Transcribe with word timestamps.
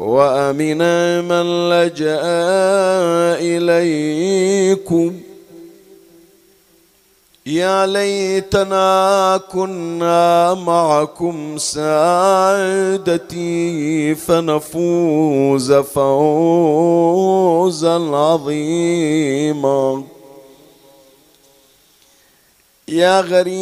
وأمن 0.00 0.80
من 1.28 1.68
لجأ 1.70 2.20
إليكم. 3.36 5.20
يا 7.46 7.86
ليتنا 7.86 9.40
كنا 9.52 10.54
معكم 10.54 11.58
سادتي 11.58 13.14
فنفوز 14.14 15.72
فوزا 15.72 17.18
عظيما. 18.16 20.02
يا 22.88 23.20
غريب 23.20 23.60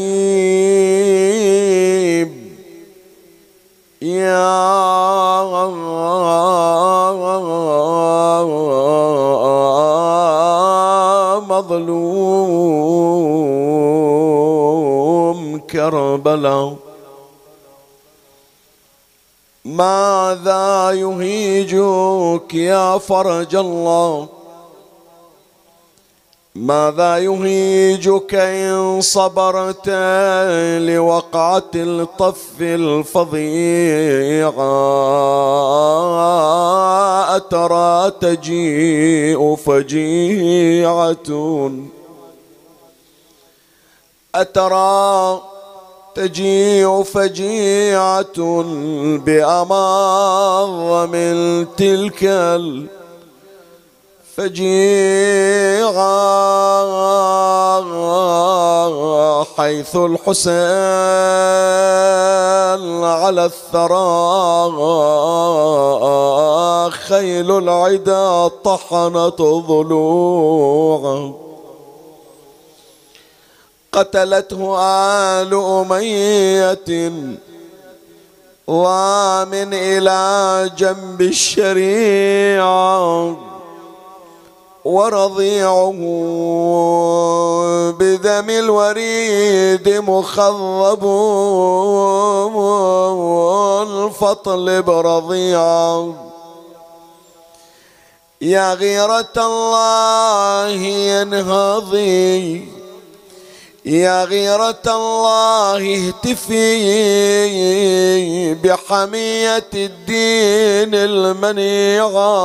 يا 4.03 5.43
مظلوم 14.69 15.59
كربلاء 15.59 16.77
ماذا 19.65 20.91
يهيجك 20.91 22.55
يا 22.55 22.99
فرج 22.99 23.57
الله؟ 23.57 24.38
ماذا 26.55 27.19
يهيجك 27.19 28.35
إن 28.35 29.01
صبرت 29.01 29.89
لوقعة 30.79 31.71
الطف 31.75 32.53
الفظيعة؟ 32.61 33.37
أترى 37.37 38.11
تجيء 38.21 39.57
فجيعة؟ 39.57 41.17
أترى 44.35 45.41
تجيء 46.15 47.03
فجيعة 47.03 48.63
بأماض 49.27 51.09
من 51.09 51.67
تلك 51.77 52.25
فجيعا 54.39 55.99
حيث 59.57 59.97
الحسين 59.97 60.59
على 63.05 63.45
الثرى 63.45 63.99
خيل 66.91 67.59
العدا 67.59 68.49
طحنت 68.49 69.43
ضلوعا 69.43 71.33
قتلته 73.93 74.79
آل 74.81 75.55
أمية 75.55 77.13
ومن 78.67 79.75
إلى 79.75 80.71
جنب 80.79 81.21
الشريعة. 81.21 82.69
ورضيعه 84.89 86.01
بذم 87.99 88.51
الوريد 88.51 89.89
مخضب 89.89 91.03
فاطلب 94.21 94.91
رضيعا 94.91 96.15
يا 98.41 98.75
غيرة 98.75 99.37
الله 99.37 100.83
انهضي 101.23 102.69
يا 103.85 104.25
غيرة 104.25 104.83
الله 104.87 105.97
اهتفي 105.97 106.75
بحمية 108.55 109.71
الدين 109.75 110.95
المنيعة 110.95 112.39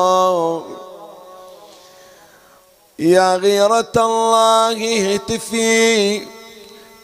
يا 2.99 3.37
غيرة 3.37 3.93
الله 3.97 4.77
اهتفي 4.97 6.21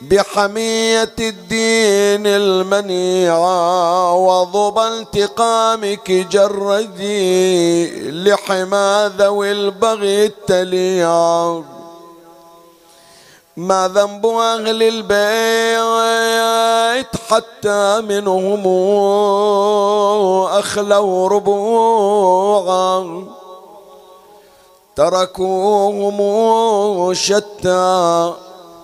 بحمية 0.01 1.15
الدين 1.19 2.27
المنيعة 2.27 4.15
وضب 4.15 4.79
انتقامك 4.79 6.11
جردي 6.11 8.11
لحما 8.11 9.11
ذوي 9.17 9.51
البغي 9.51 10.25
التليع. 10.25 11.61
ما 13.57 13.87
ذنب 13.87 14.25
أهل 14.25 14.83
البيت 14.83 17.07
حتى 17.29 18.01
منهم 18.01 18.67
أخلوا 20.47 21.29
ربوعا. 21.29 23.23
تركوهم 24.99 26.19
شتى 27.13 28.33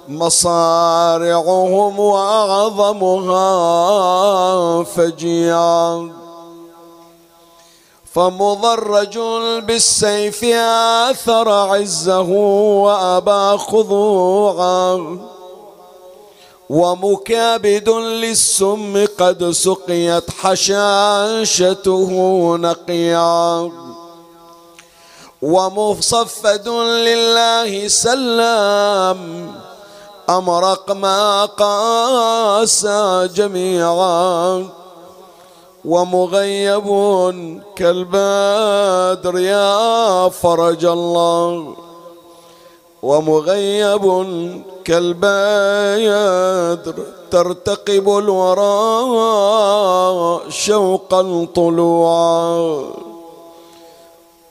مصارعهم 0.08 2.00
وأعظمها 2.00 3.44
فجيعا 4.84 6.12
فمضرج 8.14 9.20
بالسيف 9.67 10.44
آثر 11.09 11.50
عزه 11.50 12.29
وأبى 12.84 13.58
خضوعا. 13.58 15.18
ومكابد 16.70 17.90
للسم 17.90 19.06
قد 19.20 19.52
سقيت 19.52 20.32
حشاشته 20.41 22.11
نقيا. 22.58 23.72
ومصفد 25.41 26.67
لله 26.67 27.87
سلام 27.87 29.52
أمرق 30.29 30.91
ما 30.91 31.46
قاسى 31.46 33.29
جميعا 33.35 34.66
ومغيب 35.85 36.87
كالبدر 37.76 39.37
يا 39.40 40.29
فرج 40.29 40.85
الله 40.85 41.76
ومغيب 43.03 44.05
كالبيدر 44.85 46.16
ترتقب 47.32 48.09
الورى 48.17 48.91
شوقا 50.52 51.47
طلوعا 51.55 52.84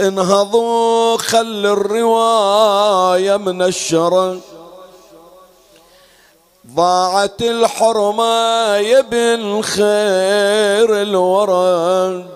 انهضوا 0.00 1.16
خل 1.16 1.66
الرواية 1.66 3.36
من 3.36 3.62
الشرق 3.62 4.36
ضاعت 6.74 7.42
الحرمة 7.42 8.76
يبن 8.76 9.62
خير 9.62 11.02
الورد 11.02 12.26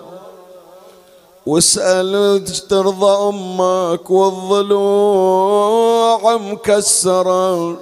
واسأل 1.45 2.43
ترضى 2.69 3.29
أمك 3.29 4.11
والضلوع 4.11 5.57
مكسرة. 6.37 7.77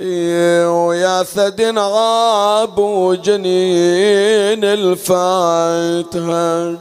ويا 0.00 1.22
ثد 1.22 1.78
عاب 1.78 2.78
وجنين 2.78 4.64
الفاتها 4.64 6.76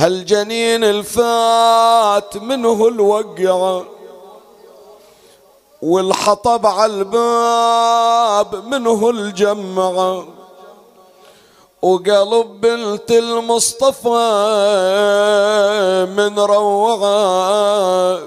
هالجنين 0.00 0.84
الفات 0.84 2.36
منه 2.36 2.88
الوقعه 2.88 3.84
والحطب 5.82 6.66
على 6.66 6.92
الباب 6.92 8.64
منه 8.64 9.10
الجمعة 9.10 10.24
وقلب 11.82 12.60
بنت 12.60 13.10
المصطفى 13.10 14.18
من 16.16 16.38
روعة. 16.38 18.18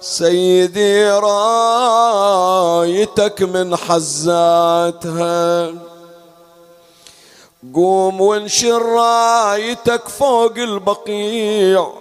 سيدي 0.00 1.10
رايتك 1.10 2.22
من 3.42 3.76
حزاتها. 3.76 5.72
قوم 7.74 8.20
وانشر 8.20 8.82
رايتك 8.82 10.08
فوق 10.08 10.52
البقيع. 10.56 11.92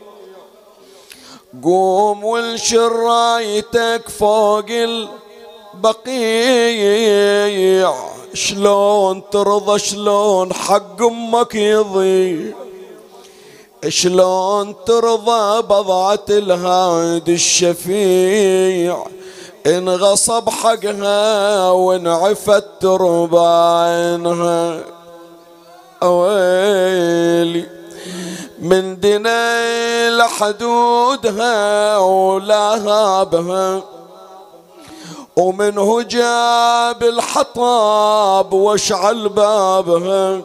قوم 1.64 2.24
وانشر 2.24 2.92
رايتك 2.92 4.10
فوق 4.20 4.66
البقيع. 5.76 7.94
شلون 8.34 9.30
ترضى 9.30 9.80
شلون 9.80 10.54
حق 10.54 11.02
أمك 11.02 11.56
يضيع. 11.56 12.56
شلون 13.88 14.76
ترضى 14.86 15.62
بضعة 15.62 16.26
الهاد 16.30 17.30
الشفيع. 17.30 19.06
إن 19.68 19.90
غصب 19.90 20.50
حقها 20.50 21.72
وانعفت 21.72 22.66
تربانها 22.80 24.84
اويلي 26.04 27.66
من 28.60 29.00
دنا 29.00 30.10
لحدودها 30.10 31.98
ولهابها 31.98 33.84
ومنه 35.36 36.02
جاب 36.02 37.04
الحطاب 37.04 38.54
واشعل 38.54 39.30
بابها. 39.30 40.42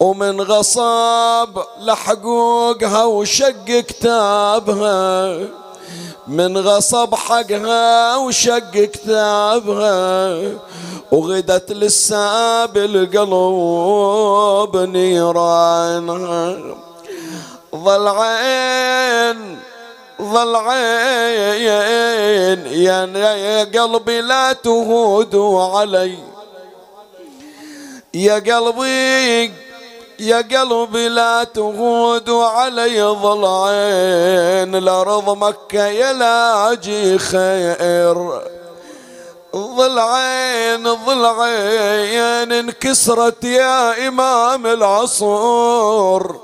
ومن 0.00 0.40
غصاب 0.40 1.64
لحقوقها 1.80 3.04
وشق 3.04 3.64
كتابها. 3.64 5.38
من 6.26 6.58
غصب 6.58 7.14
حقها 7.14 8.16
وشق 8.16 8.70
كتابها 8.70 10.42
وغدت 11.12 11.72
لسه 11.72 12.66
بالقلب 12.66 13.16
نيرانها. 14.76 16.56
ظل 17.76 18.08
عين 18.08 19.58
ظل 20.22 20.56
عين 20.56 21.86
يا 22.66 23.64
قلبي 23.64 24.20
لا 24.20 24.52
تهودوا 24.52 25.62
علي. 25.78 26.18
يا 28.14 28.34
قلبي 28.34 29.52
يا 30.22 30.36
قلبي 30.36 31.08
لا 31.08 31.44
تغود 31.44 32.30
علي 32.30 33.02
ضلعين 33.02 34.76
لارض 34.76 35.36
مكة 35.38 35.86
يا 35.86 36.12
لاجي 36.12 37.18
خير. 37.18 38.40
ضلعين 39.56 40.82
ضلعين 40.82 42.52
انكسرت 42.52 43.44
يا 43.44 44.08
إمام 44.08 44.66
العصور. 44.66 46.40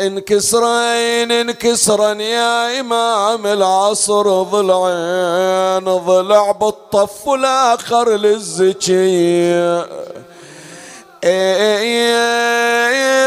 انكسرين 0.00 1.32
انكسرن 1.32 2.20
يا 2.20 2.80
إمام 2.80 3.46
العصر. 3.46 4.42
ضلعين 4.42 5.84
ضلع 5.84 6.50
بالطف 6.50 7.26
والآخر 7.26 8.08
للزكي. 8.10 9.82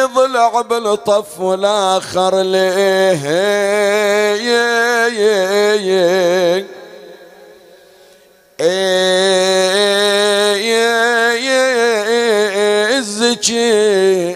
ضلع 0.05 0.61
بالطف 0.61 1.39
والآخر 1.39 2.41
ليه 2.41 3.25
الزكي 12.97 14.35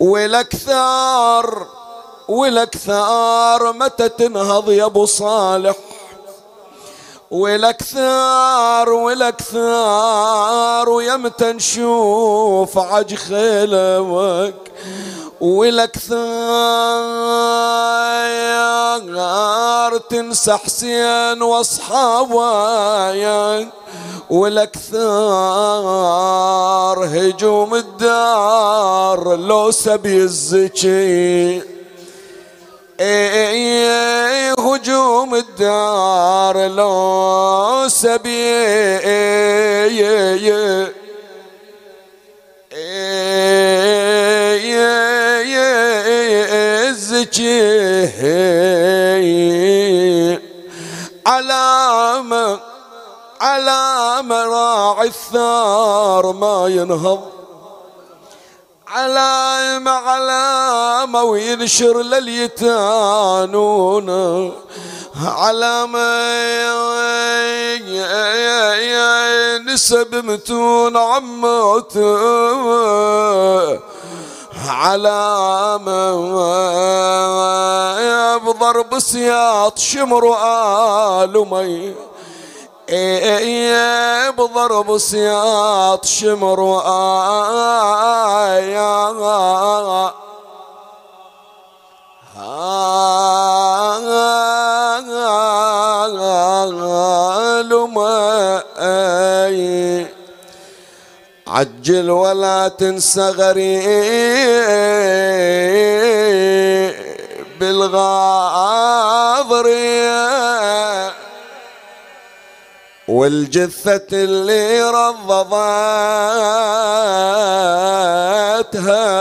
ولك 0.00 0.56
ثار 0.56 1.66
ولك 2.28 2.76
ثار 2.76 3.72
متى 3.72 4.08
تنهض 4.08 4.70
يا 4.70 4.84
ابو 4.84 5.06
صالح 5.06 5.76
ولك 7.32 7.82
ثار 7.82 8.90
ولك 8.90 9.40
ثار 9.40 10.88
ويمتى 10.88 11.52
نشوف 11.52 12.78
عج 12.78 13.14
خيلك 13.14 14.54
ولك 15.40 15.96
ثار 15.96 16.28
تنسى 19.98 20.52
حسين 20.52 21.42
واصحابك 21.42 22.32
ولك 24.30 24.76
ثار 24.92 25.78
هجوم 27.04 27.74
الدار 27.74 29.36
لو 29.36 29.70
سبي 29.70 30.16
الزكي. 30.22 31.71
هجوم 34.58 35.34
الدار 35.34 36.66
لو 36.66 37.88
سبي 37.88 38.52
الزكي 46.88 48.08
علامة 51.26 52.60
علامة 53.40 54.44
راعي 54.44 55.08
الثار 55.08 56.32
ما 56.32 56.68
ينهض 56.68 57.31
علامة 58.92 59.90
علامة 59.90 61.22
وينشر 61.22 62.02
لليتانون. 62.02 64.08
علامة 65.24 65.98
نسب 69.58 70.24
متون 70.24 70.96
عموت 70.96 71.96
علامة 74.68 76.12
بضرب 78.36 78.98
سياط 78.98 79.78
شمر 79.78 80.36
آل 80.44 81.46
مي. 81.50 81.94
بضرب 84.30 84.98
سياط 84.98 86.04
شمر 86.04 86.82
آيا 86.86 88.72
عجل 101.62 102.10
ولا 102.10 102.68
تنسى 102.68 103.20
غريب 103.20 103.82
بالغاضرية 107.60 108.92
والجثة 113.12 114.06
اللي 114.12 114.82
رضضتها 114.82 115.66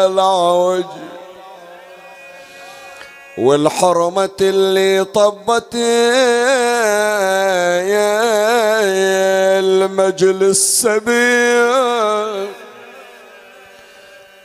العوج 0.05 0.83
والحرمة 3.37 4.29
اللي 4.41 5.03
طبت 5.03 5.75
المجلس 9.59 10.81
سبيل 10.81 12.47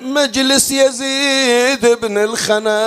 مجلس 0.00 0.70
يزيد 0.70 1.86
بن 1.86 2.18
الخنا 2.18 2.86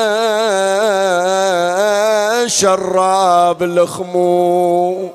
شراب 2.48 3.64
الخمو 3.64 5.10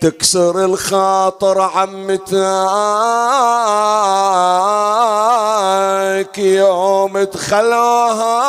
تكسر 0.00 0.64
الخاطر 0.64 1.60
عمتك 1.60 2.30
يوم 6.38 7.24
تخلوها 7.24 8.40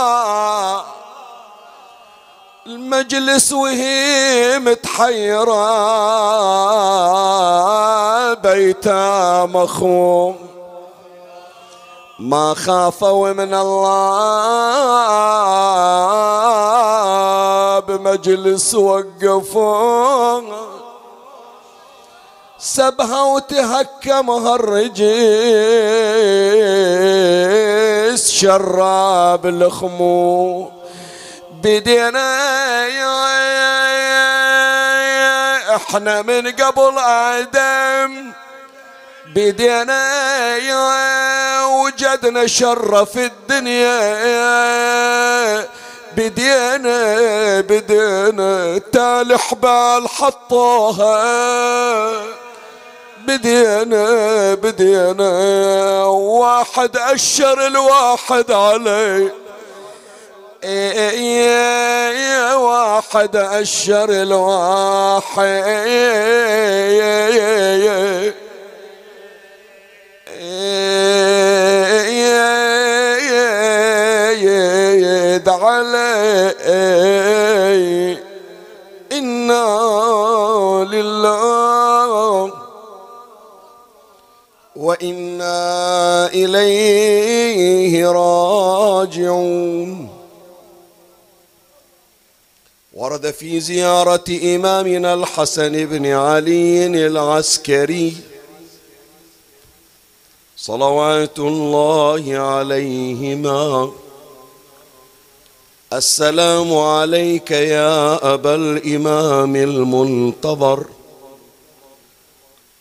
المجلس 2.68 3.54
وهي 3.54 4.60
متحيرة 4.60 5.68
بيتا 8.34 9.46
مخوم 9.46 10.36
ما 12.20 12.54
خافوا 12.54 13.34
من 13.34 13.54
الله 13.54 14.22
بمجلس 17.80 18.76
وقفوا. 18.76 20.42
سبها 22.64 23.22
وتهكمها 23.22 24.56
الرجيس 24.56 25.02
شراب 28.32 29.46
الخمو. 29.46 30.72
بدينا 31.64 32.42
إحنا 35.76 36.22
من 36.22 36.52
قبل 36.52 36.98
آدم. 37.00 38.32
بدينا 39.36 40.04
وجدنا 41.66 42.48
شر 42.48 43.06
في 43.06 43.26
الدنيا. 43.26 44.02
بدينا 46.18 47.62
بدينا 47.62 48.78
تالي 48.94 49.38
حبال 53.32 53.38
حطوها 53.38 53.38
بدينا 53.38 54.54
بدينا 54.54 56.04
واحد 56.06 56.98
اشر 56.98 57.68
الواحد 57.68 58.52
عليه 58.52 59.34
يا 60.64 62.54
واحد 62.54 63.36
أشر 63.36 64.10
الواحد 64.10 65.64
يد 75.02 75.50
علي 75.50 76.58
إنا 79.12 79.68
لله 80.92 82.01
وإنا 84.82 86.34
إليه 86.34 88.08
راجعون. 88.08 90.10
ورد 92.94 93.32
في 93.32 93.60
زيارة 93.60 94.24
إمامنا 94.44 95.14
الحسن 95.14 95.86
بن 95.86 96.06
علي 96.06 97.08
العسكري 97.08 98.18
صلوات 100.58 101.40
الله 101.40 102.38
عليهما. 102.38 103.92
السلام 105.94 106.78
عليك 106.78 107.52
يا 107.52 108.34
أبا 108.34 108.56
الإمام 108.56 109.56
المنتظر. 109.56 110.86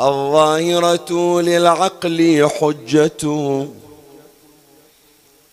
الظاهرة 0.01 1.41
للعقل 1.41 2.49
حجة 2.61 3.67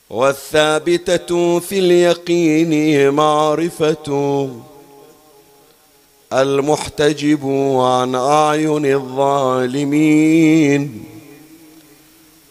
والثابتة 0.09 1.59
في 1.59 1.79
اليقين 1.79 3.13
معرفة. 3.13 4.49
المحتجب 6.33 7.47
عن 7.79 8.15
أعين 8.15 8.85
الظالمين 8.85 10.23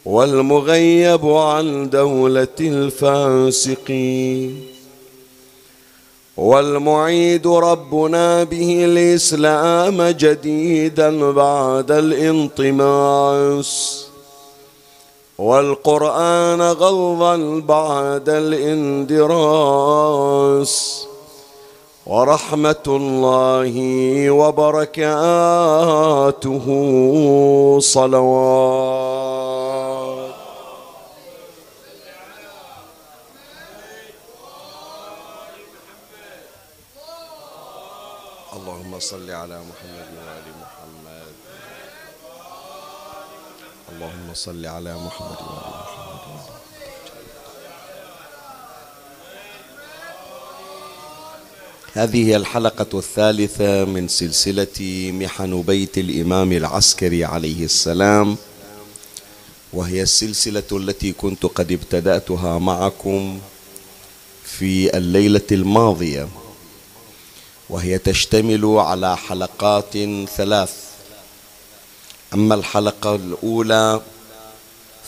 والمغيب 0.04 1.26
عن 1.26 1.90
دولة 1.90 2.56
الفاسقين. 2.60 4.66
والمعيد 6.36 7.46
ربنا 7.46 8.44
به 8.44 8.84
الإسلام 8.84 10.02
جديدا 10.02 11.30
بعد 11.30 11.90
الانطماس. 11.90 13.70
والقرآن 15.38 16.62
غضا 16.62 17.60
بعد 17.60 18.28
الإندراس. 18.28 19.36
ورحمة 22.06 22.86
الله 22.86 23.74
وبركاته 24.30 25.06
صلوات 27.80 29.26
اللهم 38.56 39.00
صل 39.00 39.30
على 39.30 39.58
محمد 39.70 40.08
وآل 40.16 40.46
محمد 40.62 41.34
اللهم 43.92 44.34
صل 44.46 44.66
على 44.66 44.94
محمد 44.94 45.36
وآل 45.40 45.70
محمد. 45.82 46.40
هذه 51.94 52.28
هي 52.28 52.36
الحلقة 52.36 52.98
الثالثة 52.98 53.84
من 53.84 54.08
سلسلة 54.08 55.10
محن 55.12 55.62
بيت 55.62 55.98
الإمام 55.98 56.52
العسكري 56.52 57.24
عليه 57.24 57.64
السلام 57.64 58.36
وهي 59.72 60.02
السلسلة 60.02 60.70
التي 60.72 61.12
كنت 61.12 61.46
قد 61.46 61.72
ابتدأتها 61.72 62.58
معكم 62.58 63.40
في 64.44 64.96
الليلة 64.96 65.46
الماضية 65.52 66.28
وهي 67.70 67.98
تشتمل 67.98 68.64
على 68.64 69.16
حلقات 69.16 69.92
ثلاث. 70.36 70.74
أما 72.34 72.54
الحلقة 72.54 73.14
الأولى 73.14 74.00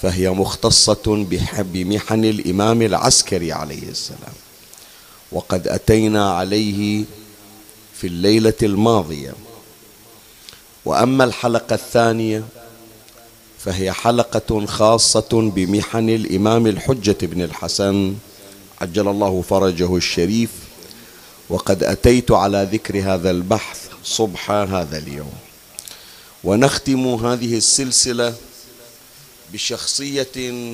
فهي 0.02 0.30
مختصة 0.30 1.26
بمحن 1.58 2.24
الإمام 2.24 2.82
العسكري 2.82 3.52
عليه 3.52 3.88
السلام. 3.88 4.34
وقد 5.32 5.68
أتينا 5.68 6.32
عليه 6.32 7.04
في 7.94 8.06
الليلة 8.06 8.54
الماضية. 8.62 9.34
وأما 10.84 11.24
الحلقة 11.24 11.74
الثانية 11.74 12.44
فهي 13.58 13.92
حلقة 13.92 14.66
خاصة 14.66 15.50
بمحن 15.54 16.08
الإمام 16.08 16.66
الحجة 16.66 17.16
بن 17.22 17.42
الحسن 17.42 18.14
عجل 18.80 19.08
الله 19.08 19.42
فرجه 19.48 19.96
الشريف. 19.96 20.50
وقد 21.48 21.84
أتيت 21.84 22.30
على 22.30 22.68
ذكر 22.72 23.14
هذا 23.14 23.30
البحث 23.30 23.88
صبح 24.04 24.50
هذا 24.50 24.98
اليوم. 24.98 25.32
ونختم 26.44 27.06
هذه 27.06 27.56
السلسلة 27.56 28.34
بشخصية 29.52 30.64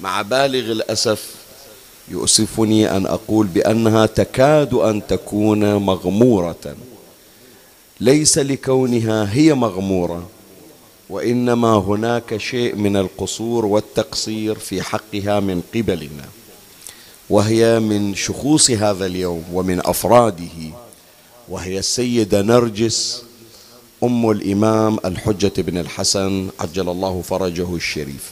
مع 0.00 0.22
بالغ 0.22 0.72
الأسف 0.72 1.34
يؤسفني 2.08 2.96
أن 2.96 3.06
أقول 3.06 3.46
بأنها 3.46 4.06
تكاد 4.06 4.74
أن 4.74 5.06
تكون 5.06 5.74
مغمورة. 5.74 6.76
ليس 8.00 8.38
لكونها 8.38 9.34
هي 9.34 9.54
مغمورة 9.54 10.28
وإنما 11.10 11.78
هناك 11.78 12.36
شيء 12.36 12.74
من 12.74 12.96
القصور 12.96 13.66
والتقصير 13.66 14.58
في 14.58 14.82
حقها 14.82 15.40
من 15.40 15.62
قبلنا 15.74 16.24
وهي 17.30 17.80
من 17.80 18.14
شخوص 18.14 18.70
هذا 18.70 19.06
اليوم 19.06 19.44
ومن 19.52 19.86
أفراده 19.86 20.70
وهي 21.48 21.78
السيدة 21.78 22.42
نرجس 22.42 23.22
أم 24.04 24.30
الإمام 24.30 24.98
الحجة 25.04 25.52
بن 25.62 25.78
الحسن 25.78 26.48
عجل 26.60 26.88
الله 26.88 27.22
فرجه 27.22 27.74
الشريف. 27.74 28.30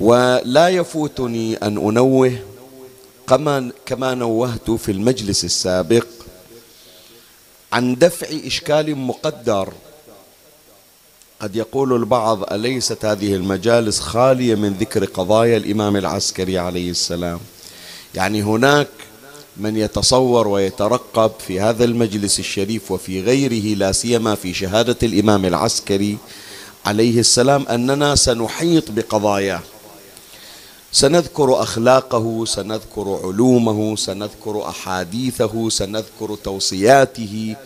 ولا 0.00 0.68
يفوتني 0.68 1.56
أن 1.56 1.78
أنوه 1.78 2.38
كما 3.28 3.70
كما 3.86 4.14
نوهت 4.14 4.70
في 4.70 4.92
المجلس 4.92 5.44
السابق 5.44 6.06
عن 7.72 7.94
دفع 7.94 8.26
إشكال 8.46 8.96
مقدر. 8.96 9.72
قد 11.40 11.56
يقول 11.56 11.92
البعض 11.92 12.52
أليست 12.52 13.04
هذه 13.04 13.34
المجالس 13.34 14.00
خالية 14.00 14.54
من 14.54 14.72
ذكر 14.72 15.04
قضايا 15.04 15.56
الإمام 15.56 15.96
العسكري 15.96 16.58
عليه 16.58 16.90
السلام؟ 16.90 17.40
يعني 18.14 18.42
هناك 18.42 18.88
من 19.58 19.76
يتصور 19.76 20.48
ويترقب 20.48 21.30
في 21.46 21.60
هذا 21.60 21.84
المجلس 21.84 22.38
الشريف 22.38 22.90
وفي 22.90 23.22
غيره 23.22 23.76
لا 23.76 23.92
سيما 23.92 24.34
في 24.34 24.54
شهادة 24.54 24.96
الإمام 25.02 25.44
العسكري 25.44 26.18
عليه 26.86 27.20
السلام 27.20 27.66
أننا 27.68 28.14
سنحيط 28.14 28.90
بقضاياه 28.90 29.60
سنذكر 30.92 31.62
أخلاقه 31.62 32.44
سنذكر 32.44 33.20
علومه 33.24 33.96
سنذكر 33.96 34.68
أحاديثه 34.68 35.68
سنذكر 35.68 36.34
توصياته 36.44 37.56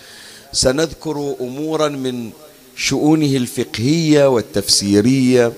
سنذكر 0.53 1.35
أمورا 1.41 1.89
من 1.89 2.31
شؤونه 2.77 3.37
الفقهية 3.37 4.29
والتفسيرية. 4.29 5.53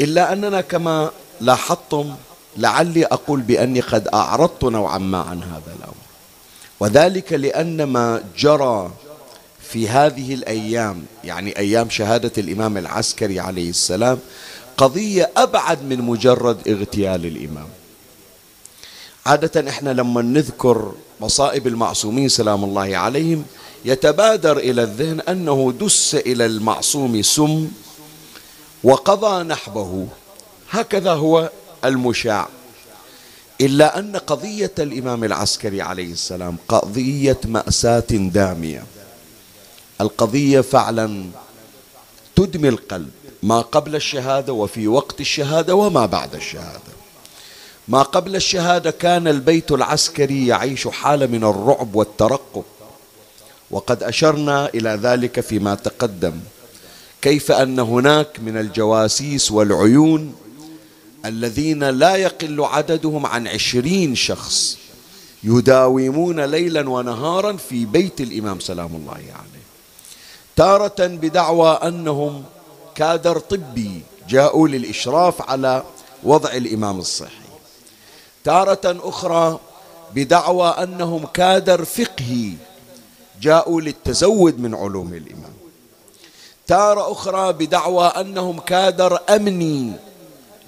إلا 0.00 0.32
أننا 0.32 0.60
كما 0.60 1.10
لاحظتم 1.40 2.14
لعلي 2.56 3.04
أقول 3.06 3.40
بأني 3.40 3.80
قد 3.80 4.08
أعرضت 4.08 4.64
نوعا 4.64 4.98
ما 4.98 5.18
عن 5.18 5.42
هذا 5.42 5.74
الأمر. 5.78 5.94
وذلك 6.80 7.32
لأن 7.32 7.82
ما 7.82 8.22
جرى 8.38 8.90
في 9.60 9.88
هذه 9.88 10.34
الأيام 10.34 11.02
يعني 11.24 11.58
أيام 11.58 11.90
شهادة 11.90 12.32
الإمام 12.38 12.76
العسكري 12.76 13.40
عليه 13.40 13.70
السلام 13.70 14.18
قضية 14.76 15.30
أبعد 15.36 15.82
من 15.82 16.02
مجرد 16.02 16.68
اغتيال 16.68 17.26
الإمام. 17.26 17.68
عادة 19.26 19.70
إحنا 19.70 19.90
لما 19.90 20.22
نذكر 20.22 20.92
مصائب 21.20 21.66
المعصومين 21.66 22.28
سلام 22.28 22.64
الله 22.64 22.96
عليهم 22.96 23.44
يتبادر 23.84 24.56
إلى 24.58 24.82
الذهن 24.82 25.20
أنه 25.20 25.74
دس 25.80 26.14
إلى 26.14 26.46
المعصوم 26.46 27.22
سم 27.22 27.70
وقضى 28.84 29.42
نحبه. 29.42 30.06
هكذا 30.70 31.12
هو 31.12 31.50
المشاع. 31.84 32.48
إلا 33.60 33.98
أن 33.98 34.16
قضية 34.16 34.72
الإمام 34.78 35.24
العسكري 35.24 35.82
عليه 35.82 36.12
السلام 36.12 36.56
قضية 36.68 37.38
مأساة 37.44 38.04
دامية. 38.10 38.84
القضية 40.00 40.60
فعلا 40.60 41.24
تدمي 42.36 42.68
القلب 42.68 43.10
ما 43.42 43.60
قبل 43.60 43.96
الشهادة 43.96 44.52
وفي 44.52 44.88
وقت 44.88 45.20
الشهادة 45.20 45.74
وما 45.74 46.06
بعد 46.06 46.34
الشهادة. 46.34 46.80
ما 47.88 48.02
قبل 48.02 48.36
الشهادة 48.36 48.90
كان 48.90 49.28
البيت 49.28 49.72
العسكري 49.72 50.46
يعيش 50.46 50.88
حالة 50.88 51.26
من 51.26 51.44
الرعب 51.44 51.94
والترقب. 51.94 52.64
وقد 53.70 54.02
أشرنا 54.02 54.68
إلى 54.68 54.90
ذلك 55.02 55.40
فيما 55.40 55.74
تقدم 55.74 56.34
كيف 57.22 57.52
أن 57.52 57.78
هناك 57.78 58.40
من 58.40 58.56
الجواسيس 58.56 59.50
والعيون 59.50 60.34
الذين 61.24 61.84
لا 61.84 62.16
يقل 62.16 62.64
عددهم 62.64 63.26
عن 63.26 63.48
عشرين 63.48 64.14
شخص 64.14 64.78
يداومون 65.44 66.40
ليلا 66.40 66.90
ونهارا 66.90 67.56
في 67.56 67.84
بيت 67.84 68.20
الإمام 68.20 68.60
سلام 68.60 68.96
الله 68.96 69.12
عليه. 69.12 69.60
تارة 70.56 71.06
بدعوى 71.06 71.70
أنهم 71.70 72.44
كادر 72.94 73.38
طبي 73.38 74.02
جاءوا 74.28 74.68
للإشراف 74.68 75.50
على 75.50 75.82
وضع 76.22 76.52
الإمام 76.52 76.98
الصحي 76.98 77.50
تارة 78.44 78.80
أخرى 78.84 79.60
بدعوى 80.14 80.68
أنهم 80.68 81.26
كادر 81.26 81.84
فقهي 81.84 82.52
جاءوا 83.40 83.80
للتزود 83.80 84.58
من 84.58 84.74
علوم 84.74 85.14
الإمام. 85.14 85.52
تارة 86.66 87.12
أخرى 87.12 87.52
بدعوى 87.52 88.06
أنهم 88.06 88.60
كادر 88.60 89.18
أمني 89.28 89.92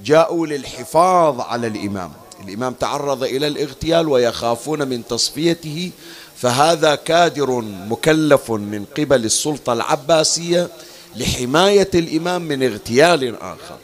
جاءوا 0.04 0.46
للحفاظ 0.46 1.40
على 1.40 1.66
الإمام. 1.66 2.12
الإمام 2.48 2.72
تعرض 2.72 3.22
إلى 3.22 3.46
الاغتيال 3.46 4.08
ويخافون 4.08 4.88
من 4.88 5.06
تصفيته 5.06 5.90
فهذا 6.36 6.94
كادر 6.94 7.60
مكلف 7.88 8.50
من 8.50 8.84
قبل 8.98 9.24
السلطة 9.24 9.72
العباسية 9.72 10.68
لحماية 11.16 11.90
الإمام 11.94 12.42
من 12.42 12.62
اغتيال 12.62 13.36
آخر. 13.42 13.78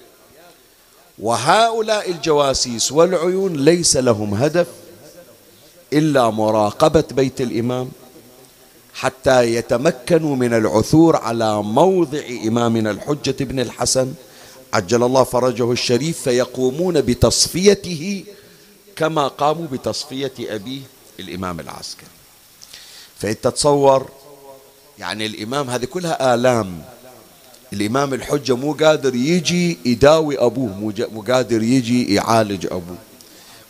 وهؤلاء 1.19 2.11
الجواسيس 2.11 2.93
والعيون 2.93 3.53
ليس 3.53 3.97
لهم 3.97 4.35
هدف 4.35 4.67
إلا 5.93 6.31
مراقبة 6.31 7.05
بيت 7.11 7.41
الإمام 7.41 7.91
حتى 8.95 9.55
يتمكنوا 9.55 10.37
من 10.37 10.55
العثور 10.55 11.17
على 11.17 11.63
موضع 11.63 12.21
إمامنا 12.47 12.91
الحجة 12.91 13.45
بن 13.45 13.61
الحسن 13.61 14.13
عجل 14.73 15.03
الله 15.03 15.25
فرجه 15.25 15.73
الشريف 15.73 16.23
فيقومون 16.23 17.01
بتصفيته 17.01 18.25
كما 18.97 19.29
قاموا 19.29 19.67
بتصفية 19.67 20.33
أبيه 20.41 20.81
الإمام 21.21 21.61
العسكري. 21.61 22.09
فأنت 23.19 23.45
تتصور 23.45 24.11
يعني 24.99 25.27
الإمام 25.27 25.71
هذه 25.71 25.85
كلها 25.85 26.35
آلام. 26.35 26.83
الإمام 27.73 28.15
الحجة 28.15 28.57
مو 28.57 28.73
قادر 28.73 29.15
يجي 29.15 29.79
يداوي 29.85 30.39
أبوه 30.39 30.95
مو 31.13 31.23
قادر 31.23 31.63
يجي 31.63 32.15
يعالج 32.15 32.67
أبوه. 32.67 32.99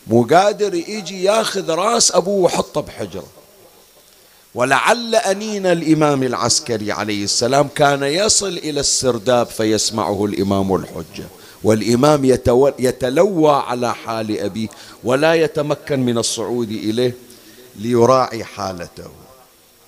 مو 0.07 0.23
قادر 0.23 0.73
يجي 0.73 1.23
ياخذ 1.23 1.69
راس 1.71 2.11
أبوه 2.11 2.43
وحطه 2.43 2.81
بحجرة. 2.81 3.27
ولعل 4.55 5.15
أنين 5.15 5.65
الإمام 5.65 6.23
العسكري 6.23 6.91
عليه 6.91 7.23
السلام 7.23 7.67
كان 7.67 8.03
يصل 8.03 8.57
إلى 8.57 8.79
السرداب 8.79 9.47
فيسمعه 9.47 10.25
الإمام 10.25 10.75
الحجة. 10.75 11.25
والإمام 11.63 12.25
يتلوى 12.79 13.51
على 13.51 13.93
حال 13.93 14.39
أبيه 14.39 14.67
ولا 15.03 15.33
يتمكن 15.33 15.99
من 15.99 16.17
الصعود 16.17 16.71
إليه 16.71 17.15
ليراعي 17.75 18.43
حالته. 18.43 19.11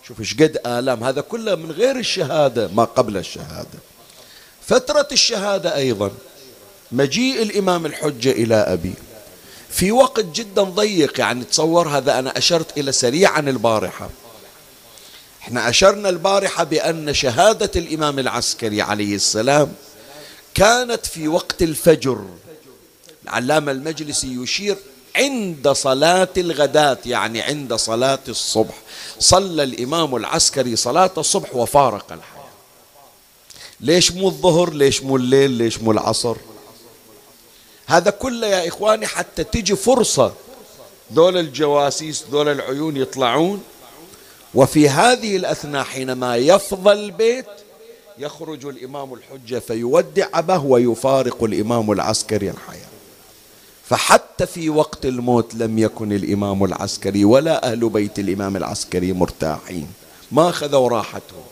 شوف 0.08 0.20
إيش 0.20 0.34
قد 0.34 0.58
آلام. 0.66 1.04
هذا 1.04 1.22
كله 1.22 1.56
من 1.56 1.72
غير 1.72 1.96
الشهادة 1.96 2.68
ما 2.68 2.84
قبل 2.84 3.18
الشهادة. 3.18 3.80
فترة 4.68 5.08
الشهادة 5.12 5.76
أيضا 5.76 6.12
مجيء 6.92 7.42
الإمام 7.42 7.86
الحجة 7.86 8.32
إلى 8.32 8.56
أبي 8.56 8.94
في 9.70 9.92
وقت 9.92 10.26
جدا 10.26 10.64
ضيق 10.64 11.20
يعني 11.20 11.44
تصور 11.44 11.88
هذا 11.88 12.20
أنا 12.20 12.38
أشرت 12.38 12.78
إلى 12.78 12.92
سريعا 12.92 13.40
البارحة. 13.40 14.10
إحنا 15.42 15.70
أشرنا 15.70 16.10
البارحة 16.10 16.64
بأن 16.64 17.14
شهادة 17.14 17.72
الإمام 17.76 18.20
العسكري 18.20 18.82
عليه 18.82 19.16
السلام 19.16 19.74
كانت 20.54 21.06
في 21.06 21.28
وقت 21.28 21.62
الفجر. 21.62 22.26
العلامة 23.24 23.72
المجلسي 23.72 24.36
يشير 24.44 24.78
عند 25.16 25.70
صلاة 25.70 26.30
الغداة 26.38 26.98
يعني 27.06 27.42
عند 27.42 27.74
صلاة 27.74 28.20
الصبح. 28.28 28.76
صلى 29.20 29.64
الإمام 29.64 30.16
العسكري 30.16 30.76
صلاة 30.76 31.12
الصبح 31.18 31.56
وفارق 31.56 32.12
الحياة. 32.12 32.42
ليش 33.80 34.12
مو 34.12 34.28
الظهر؟ 34.28 34.74
ليش 34.74 35.04
مو 35.04 35.16
الليل؟ 35.16 35.52
ليش 35.52 35.80
مو 35.80 35.92
العصر؟ 35.92 36.36
هذا 37.86 38.12
كله 38.12 38.48
يا 38.48 38.68
إخواني 38.68 39.08
حتى 39.08 39.44
تجي 39.44 39.76
فرصة. 39.76 40.34
دول 41.12 41.38
الجواسيس 41.38 42.24
دول 42.32 42.50
العيون 42.50 42.98
يطلعون. 42.98 43.64
وفي 44.56 44.90
هذه 44.90 45.36
الأثناء 45.36 45.84
حينما 45.84 46.36
يفضى 46.36 46.92
البيت 46.92 47.46
يخرج 48.18 48.66
الإمام 48.66 49.14
الحجة 49.14 49.60
فيودع 49.60 50.28
أباه 50.34 50.66
ويفارق 50.66 51.44
الإمام 51.44 51.92
العسكري 51.92 52.50
الحياة. 52.50 52.92
فحتى 53.90 54.46
في 54.46 54.70
وقت 54.70 55.06
الموت 55.06 55.56
لم 55.56 55.80
يكن 55.80 56.12
الإمام 56.12 56.64
العسكري 56.64 57.26
ولا 57.26 57.72
أهل 57.72 57.90
بيت 57.90 58.20
الإمام 58.20 58.58
العسكري 58.58 59.14
مرتاحين. 59.14 59.88
ما 60.32 60.50
أخذوا 60.50 60.90
راحتهم. 60.90 61.44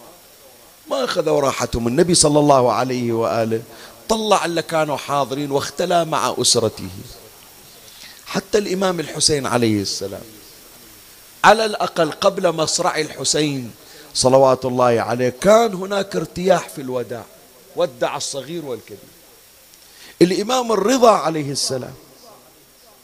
ما 0.91 1.03
أخذوا 1.03 1.39
راحتهم. 1.39 1.87
النبي 1.87 2.15
صلى 2.15 2.39
الله 2.39 2.71
عليه 2.71 3.11
وآله 3.13 3.61
طلع 4.09 4.45
اللي 4.45 4.61
كانوا 4.61 4.97
حاضرين 4.97 5.51
واختلى 5.51 6.05
مع 6.05 6.35
أسرته. 6.37 6.89
حتى 8.25 8.57
الإمام 8.57 8.99
الحسين 8.99 9.45
عليه 9.45 9.81
السلام. 9.81 10.21
على 11.43 11.65
الأقل 11.65 12.11
قبل 12.11 12.51
مصرع 12.51 12.97
الحسين. 12.97 13.71
صلوات 14.13 14.65
الله 14.65 15.01
عليه. 15.01 15.29
كان 15.29 15.73
هناك 15.73 16.15
ارتياح 16.15 16.69
في 16.69 16.81
الوداع. 16.81 17.23
ودع 17.75 18.17
الصغير 18.17 18.65
والكبير. 18.65 19.09
الإمام 20.21 20.71
الرضا 20.71 21.11
عليه 21.11 21.51
السلام. 21.51 21.93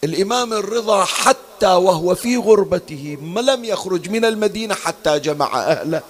الإمام 0.04 0.54
الرضا 0.54 1.06
حتى 1.06 1.68
وهو 1.68 2.16
في 2.16 2.38
غربته 2.38 3.18
ما 3.22 3.40
لم 3.40 3.66
يخرج 3.66 4.10
من 4.10 4.26
المدينة 4.26 4.76
حتى 4.76 5.20
جمع 5.20 5.64
أهله 5.64 6.02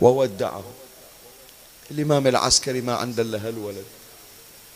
وودعهم 0.00 0.72
الإمام 1.90 2.26
العسكري 2.26 2.80
ما 2.80 2.94
عنده 2.94 3.22
إلا 3.22 3.48
هالولد 3.48 3.84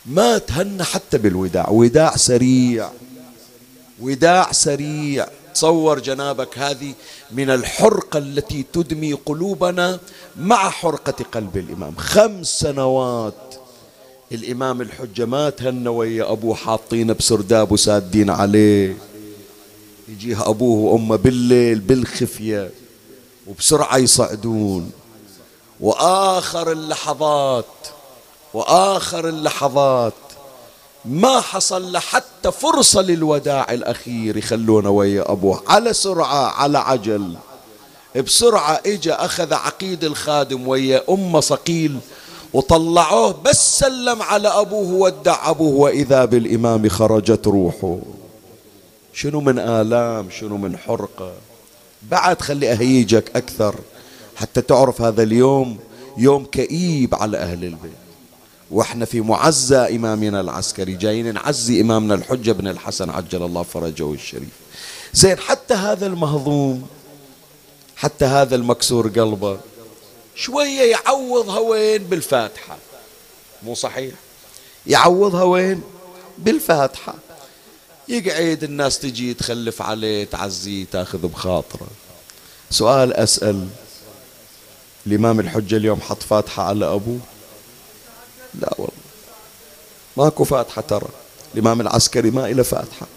ما 0.05 0.37
تهنى 0.37 0.83
حتى 0.83 1.17
بالوداع. 1.17 1.69
وداع 1.69 2.15
سريع. 2.15 2.89
وداع 3.99 4.51
سريع. 4.51 5.27
تصور 5.57 5.99
جنابك 5.99 6.57
هذه 6.57 6.93
من 7.31 7.49
الحرقة 7.49 8.19
التي 8.19 8.65
تدمي 8.73 9.13
قلوبنا 9.13 9.99
مع 10.39 10.69
حرقة 10.69 11.25
قلب 11.31 11.57
الإمام. 11.57 11.95
خمس 11.97 12.59
سنوات 12.59 13.55
الإمام 14.31 14.81
الحجة 14.81 15.25
ما 15.25 15.49
تهنى 15.49 15.89
ويا 15.89 16.31
أبوه 16.31 16.55
حاطينه 16.55 17.13
بسرداب 17.13 17.71
وسادين 17.71 18.29
عليه. 18.29 18.97
يجيه 20.07 20.49
أبوه 20.49 20.93
وأمه 20.93 21.15
بالليل 21.15 21.79
بالخفية 21.79 22.71
وبسرعة 23.47 23.97
يصعدون. 23.97 24.91
وآخر 25.79 26.71
اللحظات 26.71 27.65
وآخر 28.53 29.29
اللحظات 29.29 30.13
ما 31.05 31.41
حصل 31.41 31.91
له 31.91 31.99
حتى 31.99 32.51
فرصة 32.51 33.01
للوداع 33.01 33.73
الأخير 33.73 34.37
يخلونه 34.37 34.89
ويا 34.89 35.31
أبوه. 35.31 35.63
على 35.67 35.93
سرعة 35.93 36.47
على 36.47 36.77
عجل. 36.77 37.35
بسرعة 38.15 38.81
إجا 38.85 39.25
أخذ 39.25 39.53
عقيد 39.53 40.03
الخادم 40.03 40.67
ويا 40.67 41.03
أم 41.09 41.41
صقيل 41.41 41.99
وطلعوه 42.53 43.41
بس 43.45 43.79
سلم 43.79 44.21
على 44.21 44.47
أبوه 44.47 44.93
ودع 44.93 45.49
أبوه 45.49 45.73
وإذا 45.73 46.25
بالإمام 46.25 46.89
خرجت 46.89 47.47
روحه. 47.47 47.97
شنو 49.13 49.41
من 49.41 49.59
آلام 49.59 50.29
شنو 50.29 50.57
من 50.57 50.77
حرقة. 50.77 51.31
بعد 52.03 52.41
خلي 52.41 52.71
أهيجك 52.71 53.35
أكثر 53.35 53.75
حتى 54.35 54.61
تعرف 54.61 55.01
هذا 55.01 55.23
اليوم 55.23 55.77
يوم 56.17 56.45
كئيب 56.45 57.15
على 57.15 57.37
أهل 57.37 57.63
البيت. 57.63 58.06
وإحنا 58.71 59.05
في 59.05 59.21
معزى 59.21 59.77
إمامنا 59.77 60.41
العسكري. 60.41 60.93
جايين 60.93 61.33
نعزي 61.33 61.81
إمامنا 61.81 62.13
الحجة 62.13 62.51
بن 62.51 62.67
الحسن 62.67 63.09
عجل 63.09 63.43
الله 63.43 63.63
فرجه 63.63 64.13
الشريف. 64.13 64.49
زين 65.13 65.37
حتى 65.37 65.73
هذا 65.73 66.05
المهضوم 66.05 66.87
حتى 67.95 68.25
هذا 68.25 68.55
المكسور 68.55 69.07
قلبه 69.07 69.59
شوية 70.35 70.91
يعوضها 70.91 71.59
وين؟ 71.59 72.03
بالفاتحة. 72.03 72.77
مو 73.63 73.75
صحيح؟ 73.75 74.13
يعوضها 74.87 75.43
وين؟ 75.43 75.81
بالفاتحة. 76.37 77.15
يقعد 78.07 78.63
الناس 78.63 78.99
تجي 78.99 79.33
تخلف 79.33 79.81
عليه 79.81 80.25
تعزيه 80.25 80.85
تاخذ 80.91 81.27
بخاطره. 81.27 81.87
سؤال 82.71 83.13
أسأل. 83.13 83.67
الإمام 85.07 85.39
الحجة 85.39 85.77
اليوم 85.77 86.01
حط 86.01 86.23
فاتحة 86.23 86.63
على 86.63 86.85
أبوه؟ 86.85 87.19
لا 88.53 88.73
والله. 88.77 88.93
ماكو 90.17 90.43
فاتحة 90.43 90.81
ترى. 90.81 91.07
الإمام 91.53 91.81
العسكري 91.81 92.31
ما 92.31 92.45
إلى 92.45 92.63
فاتحة. 92.63 93.07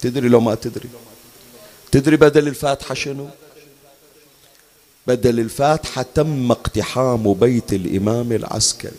تدري 0.00 0.28
لو 0.28 0.40
ما 0.40 0.54
تدري. 0.54 0.88
تدري 1.92 2.16
بدل 2.16 2.48
الفاتحة 2.48 2.94
شنو؟ 2.94 3.28
بدل 5.06 5.40
الفاتحة 5.40 6.06
تم 6.14 6.50
اقتحام 6.50 7.34
بيت 7.34 7.72
الإمام 7.72 8.32
العسكري. 8.32 8.98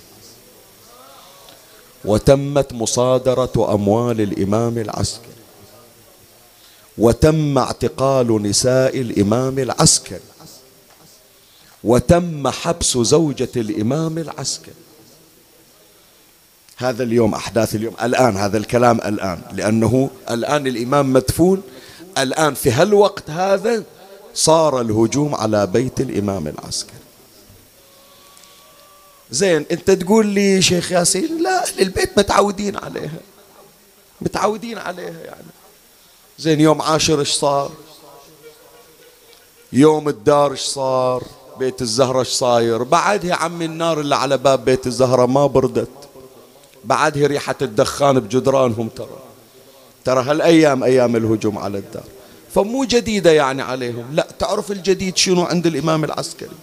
وتمت 2.06 2.74
مصادرة 2.74 3.74
أموال 3.74 4.22
الإمام 4.22 4.78
العسكري. 4.78 5.36
وتم 6.98 7.58
اعتقال 7.58 8.44
نساء 8.44 9.02
الإمام 9.02 9.60
العسكري. 9.60 10.20
وتم 11.84 12.48
حبس 12.48 12.98
زوجة 12.98 13.50
الإمام 13.56 14.18
العسكري. 14.18 14.85
هذا 16.78 17.04
اليوم 17.04 17.34
أحداث 17.34 17.76
اليوم 17.76 17.94
الآن 18.04 18.38
هذا 18.38 18.58
الكلام 18.58 18.98
الآن. 18.98 19.42
لأنه 19.54 20.10
الآن 20.30 20.68
الإمام 20.68 21.14
مدفون 21.14 21.62
الآن 22.18 22.54
في 22.54 22.72
هالوقت 22.72 23.30
هذا 23.30 23.84
صار 24.34 24.82
الهجوم 24.82 25.36
على 25.36 25.68
بيت 25.68 26.02
الإمام 26.02 26.48
العسكري. 26.48 26.96
زين 29.32 29.66
أنت 29.72 29.92
تقول 29.92 30.26
لي 30.26 30.62
شيخ 30.62 30.92
ياسين 30.92 31.44
لا 31.44 31.64
البيت 31.80 32.18
متعودين 32.18 32.78
عليها. 32.78 33.20
متعودين 34.22 34.78
عليها 34.78 35.20
يعني. 35.26 35.48
زين 36.40 36.60
يوم 36.60 36.82
عاشر 36.82 37.20
إيش 37.20 37.32
صار؟ 37.32 37.72
يوم 39.74 40.10
الدار 40.10 40.52
إيش 40.52 40.62
صار؟ 40.62 41.24
بيت 41.60 41.82
الزهرة 41.82 42.20
إيش 42.20 42.28
صاير؟ 42.28 42.84
بعدها 42.84 43.36
عمي 43.36 43.66
النار 43.66 44.00
اللي 44.00 44.16
على 44.16 44.38
باب 44.38 44.66
بيت 44.66 44.88
الزهرة 44.88 45.26
ما 45.26 45.48
بردت. 45.48 45.90
بعدها 46.86 47.28
ريحة 47.28 47.56
الدخان 47.62 48.20
بجدرانهم 48.20 48.90
ترى. 48.90 49.20
ترى 50.06 50.24
هالأيام 50.24 50.84
أيام 50.84 51.16
الهجوم 51.16 51.58
على 51.58 51.78
الدار. 51.78 52.04
فمو 52.56 52.84
جديدة 52.86 53.32
يعني 53.32 53.62
عليهم. 53.62 54.16
لا 54.16 54.28
تعرف 54.40 54.72
الجديد 54.72 55.18
شنو 55.18 55.44
عند 55.44 55.68
الإمام 55.68 56.04
العسكري؟ 56.04 56.56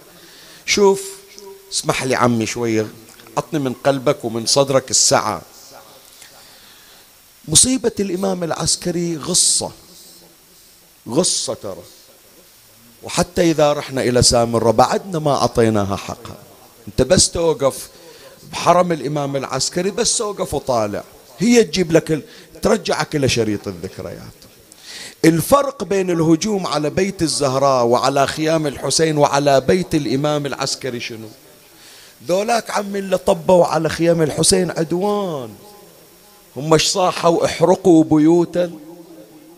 شوف 0.65 1.01
اسمح 1.71 2.03
لي 2.03 2.15
عمي 2.15 2.45
شوية. 2.45 2.87
عطني 3.37 3.59
من 3.59 3.73
قلبك 3.73 4.25
ومن 4.25 4.45
صدرك 4.45 4.91
السعة 4.91 5.41
مصيبة 7.47 7.91
الإمام 7.99 8.43
العسكري 8.43 9.17
غصة. 9.17 9.71
غصة 11.09 11.53
ترى. 11.53 11.83
وحتى 13.03 13.51
إذا 13.51 13.73
رحنا 13.73 14.01
إلى 14.01 14.21
سامرة 14.21 14.71
بعدنا 14.71 15.19
ما 15.19 15.31
أعطيناها 15.31 15.95
حقها. 15.95 16.37
أنت 16.87 17.01
بس 17.01 17.31
توقف. 17.31 17.89
بحرم 18.51 18.91
الإمام 18.91 19.35
العسكري 19.35 19.91
بس 19.91 20.17
توقف 20.17 20.53
وطالع 20.53 21.03
هي 21.39 21.63
تجيب 21.63 21.91
لك 21.91 22.23
ترجعك 22.61 23.15
إلى 23.15 23.29
شريط 23.29 23.67
الذكريات. 23.67 24.33
الفرق 25.25 25.83
بين 25.83 26.09
الهجوم 26.09 26.67
على 26.67 26.89
بيت 26.89 27.21
الزهراء 27.21 27.85
وعلى 27.85 28.27
خيام 28.27 28.67
الحسين 28.67 29.17
وعلى 29.17 29.61
بيت 29.61 29.95
الإمام 29.95 30.45
العسكري 30.45 30.99
شنو؟ 30.99 31.27
ذولاك 32.27 32.71
عم 32.71 32.95
اللي 32.95 33.17
طبوا 33.17 33.65
على 33.65 33.89
خيام 33.89 34.21
الحسين 34.21 34.71
عدوان. 34.71 35.49
هم 36.57 36.77
صاحوا؟ 36.77 37.45
احرقوا 37.45 38.03
بيوت 38.03 38.69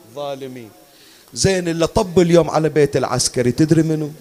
الظالمين. 0.10 0.70
زين 1.34 1.68
اللي 1.68 1.88
طب 1.88 2.20
اليوم 2.20 2.50
على 2.50 2.70
بيت 2.70 2.98
العسكري 2.98 3.52
تدري 3.52 3.84
منه 3.84 4.12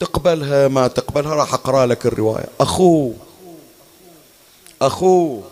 تقبلها 0.00 0.68
ما 0.68 0.88
تقبلها؟ 0.88 1.34
راح 1.34 1.54
أقرأ 1.54 1.86
لك 1.86 2.06
الرواية. 2.06 2.46
أخوه 2.60 3.14
اخوه 4.82 5.42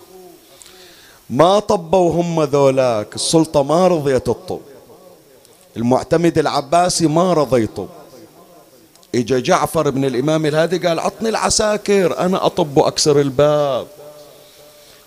ما 1.31 1.59
طبوا 1.59 2.13
هم 2.13 2.43
ذولاك 2.43 3.15
السلطة 3.15 3.63
ما 3.63 3.89
رضيت 3.89 4.29
الطب. 4.29 4.61
المعتمد 5.77 6.39
العباسي 6.39 7.07
ما 7.07 7.33
رضيته. 7.33 7.89
إجا 9.15 9.39
جعفر 9.39 9.91
بن 9.91 10.05
الإمام 10.05 10.47
الهادي 10.47 10.79
قال 10.79 11.01
عطني 11.01 11.29
العساكر 11.29 12.19
أنا 12.19 12.47
أطب 12.47 12.79
أكسر 12.79 13.21
الباب. 13.21 13.87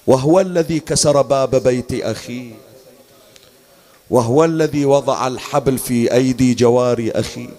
وهو 0.08 0.40
الذي 0.40 0.80
كسر 0.80 1.22
باب 1.22 1.56
بيت 1.56 2.04
أخي. 2.04 2.54
وهو 4.10 4.46
الذي 4.46 4.86
وضع 4.86 5.28
الحبل 5.28 5.78
في 5.78 6.14
أيدي 6.14 6.54
جواري 6.54 7.12
أخي. 7.12 7.50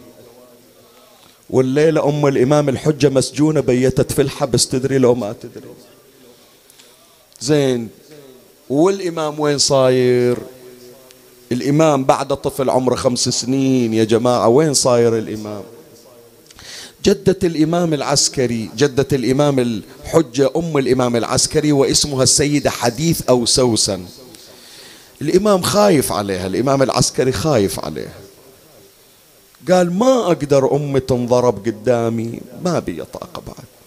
والليلة 1.51 2.09
أم 2.09 2.27
الإمام 2.27 2.69
الحجة 2.69 3.09
مسجونة 3.09 3.61
بيتت 3.61 4.13
في 4.13 4.23
الحبس 4.23 4.69
تدري 4.69 4.99
لو 4.99 5.15
ما 5.15 5.33
تدري. 5.33 5.71
زين. 7.41 7.89
والإمام 8.71 9.41
وين 9.41 9.59
صاير؟ 9.59 10.39
الإمام 11.53 12.05
بعد 12.05 12.37
طفل 12.37 12.71
عمره 12.71 12.95
خمس 12.95 13.29
سنين. 13.29 13.95
يا 13.95 14.05
جماعة 14.05 14.49
وين 14.49 14.75
صاير 14.75 15.19
الإمام؟ 15.19 15.63
جدة 17.05 17.39
الإمام 17.45 17.95
العسكري 17.95 18.71
جدة 18.77 19.09
الإمام 19.13 19.59
الحجة 19.59 20.51
أم 20.57 20.79
الإمام 20.79 21.17
العسكري 21.17 21.73
واسمها 21.73 22.23
السيدة 22.23 22.71
حديث 22.71 23.23
أو 23.29 23.47
سوسن. 23.47 24.05
الإمام 25.23 25.63
خايف 25.63 26.13
عليها 26.13 26.47
الإمام 26.47 26.83
العسكري 26.83 27.33
خايف 27.33 27.81
عليها. 27.81 28.21
قال 29.71 29.93
ما 29.93 30.27
أقدر 30.27 30.77
أمي 30.77 31.01
تنضرب 31.01 31.67
قدامي 31.67 32.41
ما 32.65 32.79
بي 32.79 33.05
طاقة 33.13 33.43
بعد. 33.47 33.80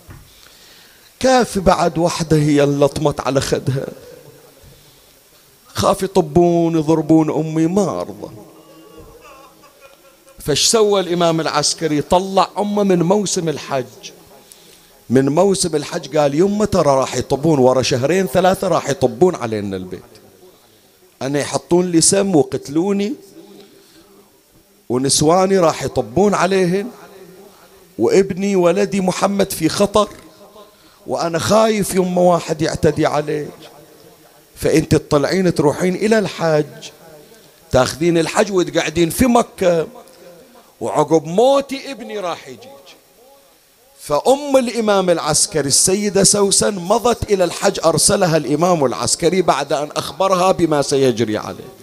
كافي 1.23 1.59
بعد 1.59 1.97
وحدة 1.97 2.37
هي 2.37 2.63
اللي 2.63 2.87
طمت 2.87 3.19
على 3.19 3.41
خدها. 3.41 3.87
خاف 5.67 6.03
يطبون 6.03 6.77
يضربون 6.77 7.31
أمي 7.31 7.67
ما 7.67 8.01
أرضى 8.01 8.33
فاش 10.39 10.65
سوى 10.65 10.99
الإمام 10.99 11.41
العسكري؟ 11.41 12.01
طلع 12.01 12.49
أمه 12.57 12.83
من 12.83 13.03
موسم 13.03 13.49
الحج. 13.49 14.11
من 15.09 15.29
موسم 15.29 15.75
الحج 15.75 16.17
قال 16.17 16.35
يمه 16.35 16.65
ترى 16.65 16.95
راح 16.95 17.15
يطبون 17.15 17.59
ورا 17.59 17.81
شهرين 17.81 18.27
ثلاثة 18.27 18.67
راح 18.67 18.89
يطبون 18.89 19.35
علينا 19.35 19.77
البيت. 19.77 20.01
أنا 21.21 21.39
يحطون 21.39 21.91
لي 21.91 22.01
سم 22.01 22.35
وقتلوني 22.35 23.13
ونسواني 24.89 25.59
راح 25.59 25.83
يطبون 25.83 26.33
عليهن 26.33 26.87
وابني 27.99 28.55
ولدي 28.55 29.01
محمد 29.01 29.51
في 29.51 29.69
خطر. 29.69 30.09
وأنا 31.07 31.39
خايف 31.39 31.95
يوم 31.95 32.17
واحد 32.17 32.61
يعتدي 32.61 33.05
عليه 33.05 33.47
فأنت 34.55 34.95
تطلعين 34.95 35.55
تروحين 35.55 35.95
إلى 35.95 36.19
الحج 36.19 36.89
تاخذين 37.71 38.17
الحج 38.17 38.51
وتقعدين 38.51 39.09
في 39.09 39.25
مكة. 39.25 39.87
وعقب 40.81 41.25
موتي 41.25 41.91
ابني 41.91 42.19
راح 42.19 42.47
يجيك. 42.47 42.69
فأم 43.99 44.57
الإمام 44.57 45.09
العسكري 45.09 45.67
السيدة 45.67 46.23
سوسن 46.23 46.75
مضت 46.75 47.31
إلى 47.31 47.43
الحج 47.43 47.79
أرسلها 47.85 48.37
الإمام 48.37 48.85
العسكري 48.85 49.41
بعد 49.41 49.73
أن 49.73 49.89
أخبرها 49.95 50.51
بما 50.51 50.81
سيجري 50.81 51.37
عليه. 51.37 51.73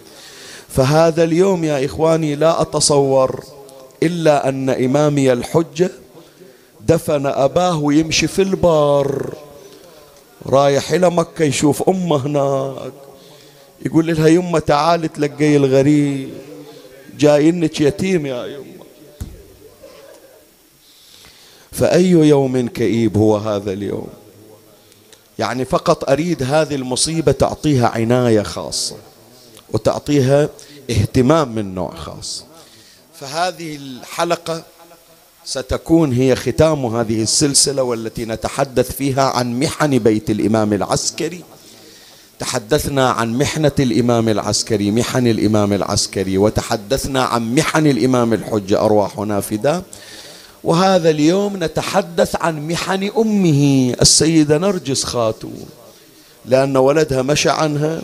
فهذا 0.69 1.23
اليوم 1.23 1.63
يا 1.63 1.85
إخواني 1.85 2.35
لا 2.35 2.61
أتصور 2.61 3.43
إلا 4.03 4.49
أن 4.49 4.69
إمامي 4.69 5.33
الحجة 5.33 5.91
دفن 6.87 7.25
أباه 7.25 7.77
ويمشي 7.77 8.27
في 8.27 8.41
البار. 8.41 9.35
رايح 10.45 10.91
إلى 10.91 11.09
مكة 11.09 11.45
يشوف 11.45 11.89
أمه 11.89 12.25
هناك. 12.25 12.93
يقول 13.85 14.07
لها 14.07 14.27
يمة 14.27 14.59
تعالي 14.59 15.07
تلقي 15.07 15.55
الغريب. 15.55 16.29
جاينك 17.17 17.81
يتيم 17.81 18.25
يا 18.25 18.45
يمة. 18.45 18.85
فأي 21.71 22.09
يوم 22.09 22.67
كئيب 22.67 23.17
هو 23.17 23.37
هذا 23.37 23.73
اليوم؟ 23.73 24.07
يعني 25.39 25.65
فقط 25.65 26.09
أريد 26.09 26.43
هذه 26.43 26.75
المصيبة 26.75 27.31
تعطيها 27.31 27.87
عناية 27.87 28.41
خاصة 28.41 28.95
وتعطيها 29.73 30.49
اهتمام 30.89 31.55
من 31.55 31.75
نوع 31.75 31.95
خاص. 31.95 32.45
فهذه 33.13 33.75
الحلقة 33.75 34.63
ستكون 35.45 36.13
هي 36.13 36.35
ختام 36.35 36.85
هذه 36.85 37.21
السلسلة 37.21 37.83
والتي 37.83 38.25
نتحدث 38.25 38.91
فيها 38.91 39.23
عن 39.23 39.59
محن 39.59 39.99
بيت 39.99 40.29
الإمام 40.29 40.73
العسكري. 40.73 41.43
تحدثنا 42.39 43.09
عن 43.09 43.37
محنة 43.37 43.71
الإمام 43.79 44.29
العسكري 44.29 44.91
محن 44.91 45.27
الإمام 45.27 45.73
العسكري 45.73 46.37
وتحدثنا 46.37 47.23
عن 47.23 47.55
محن 47.55 47.87
الإمام 47.87 48.33
الحجة 48.33 48.81
أرواحنا 48.81 49.41
فداء 49.41 49.83
وهذا 50.63 51.09
اليوم 51.09 51.63
نتحدث 51.63 52.35
عن 52.35 52.67
محن 52.67 53.11
أمه 53.17 53.93
السيدة 54.01 54.57
نرجس 54.57 55.03
خاتون. 55.03 55.65
لأن 56.45 56.77
ولدها 56.77 57.21
مشى 57.21 57.49
عنها 57.49 58.01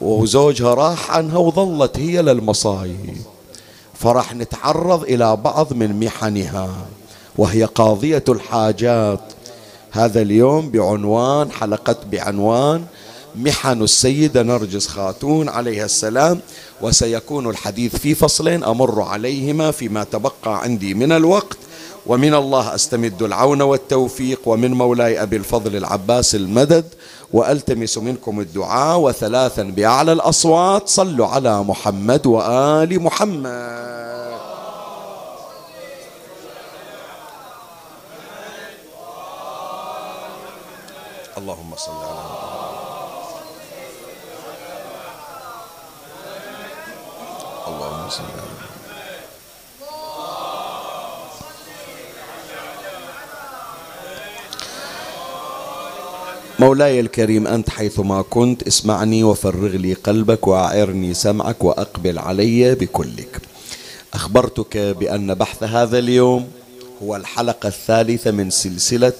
وزوجها 0.00 0.74
راح 0.74 1.10
عنها 1.10 1.38
وظلت 1.38 1.98
هي 1.98 2.22
للمصايب. 2.22 3.16
فراح 3.94 4.34
نتعرض 4.34 5.02
إلى 5.02 5.36
بعض 5.36 5.72
من 5.72 6.00
محنها 6.00 6.68
وهي 7.38 7.64
قاضية 7.64 8.24
الحاجات. 8.28 9.20
هذا 9.90 10.22
اليوم 10.22 10.70
بعنوان 10.70 11.50
حلقة 11.52 11.96
بعنوان 12.12 12.84
محن 13.36 13.82
السيدة 13.82 14.42
نرجس 14.42 14.88
خاتون 14.88 15.48
عليها 15.48 15.84
السلام 15.84 16.40
وسيكون 16.82 17.50
الحديث 17.50 17.96
في 17.96 18.14
فصلين 18.14 18.64
أمر 18.64 19.02
عليهما 19.02 19.70
فيما 19.70 20.04
تبقى 20.04 20.62
عندي 20.62 20.94
من 20.94 21.12
الوقت. 21.12 21.56
ومن 22.06 22.34
الله 22.34 22.74
أستمد 22.74 23.22
العون 23.22 23.62
والتوفيق 23.62 24.40
ومن 24.46 24.70
مولاي 24.72 25.22
أبي 25.22 25.36
الفضل 25.36 25.76
العباس 25.76 26.34
المدد 26.34 26.84
والتمس 27.34 27.98
منكم 27.98 28.40
الدعاء 28.40 28.98
وثلاثا 28.98 29.62
بأعلى 29.62 30.12
الأصوات. 30.12 30.88
صلوا 30.88 31.26
على 31.26 31.62
محمد 31.62 32.26
وآل 32.26 33.02
محمد. 33.02 33.50
اللهم 41.38 41.70
صل 41.76 41.90
على 41.92 42.22
محمد. 42.30 42.74
اللهم 47.68 48.08
صل 48.10 48.22
على 48.22 48.46
محمد. 48.54 48.73
مولاي 56.58 57.00
الكريم 57.00 57.46
أنت 57.46 57.70
حيثما 57.70 58.22
كنت 58.22 58.62
اسمعني 58.62 59.24
وفرغ 59.24 59.68
لي 59.68 59.94
قلبك 59.94 60.46
وأعرني 60.46 61.14
سمعك 61.14 61.64
وأقبل 61.64 62.18
علي 62.18 62.74
بكلك. 62.74 63.40
أخبرتك 64.14 64.76
بأن 64.76 65.34
بحث 65.34 65.62
هذا 65.62 65.98
اليوم 65.98 66.48
هو 67.02 67.16
الحلقة 67.16 67.66
الثالثة 67.66 68.30
من 68.30 68.50
سلسلة 68.50 69.12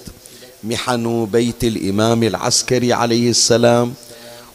محن 0.64 1.29
بيت 1.33 1.64
الإمام 1.64 2.23
العسكري 2.23 2.92
عليه 2.92 3.31
السلام 3.31 3.94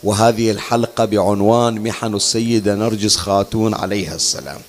وهذه 0.03 0.51
الحلقة 0.51 1.05
بعنوان 1.05 1.83
محن 1.83 2.15
السيدة 2.15 2.75
نرجس 2.75 3.15
خاتون 3.15 3.73
عليها 3.73 4.15
السلام. 4.15 4.61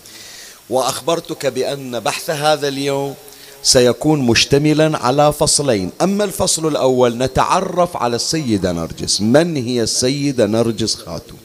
وأخبرتك 0.71 1.47
بأن 1.47 2.01
بحث 2.01 2.31
هذا 2.31 2.69
اليوم 2.69 3.15
سيكون 3.63 4.21
مشتملا 4.21 4.99
على 4.99 5.33
فصلين. 5.33 5.91
أما 6.03 6.25
الفصل 6.25 6.67
الأول 6.67 7.19
نتعرف 7.19 7.97
على 7.97 8.17
السيدة 8.17 8.73
نرجس. 8.73 9.21
من 9.21 9.57
هي 9.57 9.83
السيدة 9.83 10.47
نرجس 10.47 10.95
خاتون 10.95 11.39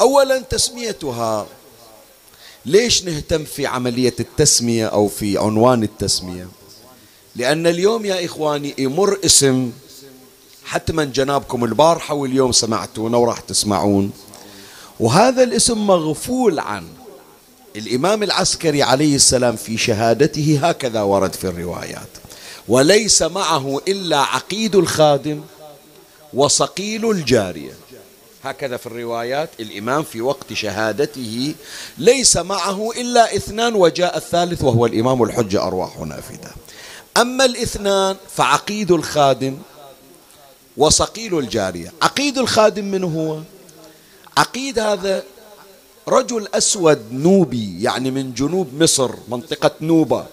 أولا 0.00 0.38
تسميتها. 0.38 1.46
ليش 2.66 3.04
نهتم 3.04 3.44
في 3.44 3.66
عملية 3.66 4.14
التسمية 4.20 4.86
أو 4.86 5.08
في 5.08 5.38
عنوان 5.38 5.82
التسمية؟ 5.82 6.48
لأن 7.36 7.66
اليوم 7.66 8.04
يا 8.04 8.24
إخواني 8.24 8.74
يمر 8.78 9.18
اسم. 9.24 9.70
حتما 10.64 11.04
جنابكم 11.04 11.64
البارحة 11.64 12.14
واليوم 12.14 12.52
سمعتونه 12.52 13.18
وراح 13.18 13.40
تسمعون. 13.40 14.10
وهذا 15.00 15.42
الاسم 15.42 15.86
مغفول 15.86 16.58
عنه 16.58 16.95
الإمام 17.76 18.22
العسكري 18.22 18.82
عليه 18.82 19.16
السلام 19.16 19.56
في 19.56 19.78
شهادته 19.78 20.60
هكذا 20.62 21.02
ورد 21.02 21.34
في 21.34 21.44
الروايات. 21.44 22.08
وليس 22.68 23.22
معه 23.22 23.80
إلا 23.88 24.18
عقيد 24.18 24.76
الخادم 24.76 25.40
وصقيل 26.34 27.10
الجارية. 27.10 27.72
هكذا 28.44 28.76
في 28.76 28.86
الروايات 28.86 29.50
الإمام 29.60 30.02
في 30.02 30.20
وقت 30.20 30.52
شهادته 30.52 31.54
ليس 31.98 32.36
معه 32.36 32.90
إلا 32.90 33.36
اثنان 33.36 33.74
وجاء 33.74 34.16
الثالث 34.16 34.64
وهو 34.64 34.86
الإمام 34.86 35.22
الحجة 35.22 35.62
أرواح 35.62 35.98
نافذة. 35.98 36.50
أما 37.16 37.44
الاثنان 37.44 38.16
فعقيد 38.36 38.90
الخادم 38.90 39.58
وصقيل 40.76 41.38
الجارية. 41.38 41.92
عقيد 42.02 42.38
الخادم 42.38 42.84
من 42.84 43.04
هو؟ 43.04 43.40
عقيد 44.36 44.78
هذا 44.78 45.22
رجل 46.08 46.48
أسود 46.54 47.12
نوبي 47.12 47.82
يعني 47.82 48.10
من 48.10 48.34
جنوب 48.34 48.82
مصر 48.82 49.10
منطقة 49.28 49.70
نوبة. 49.80 50.26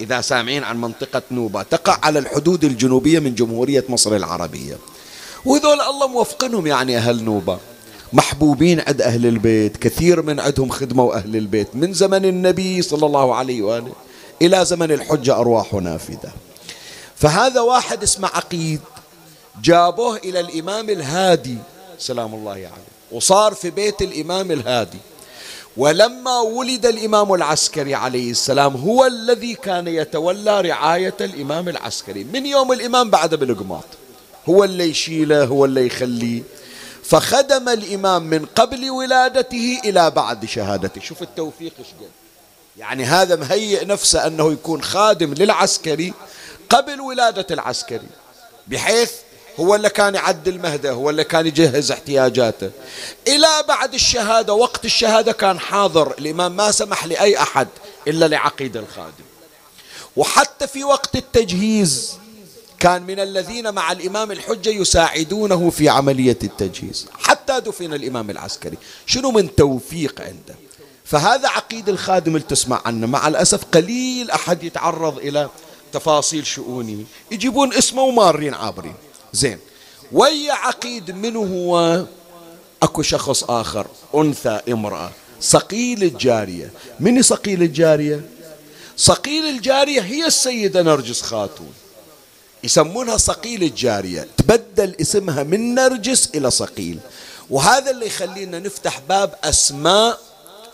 إذا 0.00 0.20
سامعين 0.20 0.64
عن 0.64 0.80
منطقة 0.80 1.22
نوبة 1.30 1.62
تقع 1.62 1.98
على 2.02 2.18
الحدود 2.18 2.64
الجنوبية 2.64 3.18
من 3.18 3.34
جمهورية 3.34 3.84
مصر 3.88 4.16
العربية. 4.16 4.78
وذول 5.44 5.80
الله 5.80 6.06
موفقنهم 6.06 6.66
يعني 6.66 6.96
أهل 6.96 7.24
نوبة. 7.24 7.58
محبوبين 8.12 8.80
عند 8.80 9.02
أهل 9.02 9.26
البيت 9.26 9.76
كثير 9.76 10.22
من 10.22 10.40
عندهم 10.40 10.68
خدموا 10.68 11.14
أهل 11.14 11.36
البيت. 11.36 11.76
من 11.76 11.92
زمن 11.92 12.24
النبي 12.24 12.82
صلى 12.82 13.06
الله 13.06 13.34
عليه 13.34 13.62
وآله 13.62 13.92
إلى 14.42 14.64
زمن 14.64 14.92
الحجة 14.92 15.36
أرواح 15.36 15.74
نافذة. 15.74 16.32
فهذا 17.16 17.60
واحد 17.60 18.02
اسمه 18.02 18.28
عقيد 18.28 18.80
جابوه 19.62 20.16
إلى 20.16 20.40
الإمام 20.40 20.90
الهادي. 20.90 21.56
سلام 21.98 22.34
الله 22.34 22.50
عليه. 22.50 22.92
وصار 23.12 23.54
في 23.54 23.70
بيت 23.70 24.02
الإمام 24.02 24.50
الهادي. 24.50 24.98
ولما 25.76 26.40
ولد 26.40 26.86
الإمام 26.86 27.34
العسكري 27.34 27.94
عليه 27.94 28.30
السلام 28.30 28.76
هو 28.76 29.06
الذي 29.06 29.54
كان 29.54 29.88
يتولى 29.88 30.60
رعاية 30.60 31.14
الإمام 31.20 31.68
العسكري. 31.68 32.24
من 32.24 32.46
يوم 32.46 32.72
الإمام 32.72 33.10
بعد 33.10 33.34
بالقماط. 33.34 33.84
هو 34.48 34.64
اللي 34.64 34.90
يشيله 34.90 35.44
هو 35.44 35.64
اللي 35.64 35.86
يخليه. 35.86 36.42
فخدم 37.04 37.68
الإمام 37.68 38.22
من 38.22 38.46
قبل 38.46 38.90
ولادته 38.90 39.80
إلى 39.84 40.10
بعد 40.10 40.44
شهادته. 40.44 41.00
شوف 41.00 41.22
التوفيق 41.22 41.72
إيش 41.78 41.88
يعني 42.78 43.04
هذا 43.04 43.36
مهيئ 43.36 43.84
نفسه 43.84 44.26
أنه 44.26 44.52
يكون 44.52 44.82
خادم 44.82 45.34
للعسكري 45.34 46.14
قبل 46.70 47.00
ولادة 47.00 47.46
العسكري. 47.50 48.08
بحيث 48.66 49.12
هو 49.60 49.74
اللي 49.74 49.90
كان 49.90 50.14
يعدل 50.14 50.58
مهده 50.58 50.90
هو 50.90 51.10
اللي 51.10 51.24
كان 51.24 51.46
يجهز 51.46 51.92
احتياجاته. 51.92 52.70
إلى 53.28 53.64
بعد 53.68 53.94
الشهادة 53.94 54.54
وقت 54.54 54.84
الشهادة 54.84 55.32
كان 55.32 55.58
حاضر. 55.58 56.14
الإمام 56.18 56.56
ما 56.56 56.70
سمح 56.70 57.06
لأي 57.06 57.38
أحد 57.38 57.68
إلا 58.08 58.28
لعقيد 58.28 58.76
الخادم. 58.76 59.24
وحتى 60.16 60.66
في 60.66 60.84
وقت 60.84 61.16
التجهيز 61.16 62.12
كان 62.78 63.02
من 63.02 63.20
الذين 63.20 63.74
مع 63.74 63.92
الإمام 63.92 64.32
الحجة 64.32 64.70
يساعدونه 64.70 65.70
في 65.70 65.88
عملية 65.88 66.38
التجهيز. 66.44 67.06
حتى 67.18 67.60
دفن 67.60 67.94
الإمام 67.94 68.30
العسكري. 68.30 68.78
شنو 69.06 69.30
من 69.30 69.54
توفيق 69.54 70.20
عنده؟ 70.20 70.54
فهذا 71.04 71.48
عقيد 71.48 71.88
الخادم 71.88 72.36
اللي 72.36 72.46
تسمع 72.48 72.82
عنه. 72.84 73.06
مع 73.06 73.28
الأسف 73.28 73.64
قليل 73.64 74.30
أحد 74.30 74.62
يتعرض 74.62 75.18
إلى 75.18 75.48
تفاصيل 75.92 76.46
شؤونه. 76.46 77.04
يجيبون 77.30 77.74
اسمه 77.74 78.02
ومارين 78.02 78.54
عابرين. 78.54 78.94
زين. 79.32 79.58
ويا 80.12 80.52
عقيد 80.52 81.10
منه 81.10 81.40
هو 81.40 82.04
أكو 82.82 83.02
شخص 83.02 83.44
آخر 83.44 83.86
أنثى 84.14 84.60
امرأة. 84.68 85.10
صقيل 85.40 86.02
الجارية. 86.02 86.72
من 87.00 87.22
صقيل 87.22 87.62
الجارية؟ 87.62 88.20
صقيل 88.96 89.44
الجارية 89.44 90.00
هي 90.00 90.26
السيدة 90.26 90.82
نرجس 90.82 91.22
خاتون. 91.22 91.72
يسمونها 92.64 93.16
صقيل 93.16 93.62
الجارية. 93.62 94.28
تبدل 94.36 94.96
اسمها 95.00 95.42
من 95.42 95.74
نرجس 95.74 96.30
إلى 96.34 96.50
صقيل 96.50 96.98
وهذا 97.50 97.90
اللي 97.90 98.06
يخلينا 98.06 98.58
نفتح 98.58 99.00
باب 99.08 99.34
أسماء 99.44 100.20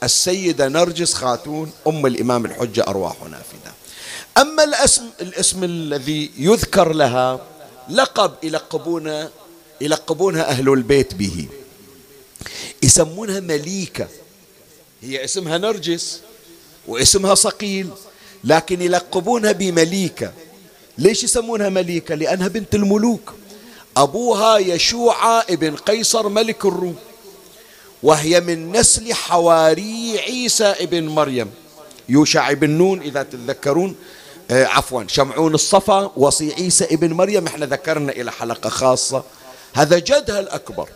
السيدة 0.02 0.68
نرجس 0.68 1.14
خاتون 1.14 1.72
أم 1.86 2.06
الإمام 2.06 2.44
الحجة 2.44 2.84
ارواح 2.88 3.22
نافذه 3.22 3.72
أما 4.38 4.64
الاسم 4.64 5.02
الاسم 5.20 5.64
الذي 5.64 6.30
يذكر 6.38 6.92
لها 6.92 7.40
لقب 7.90 8.32
يلقبون 8.42 9.28
يلقبونها 9.80 10.48
أهل 10.48 10.68
البيت 10.68 11.14
به. 11.14 11.46
يسمونها 12.82 13.40
مليكة. 13.40 14.08
هي 15.02 15.24
اسمها 15.24 15.58
نرجس 15.58 16.20
واسمها 16.86 17.34
صقيل 17.34 17.88
لكن 18.44 18.82
يلقبونها 18.82 19.52
بمليكة. 19.52 20.32
ليش 20.98 21.24
يسمونها 21.24 21.68
مليكة؟ 21.68 22.14
لأنها 22.14 22.48
بنت 22.48 22.74
الملوك. 22.74 23.34
أبوها 23.96 24.58
يشوع 24.58 25.40
ابن 25.40 25.76
قيصر 25.76 26.28
ملك 26.28 26.64
الروم 26.64 26.96
وهي 28.02 28.40
من 28.40 28.72
نسل 28.72 29.14
حواري 29.14 30.18
عيسى 30.18 30.64
ابن 30.64 31.06
مريم. 31.06 31.50
يوشع 32.08 32.52
بن 32.52 32.70
نون 32.70 33.00
إذا 33.00 33.22
تتذكرون 33.22 33.96
عفوا 34.50 35.04
شمعون 35.08 35.54
الصفا 35.54 36.10
وصي 36.16 36.52
عيسى 36.54 36.84
ابن 36.84 37.12
مريم 37.12 37.46
إحنا 37.46 37.66
ذكرنا 37.66 38.12
إلى 38.12 38.32
حلقة 38.32 38.70
خاصة. 38.70 39.22
هذا 39.74 39.98
جدها 39.98 40.40
الأكبر 40.40 40.88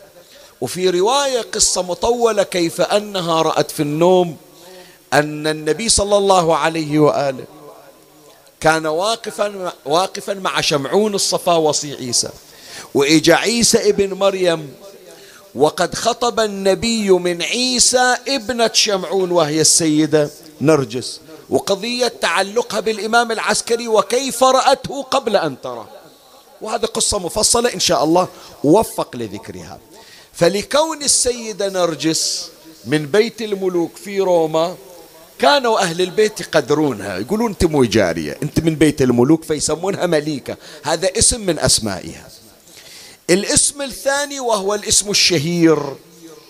وفي 0.60 0.90
رواية 0.90 1.40
قصة 1.40 1.82
مطولة 1.82 2.42
كيف 2.42 2.80
أنها 2.80 3.42
رأت 3.42 3.70
في 3.70 3.80
النوم 3.80 4.36
أن 5.12 5.46
النبي 5.46 5.88
صلى 5.88 6.16
الله 6.16 6.56
عليه 6.56 6.98
وآله 6.98 7.44
كان 8.60 8.86
واقفا 8.86 9.72
واقفا 9.84 10.34
مع 10.34 10.60
شمعون 10.60 11.14
الصفا 11.14 11.54
وصي 11.54 11.94
عيسى. 11.94 12.28
وإجا 12.94 13.34
عيسى 13.34 13.90
ابن 13.90 14.14
مريم 14.14 14.74
وقد 15.54 15.94
خطب 15.94 16.40
النبي 16.40 17.10
من 17.10 17.42
عيسى 17.42 18.16
ابنة 18.28 18.70
شمعون 18.72 19.30
وهي 19.30 19.60
السيدة 19.60 20.30
نرجس. 20.60 21.20
وقضية 21.52 22.08
تعلقها 22.08 22.80
بالإمام 22.80 23.32
العسكري 23.32 23.88
وكيف 23.88 24.44
رأته 24.44 25.02
قبل 25.02 25.36
أن 25.36 25.60
ترى 25.60 25.86
وهذه 26.60 26.86
قصة 26.86 27.18
مفصلة 27.18 27.74
إن 27.74 27.80
شاء 27.80 28.04
الله 28.04 28.28
وفق 28.64 29.16
لذكرها. 29.16 29.78
فلكون 30.32 31.02
السيدة 31.02 31.68
نرجس 31.68 32.48
من 32.84 33.06
بيت 33.06 33.42
الملوك 33.42 33.96
في 33.96 34.20
روما 34.20 34.76
كانوا 35.38 35.78
أهل 35.78 36.00
البيت 36.00 36.40
يقدرونها. 36.40 37.18
يقولون 37.18 37.50
أنت 37.50 37.64
مو 37.64 37.84
جارية 37.84 38.38
أنت 38.42 38.60
من 38.60 38.74
بيت 38.74 39.02
الملوك 39.02 39.44
فيسمونها 39.44 40.06
مليكة. 40.06 40.56
هذا 40.82 41.10
اسم 41.18 41.40
من 41.40 41.58
أسمائها. 41.58 42.28
الاسم 43.30 43.82
الثاني 43.82 44.40
وهو 44.40 44.74
الاسم 44.74 45.10
الشهير. 45.10 45.78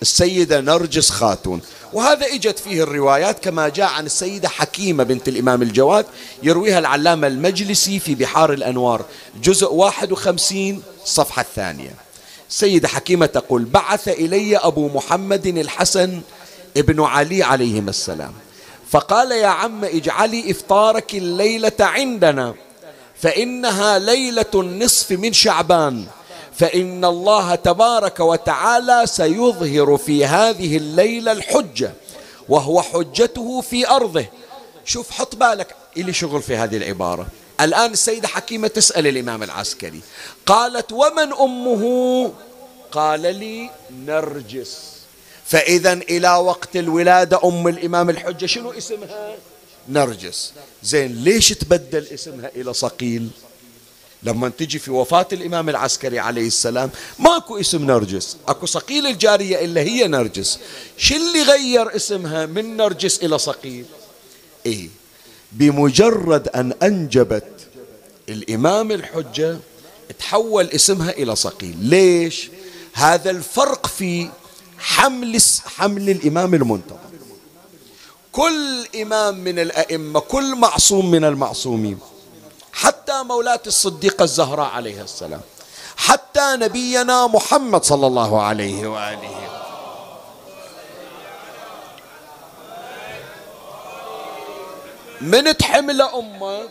السيدة 0.03 0.61
نرجس 0.61 1.09
خاتون. 1.09 1.61
وهذا 1.93 2.25
إجت 2.25 2.59
فيه 2.59 2.83
الروايات 2.83 3.43
كما 3.43 3.69
جاء 3.69 3.89
عن 3.89 4.05
السيدة 4.05 4.49
حكيمة 4.49 5.03
بنت 5.03 5.27
الإمام 5.27 5.61
الجواد 5.61 6.05
يرويها 6.43 6.79
العلامة 6.79 7.27
المجلسي 7.27 7.99
في 7.99 8.15
بحار 8.15 8.53
الأنوار 8.53 9.05
جزء 9.43 9.73
51 9.73 10.81
صفحة 11.05 11.41
الثانية. 11.41 11.95
السيدة 12.49 12.87
حكيمة 12.87 13.25
تقول 13.25 13.63
بعث 13.63 14.07
إلي 14.07 14.57
أبو 14.57 14.89
محمد 14.89 15.47
الحسن 15.47 16.21
ابن 16.77 17.01
علي 17.03 17.43
عليهما 17.43 17.89
السلام 17.89 18.33
فقال 18.89 19.31
يا 19.31 19.47
عم 19.47 19.83
اجعلي 19.85 20.51
إفطارك 20.51 21.15
الليلة 21.15 21.71
عندنا 21.79 22.53
فإنها 23.21 23.99
ليلة 23.99 24.45
النصف 24.55 25.11
من 25.11 25.33
شعبان 25.33 26.05
فإن 26.55 27.05
الله 27.05 27.55
تبارك 27.55 28.19
وتعالى 28.19 29.01
سيظهر 29.05 29.97
في 29.97 30.25
هذه 30.25 30.77
الليلة 30.77 31.31
الحجة 31.31 31.93
وهو 32.49 32.81
حجته 32.81 33.61
في 33.61 33.87
أرضه. 33.87 34.25
شوف 34.85 35.11
حط 35.11 35.35
بالك 35.35 35.75
إلي 35.97 36.13
شغل 36.13 36.41
في 36.41 36.55
هذه 36.55 36.77
العبارة. 36.77 37.27
الآن 37.61 37.91
السيدة 37.91 38.27
حكيمة 38.27 38.67
تسأل 38.67 39.07
الإمام 39.07 39.43
العسكري 39.43 40.01
قالت 40.45 40.91
ومن 40.91 41.33
أمه؟ 41.33 42.31
قال 42.91 43.21
لي 43.21 43.69
نرجس. 44.05 44.93
فإذا 45.45 45.93
إلى 45.93 46.35
وقت 46.35 46.75
الولادة 46.75 47.39
أم 47.43 47.67
الإمام 47.67 48.09
الحجة 48.09 48.45
شنو 48.45 48.71
اسمها؟ 48.71 49.35
نرجس. 49.89 50.53
زين 50.83 51.23
ليش 51.23 51.49
تبدل 51.49 52.07
اسمها 52.13 52.51
إلى 52.55 52.73
صقيل؟ 52.73 53.29
لما 54.25 54.49
تجي 54.49 54.79
في 54.79 54.91
وفاة 54.91 55.27
الإمام 55.33 55.69
العسكري 55.69 56.19
عليه 56.19 56.47
السلام 56.47 56.89
ماكو 57.19 57.59
اسم 57.59 57.85
نرجس 57.85 58.37
أكو 58.47 58.65
صقيل 58.65 59.07
الجارية 59.07 59.65
إلا 59.65 59.81
هي 59.81 60.07
نرجس. 60.07 60.59
شو 60.97 61.15
اللي 61.15 61.43
غير 61.43 61.95
اسمها 61.95 62.45
من 62.45 62.77
نرجس 62.77 63.23
إلى 63.23 63.37
صقيل 63.37 63.85
إيه 64.65 64.89
بمجرد 65.51 66.47
أن 66.47 66.73
أنجبت 66.83 67.67
الإمام 68.29 68.91
الحجة 68.91 69.57
تحول 70.19 70.65
اسمها 70.65 71.11
إلى 71.11 71.35
صقيل 71.35 71.77
ليش؟ 71.79 72.49
هذا 72.93 73.29
الفرق 73.31 73.87
في 73.87 74.29
حمل 74.77 75.41
حمل 75.65 76.09
الإمام 76.09 76.53
المنتظر 76.53 76.97
كل 78.31 78.87
إمام 79.01 79.43
من 79.43 79.59
الأئمة 79.59 80.19
كل 80.19 80.55
معصوم 80.55 81.11
من 81.11 81.23
المعصومين 81.23 81.97
حتى 82.73 83.23
مولاة 83.23 83.61
الصديقة 83.67 84.23
الزهراء 84.23 84.69
عليها 84.69 85.03
السلام. 85.03 85.41
حتى 85.95 86.55
نبينا 86.55 87.27
محمد 87.27 87.83
صلى 87.83 88.07
الله 88.07 88.41
عليه 88.41 88.87
وآله. 88.87 89.49
من 95.21 95.57
تحمل 95.57 96.01
أمة 96.01 96.69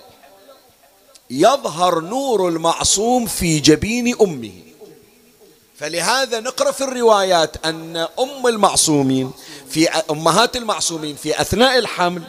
يظهر 1.30 2.00
نور 2.00 2.48
المعصوم 2.48 3.26
في 3.26 3.58
جبين 3.58 4.16
أمه. 4.20 4.52
فلهذا 5.78 6.40
نقرأ 6.40 6.70
في 6.70 6.84
الروايات 6.84 7.66
أن 7.66 7.96
أم 7.96 8.46
المعصومين 8.46 9.32
في 9.70 9.88
أمهات 9.88 10.56
المعصومين 10.56 11.16
في 11.16 11.40
أثناء 11.40 11.78
الحمل 11.78 12.22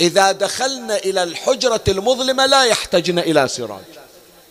إذا 0.00 0.32
دخلنا 0.32 0.96
إلى 0.96 1.22
الحجرة 1.22 1.80
المظلمة 1.88 2.46
لا 2.46 2.64
يحتجن 2.64 3.18
إلى 3.18 3.48
سراج. 3.48 3.84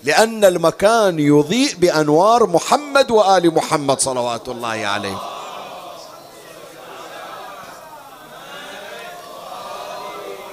لأن 0.04 0.46
المكان 0.46 1.20
يضيء 1.20 1.76
بأنوار 1.76 2.48
محمد 2.48 3.12
وآل 3.12 3.54
محمد 3.54 4.00
صلوات 4.00 4.50
الله 4.50 4.68
عليه. 4.68 5.18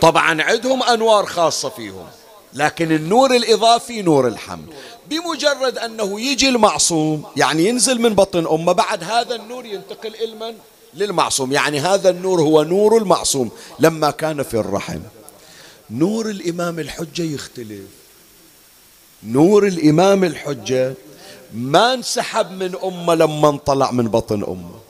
طبعا 0.01 0.43
عندهم 0.43 0.83
أنوار 0.83 1.27
خاصة 1.27 1.69
فيهم 1.69 2.07
لكن 2.55 2.93
النور 2.93 3.37
الإضافي 3.37 4.03
نور 4.03 4.29
الحمل 4.29 4.75
بمجرد 5.07 5.79
أنه 5.79 6.21
يجي 6.21 6.49
المعصوم 6.49 7.25
يعني 7.37 7.65
ينزل 7.65 8.01
من 8.01 8.15
بطن 8.15 8.47
أمه 8.47 8.73
بعد 8.73 9.05
هذا 9.05 9.35
النور 9.35 9.67
ينتقل 9.67 10.15
إلى 10.15 10.35
من؟ 10.35 10.55
للمعصوم. 10.95 11.53
يعني 11.53 11.81
هذا 11.81 12.11
النور 12.11 12.41
هو 12.41 12.63
نور 12.63 12.97
المعصوم 12.97 13.51
لما 13.79 14.11
كان 14.11 14.43
في 14.43 14.55
الرحم. 14.55 15.01
نور 15.91 16.31
الإمام 16.31 16.79
الحجة 16.79 17.23
يختلف. 17.23 17.81
نور 19.23 19.67
الإمام 19.67 20.25
الحجة 20.25 20.95
ما 21.55 21.95
انسحب 21.95 22.51
من 22.51 22.75
أمة 22.85 23.15
لما 23.15 23.59
طلع 23.67 23.91
من 23.91 24.09
بطن 24.09 24.45
أمة. 24.45 24.81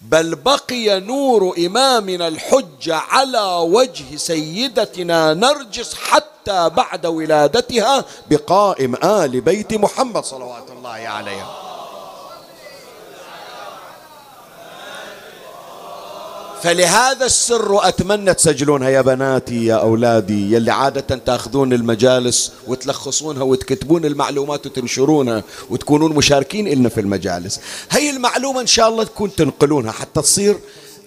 بل 0.00 0.34
بقي 0.34 1.00
نور 1.00 1.54
إمامنا 1.66 2.28
الحجة 2.28 2.96
على 2.96 3.44
وجه 3.62 4.16
سيدتنا 4.16 5.34
نرجس 5.34 5.94
حتى 5.94 6.68
بعد 6.68 7.06
ولادتها 7.06 8.04
بقائم 8.30 8.94
آل 8.94 9.40
بيت 9.40 9.74
محمد 9.74 10.24
صلوات 10.24 10.70
الله 10.70 10.90
عليه. 10.90 11.63
فلهذا 16.64 17.26
السر 17.26 17.88
أتمنى 17.88 18.34
تسجلونها 18.34 18.88
يا 18.88 19.00
بناتي 19.00 19.66
يا 19.66 19.74
أولادي 19.74 20.52
يلي 20.54 20.70
عادة 20.70 21.16
تأخذون 21.16 21.72
المجالس 21.72 22.52
وتلخصونها 22.66 23.42
وتكتبون 23.42 24.04
المعلومات 24.04 24.66
وتنشرونها 24.66 25.42
وتكونون 25.70 26.12
مشاركين 26.12 26.68
إلنا 26.68 26.88
في 26.88 27.00
المجالس. 27.00 27.60
هي 27.90 28.10
المعلومة 28.10 28.60
إن 28.60 28.66
شاء 28.66 28.88
الله 28.88 29.04
تكون 29.04 29.34
تنقلونها 29.34 29.92
حتى 29.92 30.22
تصير 30.22 30.58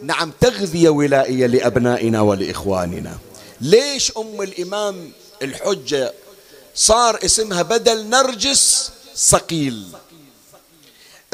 نعم 0.03 0.31
تغذية 0.41 0.89
ولائية 0.89 1.45
لأبنائنا 1.45 2.21
ولإخواننا. 2.21 3.17
ليش 3.61 4.11
أم 4.17 4.41
الإمام 4.41 5.11
الحجة 5.41 6.13
صار 6.75 7.19
اسمها 7.25 7.61
بدل 7.61 8.09
نرجس 8.09 8.91
صقيل 9.15 9.83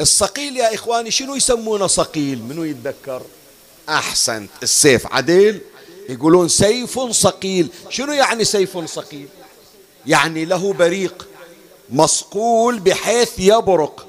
الصقيل 0.00 0.56
يا 0.56 0.74
إخواني 0.74 1.10
شنو 1.10 1.34
يسمونه 1.34 1.86
صقيل 1.86 2.42
منو 2.42 2.64
يتذكر؟ 2.64 3.22
أحسنت 3.88 4.50
السيف 4.62 5.06
عدل 5.06 5.60
يقولون 6.08 6.48
سيف 6.48 6.98
صقيل 6.98 7.68
شنو 7.90 8.12
يعني 8.12 8.44
سيف 8.44 8.78
صقيل 8.78 9.28
يعني 10.06 10.44
له 10.44 10.72
بريق 10.72 11.28
مصقول 11.90 12.78
بحيث 12.78 13.32
يبرق. 13.38 14.06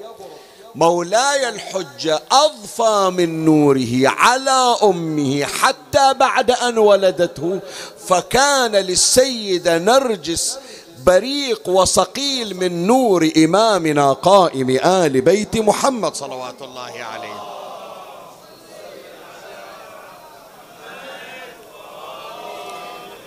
مولاي 0.74 1.48
الحجة 1.48 2.22
أضفى 2.32 3.10
من 3.16 3.44
نوره 3.44 4.02
على 4.04 4.76
أمه 4.82 5.44
حتى 5.44 6.14
بعد 6.14 6.50
أن 6.50 6.78
ولدته 6.78 7.60
فكان 8.06 8.72
للسيدة 8.72 9.78
نرجس 9.78 10.58
بريق 11.06 11.68
وصقيل 11.68 12.56
من 12.56 12.86
نور 12.86 13.30
إمامنا 13.36 14.12
قائم 14.12 14.70
آل 14.70 15.20
بيت 15.20 15.56
محمد 15.56 16.14
صلوات 16.14 16.62
الله 16.62 16.92
عليه. 17.12 17.35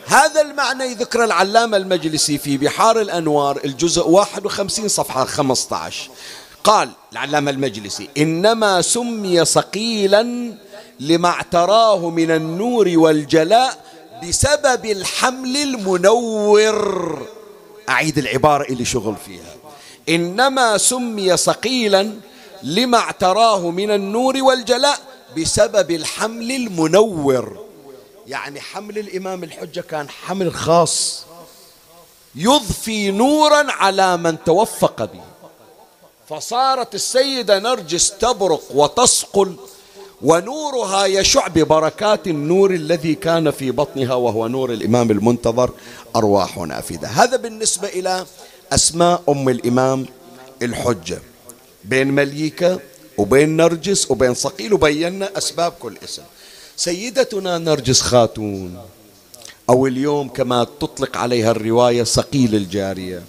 هذا 0.10 0.42
المعنى 0.42 0.84
يذكر 0.84 1.24
العلامة 1.24 1.78
المجلسي 1.78 2.38
في 2.38 2.58
بحار 2.58 3.02
الأنوار 3.02 3.60
الجزء 3.66 4.08
51 4.08 4.88
صفحة 4.88 5.26
15 5.26 6.10
قال 6.64 6.90
العلامة 7.12 7.52
المجلسي 7.52 8.10
إنما 8.18 8.82
سمي 8.82 9.46
صقيلا 9.46 10.54
لما 11.00 11.30
اعتراه 11.30 12.10
من 12.10 12.32
النور 12.32 12.92
والجلاء 12.96 13.78
بسبب 14.24 14.86
الحمل 14.86 15.58
المنور. 15.58 17.28
أعيد 17.90 18.18
العبارة 18.18 18.64
اللي 18.64 18.86
شغل 18.86 19.16
فيها. 19.26 19.56
إنما 20.10 20.78
سمي 20.78 21.38
صقيلا 21.38 22.14
لما 22.64 22.98
اعتراه 22.98 23.70
من 23.70 23.92
النور 23.92 24.38
والجلاء 24.44 25.00
بسبب 25.38 25.92
الحمل 25.92 26.52
المنور. 26.52 27.69
يعني 28.30 28.62
حمل 28.62 28.98
الإمام 28.98 29.44
الحجة 29.44 29.82
كان 29.82 30.10
حمل 30.10 30.54
خاص 30.54 31.26
يضفي 32.36 33.12
نورا 33.12 33.72
على 33.72 34.18
من 34.18 34.44
توفق 34.44 35.04
به. 35.04 35.22
فصارت 36.30 36.96
السيدة 36.96 37.60
نرجس 37.60 38.12
تبرق 38.12 38.64
وتصقل 38.74 39.56
ونورها 40.22 41.06
يشع 41.06 41.48
ببركات 41.48 42.28
النور 42.28 42.74
الذي 42.74 43.16
كان 43.16 43.52
في 43.52 43.72
بطنها 43.72 44.14
وهو 44.14 44.48
نور 44.48 44.74
الإمام 44.74 45.12
المنتظر 45.12 45.72
أرواح 46.16 46.58
نافذة. 46.58 47.08
هذا 47.08 47.38
بالنسبة 47.38 47.88
إلى 47.88 48.26
أسماء 48.72 49.24
أم 49.30 49.50
الإمام 49.50 50.06
الحجة. 50.62 51.22
بين 51.84 52.08
مليكة 52.08 52.80
وبين 53.18 53.58
نرجس 53.58 54.12
وبين 54.12 54.34
صقيل 54.34 54.74
وبينا 54.74 55.38
أسباب 55.38 55.72
كل 55.72 55.98
اسم. 56.04 56.24
سيدتنا 56.80 57.58
نرجس 57.58 58.02
خاتون. 58.02 58.78
أو 59.70 59.88
اليوم 59.88 60.30
كما 60.30 60.64
تطلق 60.64 61.18
عليها 61.18 61.52
الرواية 61.52 62.04
صقيل 62.04 62.56
الجارية. 62.56 63.24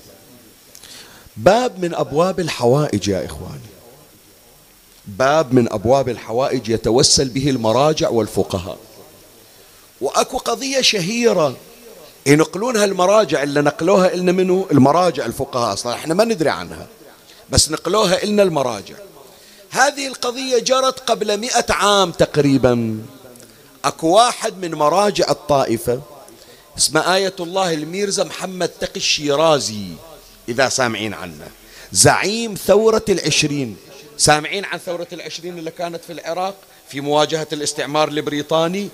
باب 1.36 1.84
من 1.84 1.94
أبواب 1.94 2.40
الحوائج 2.40 3.09
يا 3.09 3.24
إخواني. 3.24 3.70
باب 5.07 5.55
من 5.55 5.72
أبواب 5.72 6.09
الحوائج 6.09 6.68
يتوسل 6.68 7.28
به 7.28 7.51
المراجع 7.51 8.09
والفقهاء. 8.09 8.78
وأكو 10.01 10.38
قضية 10.38 10.80
شهيرة. 10.80 11.57
ينقلونها 12.26 12.84
المراجع 12.84 13.42
اللي 13.42 13.61
نقلوها 13.61 14.14
إلنا 14.14 14.32
منه 14.32 14.66
المراجع 14.72 15.26
الفقهاء 15.26 15.72
أصلا. 15.72 15.94
إحنا 15.94 16.14
ما 16.14 16.24
ندري 16.24 16.51
عنها. 16.51 16.86
بس 17.51 17.70
نقلوها 17.70 18.22
إلنا 18.22 18.42
المراجع. 18.42 18.96
هذه 19.70 20.07
القضية 20.07 20.59
جرت 20.59 21.01
قبل 21.01 21.36
مئة 21.36 21.72
عام 21.72 22.11
تقريبا. 22.11 22.98
اكو 23.85 24.09
واحد 24.09 24.59
من 24.59 24.74
مراجع 24.74 25.31
الطائفة 25.31 26.01
اسمه 26.78 27.14
آية 27.14 27.35
الله 27.41 27.74
الميرزا 27.74 28.24
محمد 28.24 28.68
تقي 28.68 28.97
الشيرازي 28.97 29.87
إذا 30.49 30.68
سامعين 30.68 31.14
عنه. 31.14 31.49
زعيم 31.93 32.55
ثورة 32.55 33.05
العشرين. 33.09 33.76
سامعين 34.16 34.64
عن 34.64 34.78
ثورة 34.78 35.07
العشرين 35.12 35.59
اللي 35.59 35.70
كانت 35.70 36.05
في 36.05 36.12
العراق؟ 36.12 36.55
في 36.89 37.01
مواجهة 37.01 37.47
الاستعمار 37.53 38.09
البريطاني. 38.09 38.89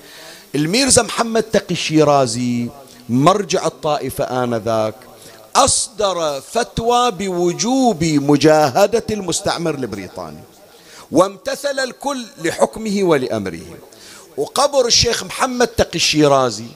الميرزا 0.55 1.03
محمد 1.03 1.43
تقي 1.43 1.75
الشيرازي 1.75 2.69
مرجع 3.09 3.67
الطائفة 3.67 4.45
آنذاك 4.45 4.95
أصدر 5.57 6.41
فتوى 6.41 7.11
بوجوب 7.11 8.05
مجاهدة 8.05 9.05
المستعمر 9.11 9.75
البريطاني. 9.75 10.41
وامتثل 11.13 11.79
الكل 11.79 12.27
لحكمه 12.39 13.03
ولأمره. 13.03 13.79
وقبر 14.37 14.87
الشيخ 14.87 15.25
محمد 15.25 15.67
تقي 15.67 15.95
الشيرازي 15.95 16.67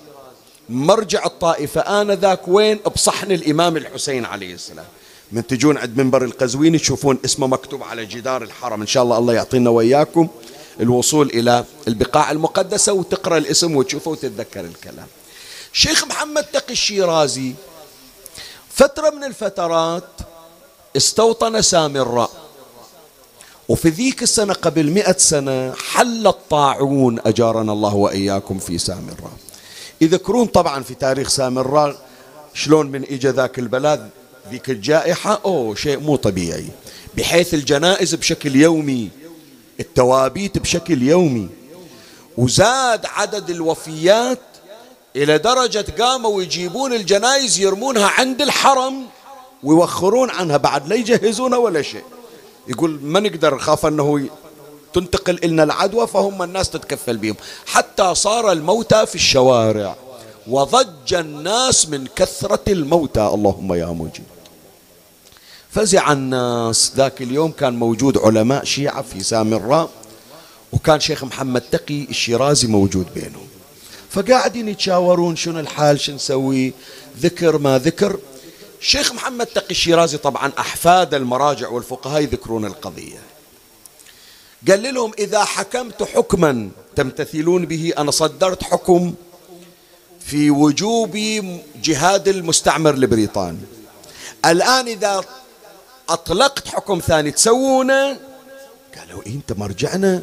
مرجع 0.69 1.27
الطائفة 1.27 1.81
آنذاك 1.81 2.49
وين؟ 2.49 2.79
بصحن 2.95 3.33
الإمام 3.33 3.77
الحسين 3.77 4.25
عليه 4.25 4.55
السلام. 4.55 4.85
من 5.33 5.47
تجون 5.47 5.79
عند 5.79 5.97
منبر 5.97 6.25
القزويني 6.25 6.79
تشوفون 6.79 7.19
اسمه 7.25 7.47
مكتوب 7.47 7.83
على 7.83 8.07
جدار 8.07 8.43
الحرم. 8.43 8.81
إن 8.81 8.87
شاء 8.87 9.03
الله 9.03 9.19
الله 9.19 9.35
يعطينا 9.35 9.71
وإياكم 9.71 10.29
الوصول 10.81 11.27
إلى 11.29 11.65
البقاع 11.89 12.31
المقدسة 12.31 12.93
وتقرأ 12.93 13.39
الاسم 13.39 13.77
وتشوفه 13.77 14.11
وتتذكر 14.11 14.61
الكلام. 14.61 15.07
شيخ 15.73 16.05
محمد 16.05 16.45
تقي 16.45 16.73
الشيرازي 16.73 17.55
فترة 18.71 19.11
من 19.11 19.25
الفترات 19.25 20.09
استوطن 20.97 21.63
سامراء 21.63 22.31
وفي 23.71 23.89
ذيك 23.89 24.23
السنة 24.23 24.53
قبل 24.53 24.91
مئة 24.91 25.19
سنة 25.19 25.75
حل 25.75 26.27
الطاعون 26.27 27.19
أجارنا 27.27 27.73
الله 27.73 27.95
وإياكم 27.95 28.59
في 28.59 28.79
سامراء. 28.79 29.33
يذكرون 30.01 30.47
طبعا 30.47 30.83
في 30.83 30.95
تاريخ 30.95 31.29
سامراء 31.29 31.97
شلون 32.55 32.87
من 32.87 33.05
إجا 33.11 33.33
ذاك 33.33 33.59
البلد 33.59 34.11
ذيك 34.51 34.71
الجائحة 34.71 35.41
أوه 35.45 35.75
شيء 35.75 35.99
مو 35.99 36.17
طبيعي. 36.17 36.67
بحيث 37.17 37.55
الجنائز 37.55 38.15
بشكل 38.15 38.57
يومي 38.57 39.09
التوابيت 39.81 40.59
بشكل 40.59 41.03
يومي. 41.03 41.49
وزاد 42.39 43.07
عدد 43.07 43.51
الوفيات 43.51 44.41
إلى 45.17 45.39
درجة 45.39 45.85
قاموا 45.99 46.43
يجيبون 46.43 46.93
الجنائز 46.93 47.61
يرمونها 47.61 48.07
عند 48.07 48.43
الحرم 48.43 49.07
ويوخرون 49.63 50.31
عنها 50.31 50.57
بعد 50.57 50.89
لا 50.89 50.97
يجهزونها 50.97 51.59
ولا 51.59 51.83
شيء. 51.83 52.05
يقول 52.71 53.01
ما 53.03 53.21
نقدر 53.21 53.59
خاف 53.59 53.87
أنه 53.87 54.29
تنتقل 54.93 55.39
لنا 55.45 55.63
العدوى 55.63 56.07
فهم 56.07 56.43
الناس 56.43 56.71
تتكفل 56.71 57.17
بهم. 57.17 57.37
حتى 57.67 58.15
صار 58.15 58.53
الموتى 58.53 59.07
في 59.07 59.15
الشوارع. 59.15 59.97
وضج 60.47 61.15
الناس 61.15 61.89
من 61.89 62.07
كثرة 62.17 62.61
الموتى. 62.69 63.27
اللهم 63.27 63.75
يا 63.75 63.87
مجيب. 63.87 64.25
فزع 65.71 66.13
الناس. 66.13 66.93
ذاك 66.97 67.23
اليوم 67.23 67.51
كان 67.51 67.77
موجود 67.77 68.19
علماء 68.19 68.65
شيعة 68.65 69.03
في 69.03 69.23
سامراء 69.23 69.91
وكان 70.73 71.01
شيخ 71.01 71.25
محمد 71.25 71.61
تقي 71.61 72.03
الشيرازي 72.03 72.67
موجود 72.67 73.07
بينهم. 73.15 73.47
فقاعدين 74.11 74.69
يتشاورون 74.69 75.37
شنو 75.37 75.61
الحال 75.61 76.01
شو 76.01 76.13
نسوي 76.13 76.73
ذكر 77.21 77.59
ما 77.59 77.79
ذكر. 77.79 78.19
الشيخ 78.81 79.13
محمد 79.13 79.47
تقي 79.47 79.71
الشيرازي 79.71 80.19
طبعا 80.19 80.53
أحفاد 80.59 81.15
المراجع 81.15 81.69
والفقهاء 81.69 82.23
يذكرون 82.23 82.65
القضية. 82.65 83.21
قال 84.69 84.95
لهم 84.95 85.13
إذا 85.19 85.45
حكمت 85.45 86.03
حكما 86.03 86.71
تمتثلون 86.97 87.67
به 87.67 87.93
أنا 87.99 88.11
صدرت 88.11 88.63
حكم 88.63 89.15
في 90.21 90.51
وجوب 90.51 91.17
جهاد 91.83 92.29
المستعمر 92.29 92.95
البريطاني 92.95 93.59
الآن 94.47 94.87
إذا 94.89 95.25
أطلقت 96.09 96.69
حكم 96.69 96.99
ثاني 96.99 97.31
تسوونه؟ 97.31 98.17
قالوا 98.99 99.23
إيه 99.27 99.35
أنت 99.35 99.53
مرجعنا؟ 99.53 100.23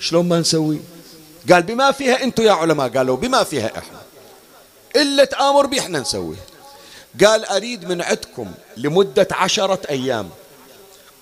شلون 0.00 0.28
ما 0.28 0.40
نسوي؟ 0.40 0.80
قال 1.50 1.62
بما 1.62 1.92
فيها 1.92 2.22
أنتم 2.22 2.42
يا 2.42 2.52
علماء 2.52 2.88
قالوا 2.88 3.16
بما 3.16 3.44
فيها 3.44 3.78
إحنا. 3.78 4.00
إلا 4.96 5.24
تآمر 5.24 5.66
به 5.66 5.78
إحنا 5.78 6.00
نسويه 6.00 6.49
قال 7.24 7.44
أريد 7.44 7.88
من 7.88 8.02
عندكم 8.02 8.52
لمدة 8.76 9.28
عشرة 9.30 9.80
أيام. 9.90 10.28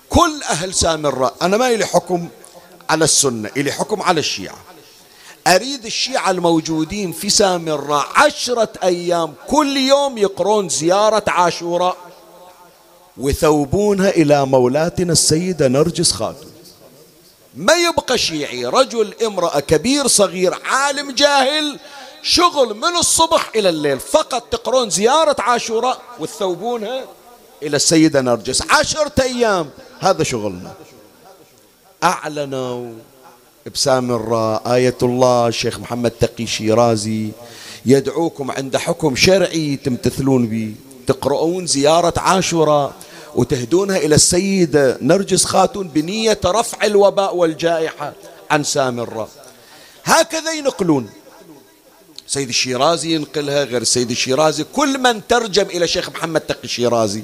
كل 0.08 0.42
أهل 0.50 0.74
سامراء 0.74 1.34
أنا 1.42 1.56
ما 1.56 1.68
إلي 1.68 1.86
حكم 1.86 2.28
على 2.90 3.04
السنة 3.04 3.50
إلي 3.56 3.72
حكم 3.72 4.02
على 4.02 4.20
الشيعة. 4.20 4.58
أريد 5.46 5.84
الشيعة 5.84 6.30
الموجودين 6.30 7.12
في 7.12 7.30
سامراء 7.30 8.06
عشرة 8.14 8.72
أيام 8.82 9.34
كل 9.46 9.76
يوم 9.76 10.18
يقرون 10.18 10.68
زيارة 10.68 11.24
عاشوراء 11.28 11.96
ويثوبونها 13.16 14.10
إلى 14.10 14.46
مولاتنا 14.46 15.12
السيدة 15.12 15.68
نرجس 15.68 16.12
خاتم. 16.12 16.46
ما 17.56 17.74
يبقى 17.74 18.18
شيعي 18.18 18.66
رجل 18.66 19.14
امرأة 19.26 19.60
كبير 19.60 20.06
صغير 20.06 20.54
عالم 20.64 21.10
جاهل 21.10 21.78
شغل 22.22 22.74
من 22.76 22.96
الصبح 22.98 23.50
إلى 23.56 23.68
الليل. 23.68 24.00
فقط 24.00 24.42
تقرون 24.50 24.90
زيارة 24.90 25.36
عاشوراء 25.38 26.00
وتثوبونها 26.18 27.04
إلى 27.62 27.76
السيدة 27.76 28.20
نرجس. 28.20 28.62
عشرة 28.70 29.12
أيام. 29.22 29.70
هذا 30.00 30.22
شغلنا. 30.22 30.72
أعلنوا 32.04 32.92
بسامراء 33.74 34.74
آية 34.74 34.98
الله. 35.02 35.48
الشيخ 35.48 35.78
محمد 35.78 36.10
تقي 36.10 36.46
شيرازي 36.46 37.30
يدعوكم 37.86 38.50
عند 38.50 38.76
حكم 38.76 39.16
شرعي 39.16 39.76
تمتثلون 39.76 40.46
به. 40.46 40.74
تقرؤون 41.06 41.66
زيارة 41.66 42.14
عاشوراء 42.16 42.92
وتهدونها 43.34 43.96
إلى 43.96 44.14
السيدة 44.14 44.98
نرجس 45.00 45.44
خاتون 45.44 45.88
بنية 45.88 46.40
رفع 46.44 46.86
الوباء 46.86 47.36
والجائحة 47.36 48.12
عن 48.50 48.64
سامراء 48.64 49.28
هكذا 50.04 50.52
ينقلون. 50.52 51.10
سيد 52.28 52.48
الشيرازي 52.48 53.14
ينقلها 53.14 53.64
غير 53.64 53.82
السيد 53.82 54.10
الشيرازي. 54.10 54.64
كل 54.64 54.98
من 54.98 55.26
ترجم 55.26 55.66
إلى 55.66 55.88
شيخ 55.88 56.08
محمد 56.08 56.40
تقي 56.40 56.64
الشيرازي 56.64 57.22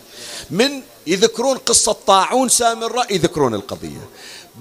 من 0.50 0.82
يذكرون 1.06 1.56
قصة 1.56 1.92
طاعون 1.92 2.48
سامراء 2.48 3.14
يذكرون 3.14 3.54
القضية. 3.54 4.08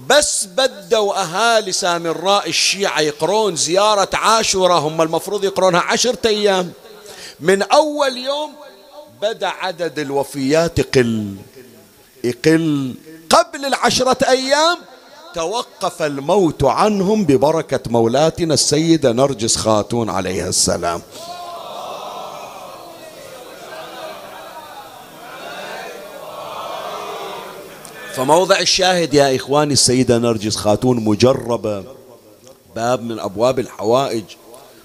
بس 0.08 0.44
بدوا 0.44 1.22
أهالي 1.22 1.72
سامراء 1.72 2.48
الشيعة 2.48 3.00
يقرون 3.00 3.56
زيارة 3.56 4.08
عاشوراء 4.12 4.78
هم 4.78 5.02
المفروض 5.02 5.44
يقرونها 5.44 5.80
عشرة 5.80 6.18
أيام. 6.26 6.72
من 7.40 7.62
أول 7.62 8.16
يوم 8.16 8.52
بدأ 9.22 9.48
عدد 9.48 9.98
الوفيات 9.98 10.78
يقل 10.78 11.34
يقل. 12.24 12.94
قبل 13.30 13.64
العشرة 13.64 14.28
أيام 14.28 14.78
توقف 15.34 16.02
الموت 16.02 16.64
عنهم 16.64 17.24
ببركة 17.24 17.80
مولاتنا 17.90 18.54
السيدة 18.54 19.12
نرجس 19.12 19.56
خاتون 19.56 20.10
عليها 20.10 20.48
السلام. 20.48 21.02
فموضع 28.14 28.58
الشاهد 28.58 29.14
يا 29.14 29.36
إخواني 29.36 29.72
السيدة 29.72 30.18
نرجس 30.18 30.56
خاتون 30.56 31.04
مجربة 31.04 31.84
باب 32.76 33.02
من 33.02 33.18
أبواب 33.18 33.58
الحوائج 33.58 34.24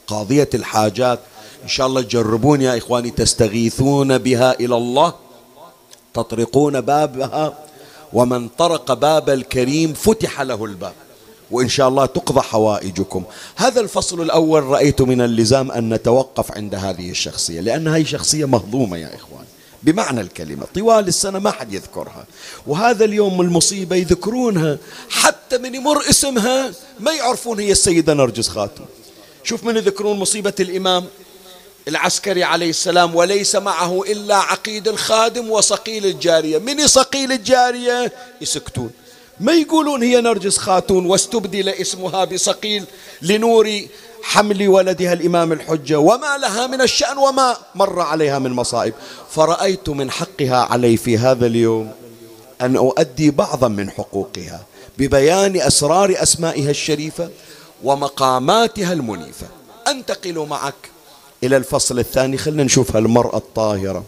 قاضية 0.08 0.50
الحاجات. 0.54 1.20
إن 1.64 1.68
شاء 1.68 1.88
الله 1.88 2.02
تجربون 2.02 2.62
يا 2.62 2.78
إخواني 2.78 3.10
تستغيثون 3.10 4.18
بها 4.18 4.60
إلى 4.60 4.78
الله 4.78 5.14
تطرقون 6.14 6.82
بابها. 6.82 7.69
ومن 8.14 8.48
طرق 8.48 8.94
باب 8.94 9.30
الكريم 9.30 9.94
فتح 9.94 10.42
له 10.42 10.66
الباب. 10.66 10.94
وإن 11.52 11.70
شاء 11.70 11.88
الله 11.88 12.06
تقضى 12.06 12.42
حوائجكم. 12.42 13.24
هذا 13.56 13.82
الفصل 13.82 14.22
الأول 14.22 14.64
رأيت 14.64 15.02
من 15.02 15.22
اللزام 15.22 15.72
أن 15.72 15.94
نتوقف 15.94 16.52
عند 16.52 16.76
هذه 16.76 17.10
الشخصية 17.10 17.62
لأن 17.62 17.88
هذه 17.88 18.04
شخصية 18.04 18.46
مهضومة 18.46 18.98
يا 18.98 19.16
إخوان. 19.16 19.46
بمعنى 19.84 20.22
الكلمة 20.22 20.66
طوال 20.76 21.08
السنة 21.08 21.40
ما 21.40 21.52
حد 21.52 21.74
يذكرها. 21.74 22.26
وهذا 22.68 23.06
اليوم 23.06 23.42
المصيبة 23.42 23.96
يذكرونها 23.96 24.78
حتى 25.10 25.58
من 25.58 25.76
يمر 25.76 26.10
اسمها 26.10 26.72
ما 27.00 27.12
يعرفون 27.12 27.60
هي 27.60 27.72
السيدة 27.72 28.14
نرجس 28.14 28.48
خاتم. 28.48 28.86
شوف 29.44 29.64
من 29.64 29.78
يذكرون 29.78 30.20
مصيبة 30.20 30.54
الإمام. 30.60 31.06
العسكري 31.90 32.44
عليه 32.44 32.70
السلام 32.70 33.16
وليس 33.16 33.56
معه 33.56 34.02
إلا 34.04 34.36
عقيد 34.36 34.88
الخادم 34.88 35.52
وصقيل 35.52 36.06
الجارية. 36.06 36.58
من 36.58 36.88
صقيل 36.88 37.32
الجارية؟ 37.32 38.14
يسكتون. 38.42 38.92
ما 39.40 39.54
يقولون 39.54 40.04
هي 40.04 40.22
نرجس 40.22 40.58
خاتون 40.58 41.06
واستبدل 41.06 41.70
اسمها 41.70 42.26
بصقيل 42.26 42.86
لنور 43.22 43.82
حمل 44.24 44.68
ولدها 44.68 45.14
الإمام 45.14 45.52
الحجة 45.52 46.00
وما 46.00 46.38
لها 46.38 46.68
من 46.68 46.82
الشأن 46.82 47.18
وما 47.18 47.58
مر 47.76 48.02
عليها 48.02 48.40
من 48.40 48.52
مصائب. 48.52 48.94
فرأيت 49.32 49.90
من 49.90 50.12
حقها 50.12 50.58
علي 50.58 50.98
في 50.98 51.18
هذا 51.18 51.46
اليوم 51.46 51.92
أن 52.62 52.76
أؤدي 52.76 53.32
بعضا 53.32 53.68
من 53.68 53.90
حقوقها 53.90 54.66
ببيان 54.98 55.62
أسرار 55.62 56.16
أسمائها 56.18 56.70
الشريفة 56.70 57.30
ومقاماتها 57.84 58.94
المنيفة. 58.94 59.48
أنتقل 59.88 60.48
معك 60.50 60.76
إلى 61.44 61.58
الفصل 61.58 62.00
الثاني. 62.00 62.38
خلنا 62.38 62.64
نشوف 62.64 62.96
هالمرأة 62.96 63.38
الطاهرة 63.38 64.04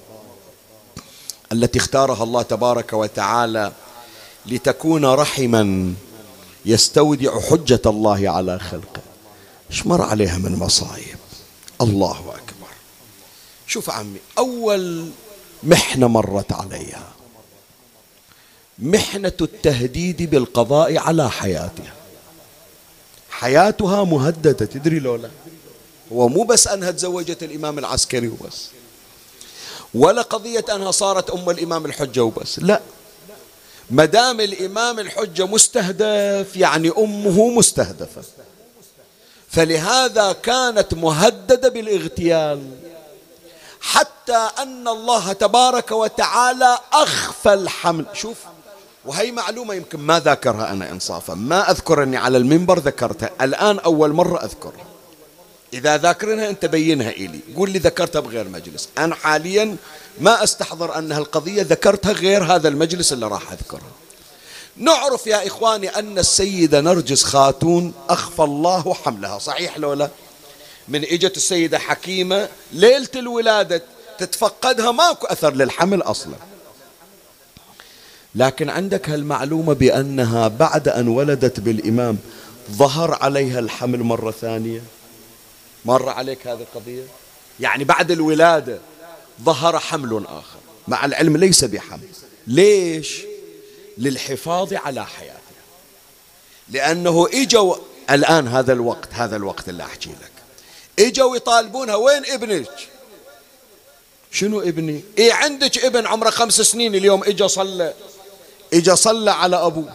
التي 1.51 1.79
اختارها 1.79 2.23
الله 2.23 2.41
تبارك 2.41 2.93
وتعالى 2.93 3.71
لتكون 4.45 5.05
رحما 5.05 5.93
يستودع 6.65 7.39
حجة 7.39 7.81
الله 7.85 8.29
على 8.29 8.59
خلقه. 8.59 9.01
إيش 9.71 9.87
مر 9.87 10.01
عليها 10.01 10.37
من 10.37 10.59
مصايب. 10.59 11.17
الله 11.81 12.19
أكبر. 12.19 12.71
شوف 13.67 13.89
عمي 13.89 14.19
أول 14.37 15.09
محنة 15.63 16.07
مرت 16.07 16.53
عليها 16.53 17.03
محنة 18.79 19.33
التهديد 19.41 20.29
بالقضاء 20.29 20.97
على 20.97 21.29
حياتها. 21.29 21.93
حياتها 23.29 24.03
مهددة 24.03 24.65
تدري 24.65 24.99
لولا؟ 24.99 25.29
هو 26.11 26.27
مو 26.27 26.43
بس 26.43 26.67
أنها 26.67 26.91
تزوجت 26.91 27.43
الإمام 27.43 27.79
العسكري 27.79 28.27
وبس. 28.27 28.67
ولا 29.93 30.21
قضية 30.21 30.65
أنها 30.75 30.91
صارت 30.91 31.29
أم 31.29 31.49
الإمام 31.49 31.85
الحجة 31.85 32.23
وبس. 32.23 32.59
لا. 32.59 32.81
ما 33.89 34.05
دام 34.05 34.39
الإمام 34.39 34.99
الحجة 34.99 35.45
مستهدف 35.45 36.55
يعني 36.55 36.91
أمه 36.97 37.47
مستهدفة. 37.49 38.21
فلهذا 39.49 40.31
كانت 40.31 40.93
مهددة 40.93 41.69
بالاغتيال. 41.69 42.71
حتى 43.81 44.49
أن 44.59 44.87
الله 44.87 45.33
تبارك 45.33 45.91
وتعالى 45.91 46.77
أخفى 46.93 47.53
الحمل. 47.53 48.05
شوف 48.13 48.37
وهي 49.05 49.31
معلومة 49.31 49.73
يمكن 49.73 49.99
ما 49.99 50.19
ذاكرها 50.19 50.71
أنا 50.71 50.91
إنصافا. 50.91 51.33
ما 51.33 51.71
أذكر 51.71 52.03
أني 52.03 52.17
على 52.17 52.37
المنبر 52.37 52.79
ذكرتها. 52.79 53.29
الآن 53.41 53.79
أول 53.79 54.13
مرة 54.13 54.43
أذكرها. 54.43 54.90
إذا 55.73 55.97
ذاكرينها 55.97 56.49
أنت 56.49 56.65
بينها 56.65 57.09
إلي. 57.09 57.39
قول 57.55 57.69
لي 57.69 57.79
ذكرتها 57.79 58.19
بغير 58.19 58.49
مجلس. 58.49 58.89
أنا 58.97 59.15
حاليا 59.15 59.75
ما 60.19 60.43
أستحضر 60.43 60.97
أن 60.97 61.11
هالقضية 61.11 61.61
ذكرتها 61.61 62.11
غير 62.11 62.43
هذا 62.43 62.67
المجلس 62.67 63.13
اللي 63.13 63.27
راح 63.27 63.51
أذكرها 63.51 63.91
نعرف 64.77 65.27
يا 65.27 65.47
إخواني 65.47 65.89
أن 65.89 66.19
السيدة 66.19 66.81
نرجس 66.81 67.23
خاتون 67.23 67.93
أخفى 68.09 68.43
الله 68.43 68.93
حملها. 68.93 69.39
صحيح 69.39 69.77
لولا 69.77 70.09
من 70.87 71.03
إجت 71.03 71.37
السيدة 71.37 71.79
حكيمة 71.79 72.49
ليلة 72.73 73.09
الولادة 73.15 73.83
تتفقدها 74.19 74.91
ماكو 74.91 75.27
أثر 75.27 75.53
للحمل 75.53 76.01
أصلا. 76.01 76.35
لكن 78.35 78.69
عندك 78.69 79.09
هالمعلومة 79.09 79.73
بأنها 79.73 80.47
بعد 80.47 80.87
أن 80.87 81.07
ولدت 81.07 81.59
بالإمام 81.59 82.17
ظهر 82.71 83.17
عليها 83.21 83.59
الحمل 83.59 83.99
مرة 83.99 84.31
ثانية؟ 84.31 84.81
مر 85.85 86.09
عليك 86.09 86.47
هذه 86.47 86.61
القضية؟ 86.61 87.03
يعني 87.59 87.83
بعد 87.83 88.11
الولادة 88.11 88.79
ظهر 89.43 89.79
حمل 89.79 90.25
آخر. 90.25 90.59
مع 90.87 91.05
العلم 91.05 91.37
ليس 91.37 91.63
بحمل. 91.63 92.07
ليش؟ 92.47 93.21
للحفاظ 93.97 94.73
على 94.73 95.05
حياتها 95.05 95.41
لأنه 96.69 97.27
إجوا 97.33 97.75
الآن 98.09 98.47
هذا 98.47 98.73
الوقت 98.73 99.09
هذا 99.11 99.35
الوقت 99.35 99.69
اللي 99.69 99.83
أحكي 99.83 100.09
لك. 100.09 100.31
إجوا 100.99 101.35
يطالبونها. 101.35 101.95
وين 101.95 102.25
ابنك؟ 102.25 102.89
شنو 104.31 104.61
ابني؟ 104.61 105.03
إيه 105.17 105.33
عندك 105.33 105.77
ابن 105.77 106.07
عمره 106.07 106.29
خمس 106.29 106.61
سنين 106.61 106.95
اليوم 106.95 107.23
إجا 107.23 107.47
صلى. 107.47 107.93
إجا 108.73 108.95
صلى 108.95 109.31
على 109.31 109.55
أبوه. 109.55 109.93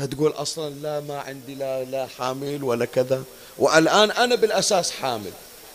فتقول 0.00 0.30
أصلا 0.30 0.70
لا 0.70 1.00
ما 1.00 1.20
عندي 1.20 1.54
لا, 1.54 1.84
لا 1.84 2.08
حامل 2.18 2.64
ولا 2.64 2.84
كذا. 2.84 3.22
والآن 3.58 4.10
أنا 4.10 4.34
بالأساس 4.34 4.90
حامل. 4.90 5.32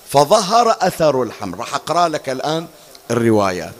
فظهر 0.10 0.78
أثر 0.82 1.24
الحمل. 1.24 1.60
راح 1.60 1.76
أقرأ 1.76 2.08
لك 2.08 2.30
الآن 2.30 2.68
الروايات 3.12 3.74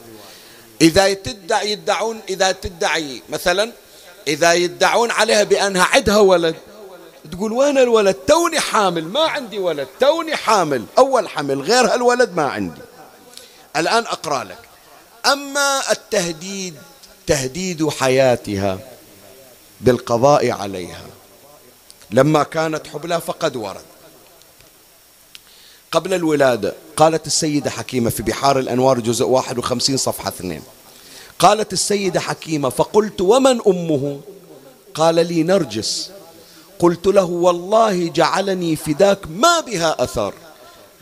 إذا 0.80 1.12
تدعي 1.12 1.72
يدعون 1.72 2.20
إذا 2.28 2.52
تدعي 2.52 3.22
مثلا 3.28 3.72
إذا 4.28 4.52
يدعون 4.52 5.10
عليها 5.10 5.42
بأنها 5.42 5.84
عندها 5.84 6.18
ولد 6.18 6.54
تقول 7.32 7.52
وين 7.52 7.78
الولد؟ 7.78 8.14
توني 8.14 8.60
حامل 8.60 9.04
ما 9.04 9.20
عندي 9.20 9.58
ولد 9.58 9.88
توني 10.00 10.36
حامل 10.36 10.84
أول 10.98 11.28
حمل 11.28 11.60
غير 11.60 11.86
هالولد 11.86 12.36
ما 12.36 12.48
عندي. 12.48 12.80
الآن 13.76 14.02
أقرأ 14.02 14.44
لك. 14.44 14.58
أما 15.26 15.80
التهديد 15.90 16.74
تهديد 17.26 17.88
حياتها 17.88 18.78
بالقضاء 19.80 20.50
عليها. 20.50 21.06
لما 22.10 22.42
كانت 22.42 22.86
حبلى 22.86 23.20
فقد 23.20 23.56
ورد. 23.56 23.84
قبل 25.92 26.14
الولادة 26.14 26.74
قالت 26.96 27.26
السيدة 27.26 27.70
حكيمة 27.70 28.10
في 28.10 28.22
بحار 28.22 28.58
الأنوار 28.58 29.00
جزء 29.00 29.24
51 29.24 29.96
صفحة 29.96 30.28
2 30.28 30.62
قالت 31.38 31.72
السيدة 31.72 32.20
حكيمة 32.20 32.68
فقلت 32.68 33.20
ومن 33.20 33.60
أمه؟ 33.66 34.20
قال 34.94 35.14
لي 35.14 35.42
نرجس. 35.42 36.10
قلت 36.78 37.06
له 37.06 37.24
والله 37.24 38.08
جعلني 38.08 38.76
فداك 38.76 39.18
ما 39.28 39.60
بها 39.60 40.04
أثر. 40.04 40.34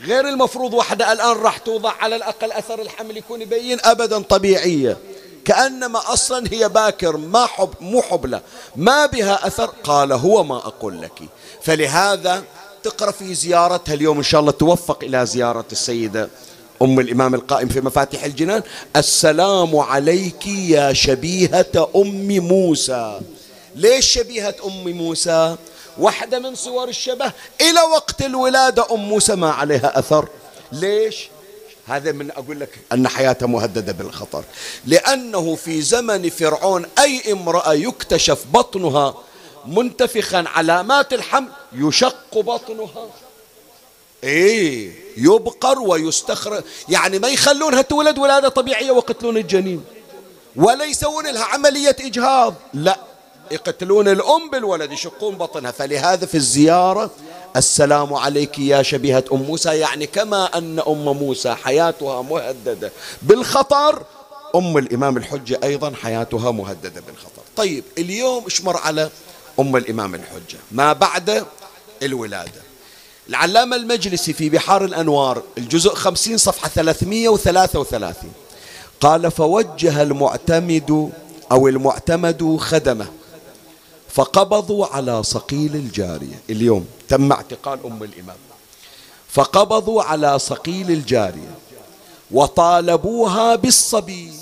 غير 0.01 0.29
المفروض 0.29 0.73
وحدة 0.73 1.13
الآن 1.13 1.37
راح 1.37 1.57
توضع 1.57 1.91
على 1.91 2.15
الأقل 2.15 2.51
أثر 2.51 2.81
الحمل 2.81 3.17
يكون 3.17 3.41
يبين 3.41 3.77
أبدا 3.83 4.19
طبيعية. 4.19 4.97
كأنما 5.45 6.13
أصلا 6.13 6.47
هي 6.51 6.69
باكر 6.69 7.17
ما 7.17 7.45
حب 7.45 7.69
مو 7.81 8.01
حبلة 8.01 8.41
ما 8.75 9.05
بها 9.05 9.47
أثر. 9.47 9.65
قال 9.83 10.11
هو 10.11 10.43
ما 10.43 10.57
أقول 10.57 11.01
لك. 11.01 11.19
فلهذا 11.61 12.43
تقرأ 12.83 13.11
في 13.11 13.33
زيارتها 13.33 13.93
اليوم 13.93 14.17
إن 14.17 14.23
شاء 14.23 14.41
الله 14.41 14.51
توفق 14.51 15.03
إلى 15.03 15.25
زيارة 15.25 15.65
السيدة 15.71 16.29
أم 16.81 16.99
الإمام 16.99 17.35
القائم 17.35 17.67
في 17.67 17.81
مفاتيح 17.81 18.23
الجنان. 18.23 18.63
السلام 18.95 19.75
عليك 19.75 20.47
يا 20.47 20.93
شبيهة 20.93 21.89
أم 21.95 22.37
موسى. 22.37 23.19
ليش 23.75 24.05
شبيهة 24.05 24.55
أم 24.65 24.91
موسى؟ 24.91 25.55
واحدة 25.97 26.39
من 26.39 26.55
صور 26.55 26.89
الشبه. 26.89 27.31
إلى 27.61 27.81
وقت 27.93 28.21
الولادة 28.21 28.85
أم 28.91 28.99
موسى 28.99 29.35
ما 29.35 29.51
عليها 29.51 29.99
أثر. 29.99 30.27
ليش؟ 30.71 31.29
هذا 31.87 32.11
من 32.11 32.31
أقول 32.31 32.59
لك 32.59 32.69
أن 32.93 33.07
حياتها 33.07 33.45
مهددة 33.45 33.91
بالخطر. 33.91 34.43
لأنه 34.85 35.55
في 35.55 35.81
زمن 35.81 36.29
فرعون 36.29 36.85
أي 36.99 37.31
امرأة 37.31 37.73
يكتشف 37.73 38.45
بطنها 38.53 39.15
منتفخا 39.67 40.43
علامات 40.47 41.13
الحمل 41.13 41.47
يشق 41.73 42.37
بطنها. 42.39 43.07
إيه 44.23 44.91
يبقر 45.17 45.79
ويستخرج 45.79 46.63
يعني 46.89 47.19
ما 47.19 47.27
يخلونها 47.27 47.81
تولد 47.81 48.17
ولادة 48.17 48.49
طبيعية 48.49 48.91
ويقتلون 48.91 49.37
الجنين. 49.37 49.83
ولا 50.55 50.85
يسوون 50.85 51.27
لها 51.27 51.43
عملية 51.43 51.95
إجهاض. 52.01 52.53
لا 52.73 52.99
يقتلون 53.51 54.07
الأم 54.07 54.49
بالولد 54.49 54.91
يشقون 54.91 55.35
بطنها. 55.35 55.71
فلهذا 55.71 56.25
في 56.25 56.35
الزيارة 56.35 57.11
السلام 57.55 58.13
عليك 58.13 58.59
يا 58.59 58.81
شبيهة 58.81 59.23
أم 59.33 59.41
موسى 59.41 59.69
يعني 59.77 60.07
كما 60.07 60.57
أن 60.57 60.79
أم 60.79 61.17
موسى 61.17 61.55
حياتها 61.55 62.21
مهددة 62.21 62.91
بالخطر 63.21 64.03
أم 64.55 64.77
الإمام 64.77 65.17
الحجة 65.17 65.59
أيضا 65.63 65.93
حياتها 66.01 66.51
مهددة 66.51 67.01
بالخطر. 67.07 67.41
طيب 67.55 67.83
اليوم 67.97 68.45
اشمر 68.45 68.77
على 68.77 69.09
أم 69.59 69.75
الإمام 69.75 70.15
الحجة؟ 70.15 70.57
ما 70.71 70.93
بعد 70.93 71.45
الولادة. 72.03 72.61
العلامة 73.29 73.75
المجلسي 73.75 74.33
في 74.33 74.49
بحار 74.49 74.85
الأنوار 74.85 75.43
الجزء 75.57 75.93
خمسين 75.93 76.37
صفحة 76.37 76.69
ثلاثمية 76.69 77.29
وثلاثة 77.29 77.79
وثلاثين 77.79 78.31
قال 79.01 79.31
فوجه 79.31 80.01
المعتمد 80.01 81.11
أو 81.51 81.67
المعتمد 81.67 82.57
خدمه 82.59 83.07
فقبضوا 84.15 84.85
على 84.85 85.23
صقيل 85.23 85.75
الجارية. 85.75 86.39
اليوم 86.49 86.87
تم 87.07 87.31
اعتقال 87.31 87.79
أم 87.85 88.03
الإمام. 88.03 88.37
فقبضوا 89.29 90.03
على 90.03 90.39
صقيل 90.39 90.91
الجارية. 90.91 91.55
وطالبوها 92.31 93.55
بالصبي. 93.55 94.33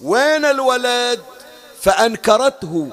وين 0.00 0.44
الولد؟ 0.44 1.20
فأنكرته. 1.80 2.88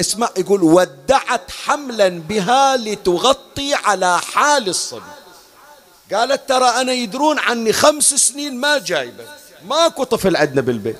اسمع 0.00 0.28
يقول 0.36 0.62
ودعت 0.62 1.50
حملا 1.50 2.08
بها 2.08 2.76
لتغطي 2.76 3.74
على 3.74 4.18
حال 4.18 4.68
الصبي. 4.68 5.12
قالت 6.12 6.48
ترى 6.48 6.68
أنا 6.68 6.92
يدرون 6.92 7.38
عني 7.38 7.72
خمس 7.72 8.14
سنين 8.14 8.60
ما 8.60 8.78
جايبة. 8.78 9.24
ماكو 9.64 10.04
طفل 10.04 10.36
عندنا 10.36 10.60
بالبيت. 10.60 10.96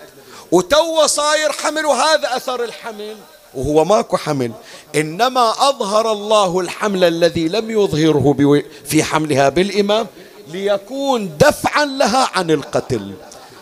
وتو 0.52 1.06
صاير 1.06 1.52
حمل 1.52 1.86
وهذا 1.86 2.36
أثر 2.36 2.64
الحمل. 2.64 3.16
وهو 3.54 3.84
ماكو 3.84 4.16
حمل. 4.16 4.52
إنما 4.94 5.68
أظهر 5.68 6.12
الله 6.12 6.60
الحمل 6.60 7.04
الذي 7.04 7.48
لم 7.48 7.70
يظهره 7.70 8.62
في 8.84 9.02
حملها 9.02 9.48
بالإمام 9.48 10.06
ليكون 10.48 11.38
دفعا 11.38 11.84
لها 11.84 12.30
عن 12.34 12.50
القتل. 12.50 13.12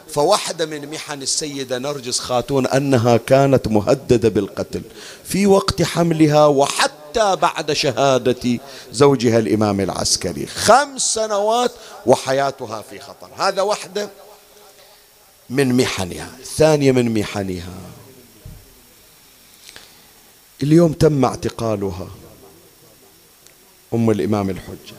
فواحدة 0.09 0.66
من 0.66 0.91
محن 0.91 1.22
السيدة 1.22 1.78
نرجس 1.78 2.18
خاتون 2.18 2.66
أنها 2.66 3.16
كانت 3.16 3.68
مهددة 3.68 4.28
بالقتل 4.28 4.82
في 5.24 5.47
وقت 5.47 5.82
حملها 5.82 6.47
وحتى 6.47 7.36
بعد 7.36 7.72
شهادة 7.72 8.59
زوجها 8.93 9.38
الإمام 9.38 9.80
العسكري. 9.80 10.47
خمس 10.47 11.14
سنوات 11.14 11.72
وحياتها 12.07 12.82
في 12.91 13.01
خطر. 13.01 13.28
هذا 13.36 13.62
واحدة 13.62 14.09
من 15.51 15.76
محنها. 15.76 16.28
ثانية 16.57 16.93
من 16.93 17.20
محنها. 17.20 17.89
اليوم 20.63 20.93
تم 20.93 21.25
اعتقالها 21.25 22.09
أم 23.95 24.11
الإمام 24.11 24.51
الحجة. 24.51 24.95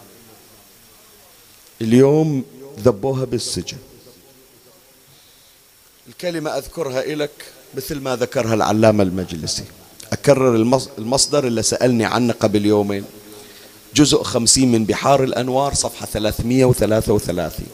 اليوم 1.82 2.44
ذبوها 2.80 3.26
بالسجن. 3.26 3.78
الكلمة 6.08 6.58
أذكرها 6.58 7.16
لك 7.16 7.46
مثل 7.76 8.00
ما 8.00 8.16
ذكرها 8.16 8.54
العلامة 8.54 9.04
المجلسي. 9.04 9.64
أكرر 10.12 10.56
المصدر 10.98 11.48
اللي 11.48 11.64
سألني 11.64 12.06
عنه 12.06 12.34
قبل 12.34 12.66
يومين. 12.66 13.06
جزء 13.96 14.24
خمسين 14.24 14.72
من 14.72 14.86
بحار 14.86 15.24
الأنوار 15.24 15.74
صفحة 15.74 16.06
333 16.06 17.68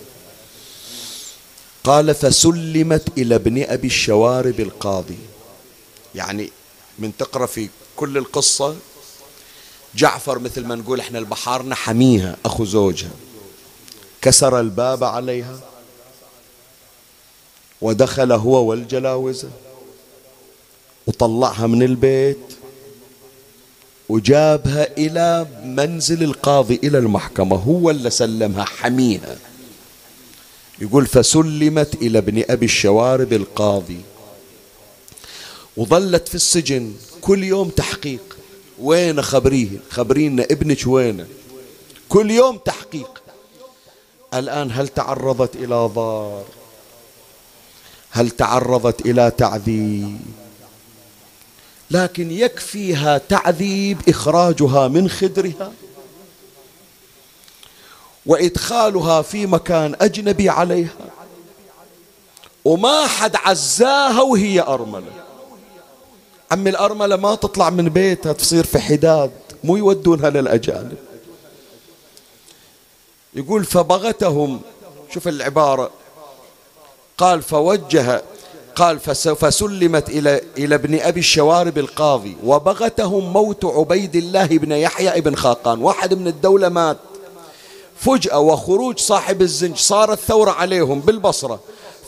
قال 1.84 2.16
فسلمت 2.16 3.18
إلى 3.18 3.36
ابن 3.36 3.64
أبي 3.64 3.88
الشوارب 3.88 4.60
القاضي. 4.60 5.18
يعني 6.16 6.52
من 7.00 7.18
تقرأ 7.18 7.46
في 7.46 7.70
كل 7.96 8.18
القصة. 8.18 8.76
جعفر 9.96 10.40
مثل 10.40 10.66
ما 10.66 10.76
نقول 10.76 11.00
إحنا 11.00 11.20
البحارنا 11.20 11.76
حميها 11.76 12.38
أخو 12.46 12.66
زوجها. 12.66 13.12
كسر 14.22 14.60
الباب 14.60 15.04
عليها. 15.04 15.60
ودخل 17.82 18.32
هو 18.32 18.66
والجلاوزة 18.66 19.50
وطلعها 21.08 21.68
من 21.68 21.84
البيت. 21.84 22.54
وجابها 24.10 24.98
إلى 24.98 25.48
منزل 25.64 26.24
القاضي 26.24 26.80
إلى 26.84 26.98
المحكمة. 26.98 27.56
هو 27.56 27.90
اللي 27.90 28.10
سلمها 28.10 28.64
حميها. 28.64 29.38
يقول 30.80 31.06
فسلمت 31.06 31.96
إلى 31.96 32.18
ابن 32.18 32.44
أبي 32.50 32.66
الشوارب 32.66 33.34
القاضي. 33.34 34.02
وظلت 35.78 36.28
في 36.28 36.36
السجن 36.36 36.94
كل 37.22 37.44
يوم 37.44 37.70
تحقيق. 37.70 38.38
وين 38.80 39.22
خبريه؟ 39.22 39.78
خبرينا 39.90 40.44
ابنك 40.44 40.88
وين 40.88 41.28
كل 42.10 42.32
يوم 42.32 42.58
تحقيق. 42.58 43.22
الآن 44.34 44.72
هل 44.72 44.88
تعرضت 44.88 45.56
إلى 45.56 45.90
ضار؟ 45.96 46.46
هل 48.10 48.30
تعرضت 48.30 49.06
إلى 49.06 49.32
تعذيب؟ 49.38 50.20
لكن 51.92 52.32
يكفيها 52.32 53.18
تعذيب 53.18 53.98
إخراجها 54.10 54.88
من 54.88 55.10
خدرها 55.10 55.72
وإدخالها 58.26 59.22
في 59.22 59.46
مكان 59.46 59.96
أجنبي 60.02 60.50
عليها. 60.50 61.10
وما 62.66 63.08
حد 63.08 63.36
عزاها 63.36 64.22
وهي 64.22 64.62
أرملة. 64.62 65.27
عم 66.52 66.68
الأرملة 66.68 67.16
ما 67.16 67.36
تطلع 67.36 67.70
من 67.70 67.90
بيتها 67.90 68.34
تصير 68.34 68.64
في 68.64 68.80
حداد. 68.80 69.32
مو 69.64 69.76
يودونها 69.76 70.30
للأجانب. 70.30 70.98
يقول 73.34 73.66
فبغتهم. 73.66 74.62
شوف 75.14 75.28
العبارة. 75.28 75.90
قال 77.18 77.42
فوجه 77.42 78.22
قال 78.76 79.00
فسلمت 79.40 80.10
إلى 80.10 80.42
إلى 80.58 80.76
ابن 80.76 81.00
أبي 81.00 81.20
الشوارب 81.20 81.78
القاضي. 81.78 82.38
وبغتهم 82.44 83.34
موت 83.34 83.66
عبيد 83.66 84.16
الله 84.16 84.46
بن 84.46 84.72
يحيى 84.72 85.22
بن 85.22 85.36
خاقان. 85.36 85.82
واحد 85.82 86.14
من 86.14 86.28
الدولة 86.28 86.70
مات. 86.70 86.98
فجأة 88.00 88.40
وخروج 88.40 89.00
صاحب 89.00 89.42
الزنج 89.42 89.78
صارت 89.78 90.20
ثورة 90.20 90.52
عليهم 90.52 91.00
بالبصرة. 91.00 91.60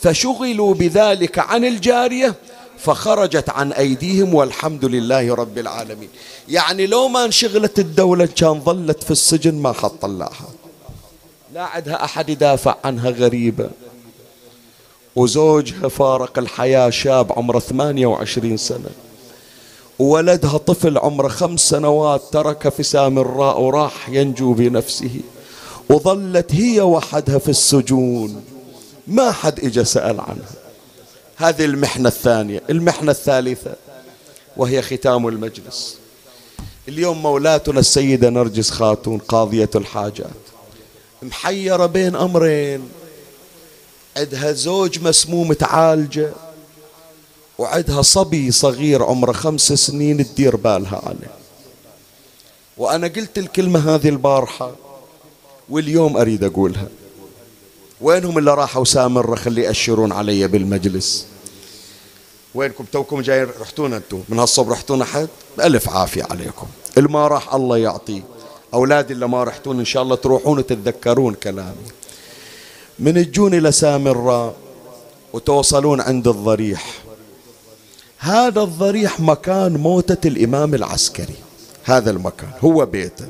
فشغلوا 0.01 0.73
بذلك 0.73 1.39
عن 1.39 1.65
الجارية 1.65 2.35
فخرجت 2.79 3.49
عن 3.49 3.71
أيديهم 3.71 4.33
والحمد 4.33 4.85
لله 4.85 5.35
رب 5.35 5.57
العالمين. 5.57 6.09
يعني 6.49 6.87
لو 6.87 7.07
ما 7.07 7.25
انشغلت 7.25 7.79
الدولة 7.79 8.25
كان 8.25 8.61
ظلت 8.61 9.03
في 9.03 9.11
السجن 9.11 9.55
ما 9.55 9.73
حد 9.73 9.89
طلعها 9.89 10.49
لا 11.53 11.63
عندها 11.63 12.03
أحد 12.03 12.29
يدافع 12.29 12.75
عنها 12.83 13.09
غريبة. 13.09 13.69
وزوجها 15.15 15.87
فارق 15.87 16.39
الحياة 16.39 16.89
شاب 16.89 17.31
عمره 17.31 17.59
28 17.59 18.57
سنة. 18.57 18.89
وولدها 19.99 20.57
طفل 20.57 20.97
عمره 20.97 21.27
خمس 21.27 21.59
سنوات 21.59 22.21
ترك 22.31 22.69
في 22.69 22.83
سامراء 22.83 23.61
وراح 23.61 24.09
ينجو 24.09 24.53
بنفسه. 24.53 25.19
وظلت 25.89 26.55
هي 26.55 26.81
وحدها 26.81 27.37
في 27.37 27.49
السجون. 27.49 28.43
ما 29.07 29.31
حد 29.31 29.59
اجى 29.59 29.85
سأل 29.85 30.19
عنها. 30.19 30.68
هذه 31.39 31.65
المحنة 31.65 32.09
الثانية 32.09 32.61
المحنة 32.69 33.11
الثالثة 33.11 33.75
وهي 34.57 34.81
ختام 34.81 35.27
المجلس. 35.27 35.97
اليوم 36.87 37.21
مولاتنا 37.21 37.79
السيدة 37.79 38.29
نرجس 38.29 38.69
خاتون 38.71 39.17
قاضية 39.17 39.69
الحاجات. 39.75 40.39
محيرة 41.21 41.85
بين 41.85 42.15
أمرين. 42.15 42.89
عندها 44.17 44.51
زوج 44.51 44.99
مسموم 44.99 45.53
تعالجة 45.53 46.31
وعندها 47.57 48.01
صبي 48.01 48.51
صغير 48.51 49.03
عمره 49.03 49.31
خمس 49.31 49.73
سنين 49.73 50.27
تدير 50.27 50.55
بالها 50.55 51.01
عليه. 51.05 51.33
وأنا 52.77 53.07
قلت 53.07 53.37
الكلمة 53.37 53.95
هذه 53.95 54.09
البارحة 54.09 54.75
واليوم 55.69 56.17
أريد 56.17 56.43
أقولها. 56.43 56.87
وينهم 58.01 58.37
اللي 58.37 58.53
راحوا 58.53 58.85
سامرة 58.85 59.35
خلي 59.35 59.61
يأشرون 59.61 60.11
علي 60.11 60.47
بالمجلس. 60.47 61.28
وينكم 62.55 62.83
توكم 62.91 63.21
جايين 63.21 63.47
رحتونا 63.61 63.97
أنتم 63.97 64.23
من 64.29 64.39
هالصبح 64.39 64.71
رحتونا 64.71 65.05
حد؟ 65.05 65.27
بألف 65.57 65.89
عافية 65.89 66.23
عليكم. 66.23 66.67
الما 66.97 67.27
راح 67.27 67.53
الله 67.53 67.77
يعطيه 67.77 68.21
أولادي 68.73 69.13
اللي 69.13 69.27
ما 69.27 69.43
رحتون 69.43 69.79
إن 69.79 69.85
شاء 69.85 70.03
الله 70.03 70.15
تروحون 70.15 70.57
وتتذكرون 70.57 71.33
كلامي. 71.33 71.87
من 72.99 73.13
تجون 73.13 73.53
إلى 73.53 73.71
سامرة 73.71 74.55
وتوصلون 75.33 76.01
عند 76.01 76.27
الضريح. 76.27 77.01
هذا 78.17 78.61
الضريح 78.61 79.19
مكان 79.19 79.77
موتة 79.77 80.27
الإمام 80.27 80.73
العسكري. 80.73 81.35
هذا 81.83 82.11
المكان. 82.11 82.51
هو 82.61 82.85
بيته. 82.85 83.27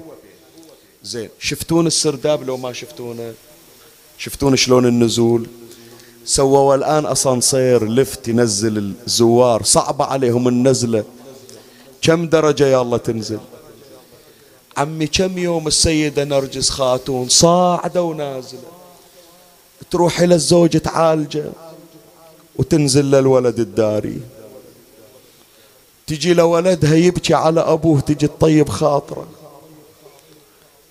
زين 1.03 1.29
شفتون 1.39 1.87
السرداب 1.87 2.43
لو 2.43 2.57
ما 2.57 2.73
شفتونه؟ 2.73 3.33
شفتون 4.17 4.55
شلون 4.55 4.85
النزول؟ 4.85 5.47
سووا 6.25 6.75
الآن 6.75 7.05
أسانسير 7.05 7.85
لفت 7.87 8.27
ينزل 8.27 8.93
الزوار. 9.07 9.63
صعبة 9.63 10.05
عليهم 10.05 10.47
النزلة. 10.47 11.03
كم 12.01 12.27
درجة 12.27 12.67
يا 12.67 12.81
الله 12.81 12.97
تنزل؟ 12.97 13.39
عمي 14.77 15.07
كم 15.07 15.37
يوم 15.37 15.67
السيدة 15.67 16.23
نرجس 16.23 16.69
خاتون؟ 16.69 17.29
صاعدة 17.29 18.03
ونازلة. 18.03 18.69
تروح 19.91 20.19
إلى 20.19 20.35
الزوج 20.35 20.77
تعالجه 20.77 21.45
وتنزل 22.55 23.05
للولد 23.05 23.59
الداري. 23.59 24.21
تجي 26.07 26.33
لولدها 26.33 26.95
يبكي 26.95 27.33
على 27.33 27.61
أبوه 27.61 27.99
تجي 27.99 28.27
تطيب 28.27 28.69
خاطره. 28.69 29.27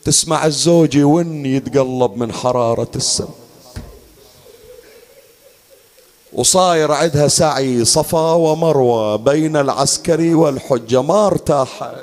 تسمع 0.04 0.46
الزوج 0.46 0.94
يون 0.94 1.46
يتقلب 1.46 2.16
من 2.16 2.32
حرارة 2.32 2.90
السم. 2.96 3.28
وصاير 6.38 6.92
عندها 6.92 7.28
سعي 7.28 7.84
صفا 7.84 8.32
ومروة 8.32 9.16
بين 9.16 9.56
العسكري 9.56 10.34
والحجة 10.34 11.02
ما 11.02 11.26
ارتاحت. 11.26 11.94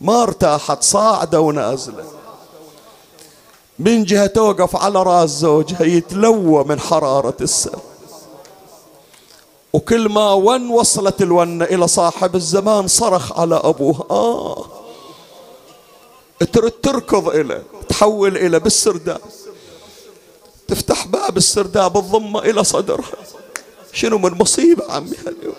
ما 0.00 0.22
ارتاحت. 0.22 0.82
صاعدة 0.82 1.40
ونازلة. 1.40 2.04
من 3.78 4.04
جهة 4.04 4.26
توقف 4.26 4.76
على 4.76 5.02
راس 5.02 5.30
زوجها 5.30 5.82
يتلوى 5.82 6.64
من 6.64 6.80
حرارة 6.80 7.36
السم 7.40 7.78
وكل 9.72 10.08
ما 10.08 10.32
ون 10.32 10.70
وصلت 10.70 11.22
الونة 11.22 11.64
إلى 11.64 11.88
صاحب 11.88 12.36
الزمان 12.36 12.86
صرخ 12.86 13.38
على 13.38 13.60
أبوه. 13.64 14.06
آه. 14.10 14.64
ترد 16.52 16.70
تركض 16.70 17.28
إلى 17.28 17.62
تحول 17.88 18.36
إلى 18.36 18.60
بالسرداب. 18.60 19.20
تفتح 20.68 21.06
باب 21.06 21.36
السرداب 21.36 21.96
الضمة 21.96 22.40
إلى 22.40 22.64
صدرها. 22.64 23.16
شنو 23.92 24.18
من 24.18 24.38
مصيبة 24.38 24.92
عمي 24.92 25.16
هاليوم؟ 25.26 25.54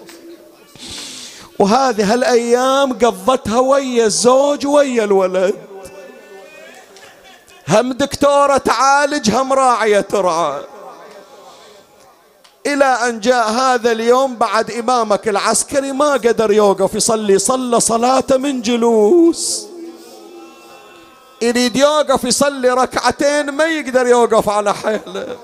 وهذه 1.59 2.13
هالأيام 2.13 2.93
قضتها 2.93 3.59
ويا 3.59 4.05
الزوج 4.05 4.67
ويا 4.67 5.03
الولد. 5.03 5.55
هم 7.67 7.93
دكتورة 7.93 8.57
تعالج 8.57 9.31
هم 9.31 9.53
راعية 9.53 9.99
ترعى 9.99 10.61
إلى 12.65 12.85
أن 12.85 13.19
جاء 13.19 13.51
هذا 13.51 13.91
اليوم 13.91 14.35
بعد 14.35 14.71
إمامك 14.71 15.27
العسكري 15.27 15.91
ما 15.91 16.11
قدر 16.11 16.51
يوقف 16.51 16.95
يصلي 16.95 17.39
صلى 17.39 17.79
صلاة 17.79 18.23
من 18.31 18.61
جلوس. 18.61 19.67
يريد 21.41 21.75
يوقف 21.75 22.23
يصلي 22.23 22.69
ركعتين 22.69 23.49
ما 23.49 23.65
يقدر 23.65 24.07
يوقف 24.07 24.49
على 24.49 24.73
حيله. 24.73 25.37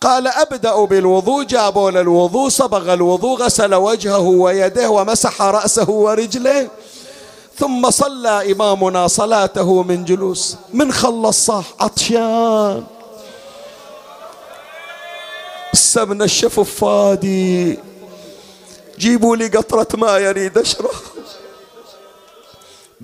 قال 0.00 0.28
أبدأ 0.28 0.84
بالوضوء 0.84 1.44
جابوا 1.44 1.90
للوضوء 1.90 2.48
صبغ 2.48 2.92
الوضوء 2.92 3.38
غسل 3.38 3.74
وجهه 3.74 4.18
ويديه 4.18 4.86
ومسح 4.86 5.42
رأسه 5.42 5.90
ورجله. 5.90 6.68
ثم 7.58 7.90
صلى 7.90 8.52
إمامنا 8.52 9.08
صلاته 9.08 9.82
من 9.82 10.04
جلوس. 10.04 10.56
من 10.72 10.92
خلص 10.92 11.46
صح 11.46 11.64
عطشان. 11.80 12.84
السمنة 15.72 16.24
الشفف 16.24 16.84
فادي 16.84 17.78
جيبوا 18.98 19.36
لي 19.36 19.48
قطرة 19.48 19.88
ماء 19.94 20.20
يريد 20.20 20.58
أشرب. 20.58 20.90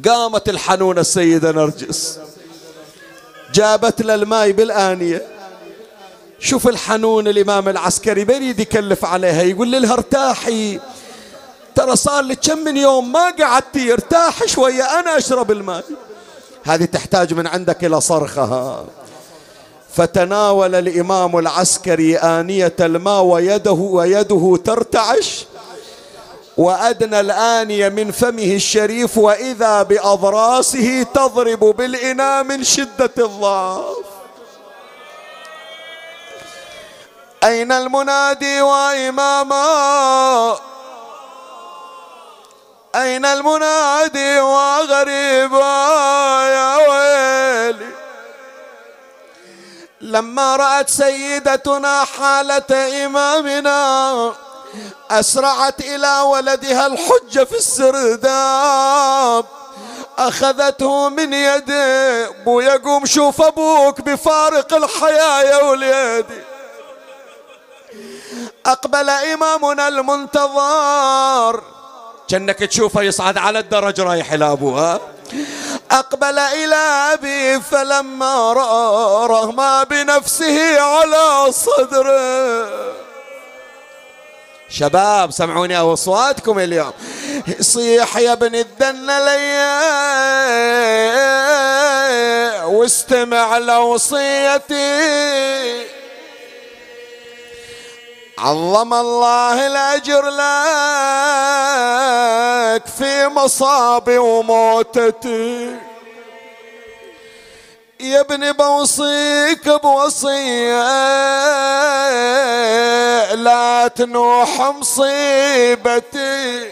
قامت 0.07 0.49
الحنونة 0.49 1.01
السيدة 1.01 1.53
نرجس. 1.53 2.19
جابت 3.55 4.03
له 4.03 4.15
الماء 4.15 4.51
بالآنية. 4.51 5.27
شوف 6.39 6.69
الحنون 6.69 7.29
الإمام 7.29 7.69
العسكري 7.69 8.25
بريد 8.25 8.61
يكلف 8.61 9.05
عليها 9.05 9.43
يقول 9.43 9.83
لها 9.83 9.93
ارتاحي. 9.93 10.81
ترى 11.75 11.97
صار 11.97 12.23
لك 12.25 12.39
كم 12.41 12.59
من 12.59 12.77
يوم 12.77 13.13
ما 13.13 13.31
قعدتي 13.31 13.93
ارتاحي 13.93 14.49
شوية 14.49 14.83
أنا 14.83 15.19
أشرب 15.19 15.51
الماء 15.51 15.85
هذه 16.65 16.85
تحتاج 16.85 17.35
من 17.35 17.47
عندك 17.47 17.85
إلى 17.85 18.01
صرخها 18.01 18.85
فتناول 19.93 20.75
الإمام 20.75 21.39
العسكري 21.39 22.17
آنية 22.17 22.77
الماء 22.81 23.23
ويده 23.23 23.73
ويده 23.73 24.59
ترتعش. 24.65 25.47
وأدنى 26.59 27.21
الآنية 27.21 27.89
من 27.89 28.11
فمه 28.11 28.55
الشريف 28.55 29.19
وإذا 29.19 29.83
بأضراسه 29.83 31.03
تضرب 31.15 31.59
بالإناء 31.61 32.43
من 32.43 32.65
شدة 32.65 33.11
الضعف 33.19 33.97
أين 37.45 37.73
المنادي 37.73 38.61
وإماما؟ 38.61 39.59
أين 42.95 43.25
المنادي 43.25 44.41
وغريبا 44.41 45.89
يا 46.49 46.77
ويلي؟ 46.89 47.91
لما 50.01 50.57
رأت 50.57 50.91
سيدتنا 50.91 52.05
حالة 52.05 53.07
إمامنا 53.07 54.35
أسرعت 55.11 55.81
إلى 55.81 56.21
ولدها 56.21 56.87
الحجة 56.87 57.45
في 57.45 57.57
السرداب. 57.57 59.45
أخذته 60.19 61.09
من 61.09 61.33
يده 61.33 62.31
بو 62.31 62.61
يقوم 62.61 63.07
شوف 63.07 63.43
أبوك 63.43 64.01
بفارق 64.01 64.75
الحياة 64.75 65.43
يا 65.43 65.63
وليدي 65.63 66.43
أقبل 68.67 69.11
إمامنا 69.11 69.89
المنتظر. 69.89 71.63
كأنك 72.29 72.59
تشوفه 72.59 73.03
يصعد 73.03 73.39
على 73.39 73.59
الدرج 73.59 74.01
رايح 74.01 74.33
إلى 74.33 74.53
أبوها 74.53 75.01
أقبل 75.91 76.39
إلى 76.39 76.77
أبي 77.13 77.61
فلما 77.61 78.53
رأى 78.53 79.27
رغم 79.29 79.85
بنفسه 79.85 80.81
على 80.81 81.53
صدره. 81.53 83.08
شباب 84.71 85.31
سمعوني 85.31 85.77
أصواتكم 85.77 86.59
اليوم. 86.59 86.93
صيح 87.61 88.17
يا 88.17 88.33
ابن 88.33 88.55
الدنة 88.55 89.19
لي 89.19 89.59
واستمع 92.65 93.59
لوصيتي. 93.59 94.79
عظم 98.39 98.95
الله 98.95 99.67
الأجر 99.67 100.29
لك 100.29 100.39
في 102.99 103.29
مصابي 103.29 104.19
وموتتي. 104.19 105.77
يا 108.01 108.21
ابني 108.21 108.53
بوصيك 108.53 109.69
بوصية 109.69 110.83
لا 113.35 113.89
تنوح 113.89 114.61
مصيبتي. 114.61 116.71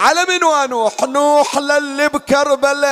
على 0.00 0.24
من 0.28 0.44
ونوح؟ 0.44 0.92
نوح 1.02 1.58
للي 1.58 2.08
بكربلاء 2.08 2.90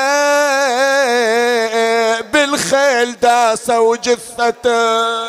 بالخيل 2.23 3.21
داسه 3.21 3.81
وجثته. 3.81 5.29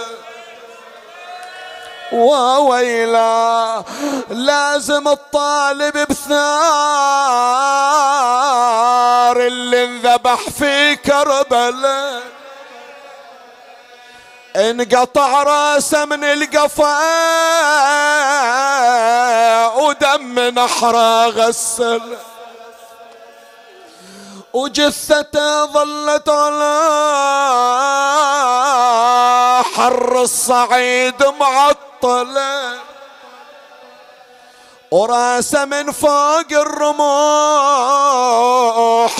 وويلا 2.12 3.84
لازم 4.30 5.08
الطالب 5.08 5.98
بثار 5.98 6.30
اللي 9.38 9.84
انذبح 9.84 10.50
في 10.60 10.96
كربلاء. 10.96 12.22
انقطع 14.56 15.44
راسه 15.44 16.06
من 16.06 16.24
القفا 16.24 16.98
ودم 19.68 20.40
نحره 20.40 21.28
غسل. 21.28 22.18
وجثته 24.54 25.66
ظلت 25.66 26.30
على 26.30 26.74
حر 29.76 30.22
الصعيد 30.22 31.24
معطل 31.40 31.90
طلع 32.02 32.74
وراسه 34.92 35.66
من 35.66 35.92
فوق 35.92 36.52
الرموح 36.52 37.12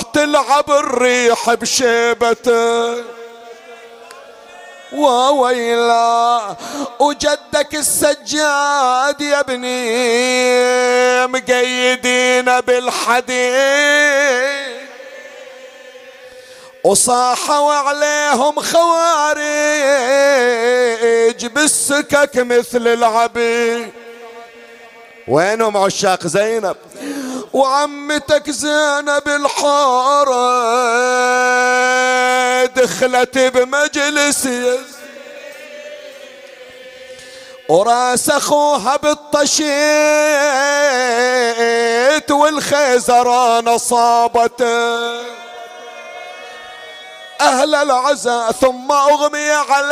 تلعب 0.00 0.70
الريح 0.70 1.54
بشيبته. 1.54 3.04
وويلا 4.92 6.56
وجدك 6.98 7.74
السجاد 7.74 9.20
يا 9.20 9.40
ابني 9.40 11.26
مقيدين 11.26 12.60
بالحديد. 12.60 13.30
وصاحوا 16.84 17.72
عليهم 17.72 18.60
خوارج 18.60 19.40
بالسكك 21.46 22.36
مثل 22.36 22.88
العبي 22.88 23.92
وينهم 25.28 25.76
عشاق 25.76 26.26
زينب؟ 26.26 26.76
وعمتك 27.52 28.50
زينب 28.50 29.22
الحارة 29.26 30.40
دخلت 32.66 33.38
بمجلس 33.38 34.48
وراس 37.68 38.30
أخوها 38.30 38.96
بالطشيت 38.96 39.70
والخيزران 42.30 43.78
صابته 43.78 45.39
أهل 47.40 47.74
العزاء 47.74 48.52
ثم 48.52 48.92
أغمي 48.92 49.50
عليك. 49.50 49.90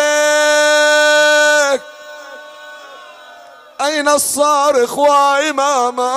أين 3.81 4.09
الصارخ 4.09 4.99
وإماما؟ 4.99 6.09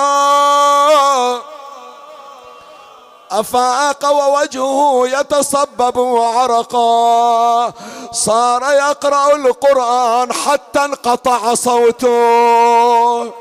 أفاق 3.32 4.10
ووجهه 4.12 5.08
يتصبب 5.08 5.98
عرقا. 6.16 7.72
صار 8.12 8.62
يقرأ 8.62 9.36
القرآن 9.36 10.32
حتى 10.32 10.84
انقطع 10.84 11.54
صوته. 11.54 13.32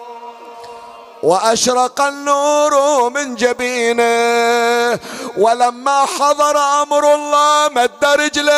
وأشرق 1.24 2.02
النور 2.02 3.10
من 3.10 3.36
جبينه 3.36 5.00
ولما 5.38 6.06
حضر 6.06 6.58
أمر 6.58 7.14
الله 7.16 7.70
مد 7.70 8.06
رجليه 8.06 8.52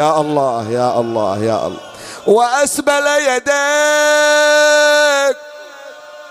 يا 0.00 0.20
الله 0.20 0.70
يا 0.70 1.00
الله 1.00 1.38
يا 1.44 1.66
الله. 1.66 1.80
وأسبل 2.26 3.06
يديك 3.06 3.50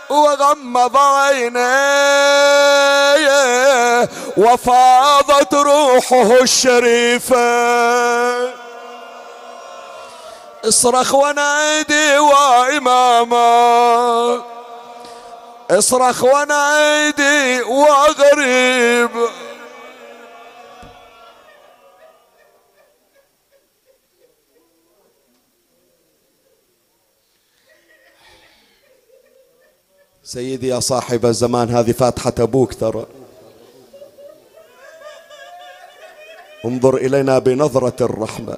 وغمض 0.09 0.97
عينيه 0.97 1.59
وفاضت 4.37 5.53
روحه 5.53 6.41
الشريفة. 6.41 7.39
اصرخ 10.65 11.15
ونادي 11.15 12.17
وإماما. 12.19 13.39
اصرخ 15.69 16.23
ونادي 16.23 17.61
وغريب. 17.61 19.09
سيدي 30.23 30.67
يا 30.67 30.79
صاحب 30.79 31.25
الزمان 31.25 31.69
هذه 31.69 31.91
فاتحة 31.91 32.33
أبوك 32.39 32.73
ترى. 32.73 33.05
انظر 36.65 36.97
إلينا 36.97 37.39
بنظرة 37.39 38.05
الرحمة. 38.05 38.57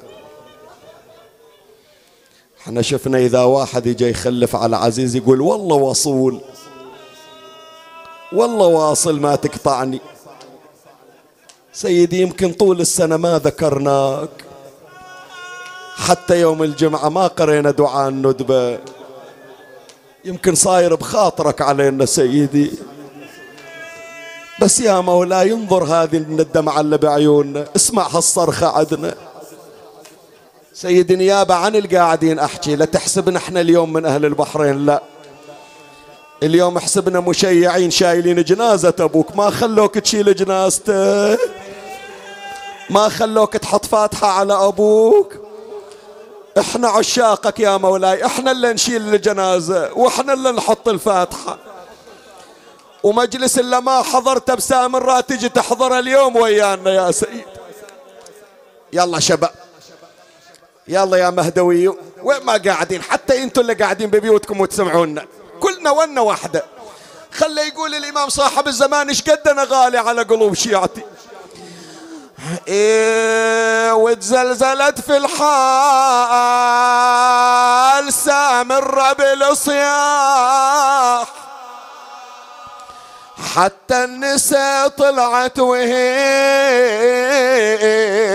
إحنا 2.62 2.82
شفنا 2.82 3.18
إذا 3.18 3.44
واحد 3.44 3.86
يجي 3.86 4.10
يخلف 4.10 4.56
على 4.56 4.76
عزيز 4.78 5.16
يقول 5.16 5.42
والله 5.42 5.76
وصول. 5.76 6.42
والله 8.34 8.68
واصل 8.68 9.20
ما 9.20 9.36
تقطعني. 9.36 10.02
سيدي 11.74 12.22
يمكن 12.22 12.54
طول 12.54 12.82
السنة 12.82 13.18
ما 13.18 13.40
ذكرناك. 13.40 14.30
حتى 15.96 16.42
يوم 16.42 16.64
الجمعة 16.64 17.10
ما 17.10 17.28
قرينا 17.28 17.72
دعاء 17.72 18.10
الندبة. 18.10 18.80
يمكن 20.26 20.56
صاير 20.56 20.96
بخاطرك 20.96 21.62
علينا 21.62 22.06
سيدي. 22.06 22.72
بس 24.62 24.80
يا 24.80 25.00
مولاي 25.00 25.50
ينظر 25.50 25.84
هذه 25.84 26.18
الدمعة 26.18 26.82
اللي 26.82 26.98
بعيوننا. 26.98 27.66
اسمع 27.76 28.08
هالصرخة 28.08 28.68
عدنا. 28.68 29.16
سيدي 30.74 31.16
نيابة 31.16 31.56
عن 31.56 31.76
القاعدين 31.76 32.40
أحكي. 32.40 32.76
لا 32.76 32.86
تحسبنا 32.86 33.38
إحنا 33.38 33.62
اليوم 33.62 33.94
من 33.94 34.06
أهل 34.06 34.26
البحرين 34.26 34.86
لا. 34.86 35.04
اليوم 36.44 36.80
حسبنا 36.80 37.20
مشيعين 37.20 37.92
شايلين 37.92 38.44
جنازة 38.44 38.94
أبوك. 39.00 39.36
ما 39.36 39.50
خلوك 39.50 39.98
تشيل 39.98 40.36
جنازته. 40.36 41.38
ما 42.90 43.10
خلوك 43.10 43.58
تحط 43.58 43.86
فاتحة 43.86 44.28
على 44.28 44.54
أبوك. 44.54 45.34
إحنا 46.60 46.88
عشاقك 46.90 47.60
يا 47.60 47.78
مولاي. 47.78 48.26
إحنا 48.26 48.52
اللي 48.52 48.74
نشيل 48.74 49.16
الجنازة 49.16 49.94
وإحنا 49.94 50.34
اللي 50.34 50.52
نحط 50.52 50.88
الفاتحة. 50.88 51.58
ومجلس 53.04 53.60
اللي 53.60 53.82
ما 53.82 54.02
حضرته 54.02 54.54
بسامرة 54.56 55.20
تجي 55.20 55.50
تحضر 55.50 56.00
اليوم 56.00 56.36
ويانا 56.36 56.92
يا 56.92 57.12
سيد. 57.12 57.46
يلا 58.94 59.20
شباب. 59.20 59.52
يلا 60.88 61.18
يا 61.18 61.30
مهدوي 61.30 61.88
وين 62.24 62.44
ما 62.44 62.58
قاعدين؟ 62.58 63.02
حتى 63.02 63.44
أنتم 63.44 63.62
اللي 63.62 63.74
قاعدين 63.74 64.10
ببيوتكم 64.10 64.62
وتسمعونا. 64.62 65.26
كلنا 65.82 65.92
ونه 65.92 66.22
واحدة. 66.22 66.64
خلى 67.34 67.68
يقول 67.68 67.96
الإمام 67.96 68.30
صاحب 68.30 68.68
الزمان 68.68 69.10
إيش 69.10 69.22
قد 69.22 69.48
أنا 69.48 69.68
غالي 69.70 69.98
على 69.98 70.22
قلوب 70.22 70.54
شيعتي. 70.54 71.04
إيه 72.68 73.94
وتزلزلت 73.94 75.02
في 75.02 75.18
الحال 75.18 75.44
سامر 78.14 79.14
بالصياح. 79.14 79.68
حتى 83.56 84.04
النساء 84.04 84.88
طلعت 84.88 85.60
وهي 85.60 85.94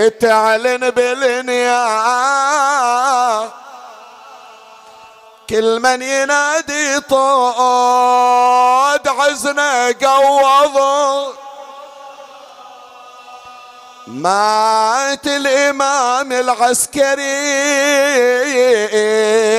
تعلن 0.09 0.89
بالنياح. 0.89 1.87
كل 5.49 5.79
من 5.79 6.01
ينادي 6.01 6.99
طود 6.99 7.17
عزنا 9.07 9.95
قوض 10.01 10.77
مات 14.07 15.27
الإمام 15.27 16.31
العسكري 16.31 17.47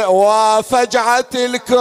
والله 0.07 0.63
فجعة 0.63 1.25
الكون. 1.35 1.79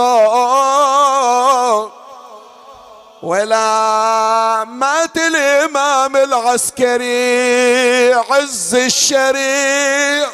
ولا 3.24 4.64
مات 4.64 5.18
الإمام 5.18 6.16
العسكري 6.16 8.14
عز 8.14 8.76
الشريع. 8.76 10.28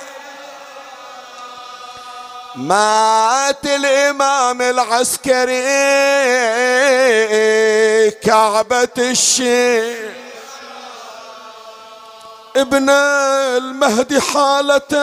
مات 2.56 3.66
الإمام 3.66 4.62
العسكري 4.62 5.62
كعبة 8.12 8.88
الشيخ. 8.98 9.98
ابن 12.56 12.90
المهدي 12.90 14.22
حالته 14.22 14.98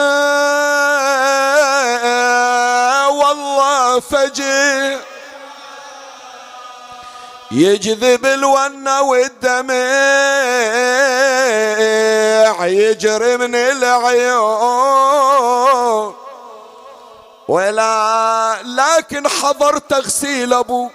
والله 3.09 3.99
فجي 3.99 4.97
يجذب 7.51 8.25
الونة 8.25 9.01
والدمع 9.01 9.75
يجري 12.65 13.37
من 13.37 13.55
العيون. 13.55 15.01
ولا 17.47 18.57
لكن 18.63 19.27
حضر 19.27 19.77
تغسيل 19.77 20.53
أبو 20.53 20.89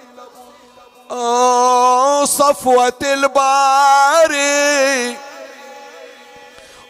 صفوة 2.25 2.93
الباري. 3.03 4.47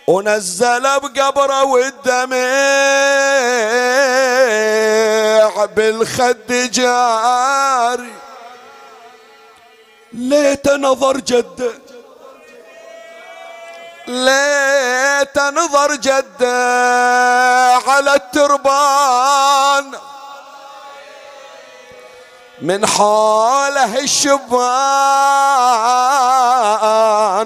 ونزل 0.07 0.83
بقبره 0.83 1.63
والدمع 1.63 2.37
بالخد 5.65 6.69
جاري. 6.71 8.13
ليت 10.13 10.67
نظر 10.69 11.17
جده 11.17 11.71
ليت 14.07 15.37
نظر 15.37 15.95
جده 15.95 17.75
على 17.87 18.15
التربان. 18.15 19.91
من 22.61 22.85
حوله 22.85 23.99
الشبان 23.99 24.43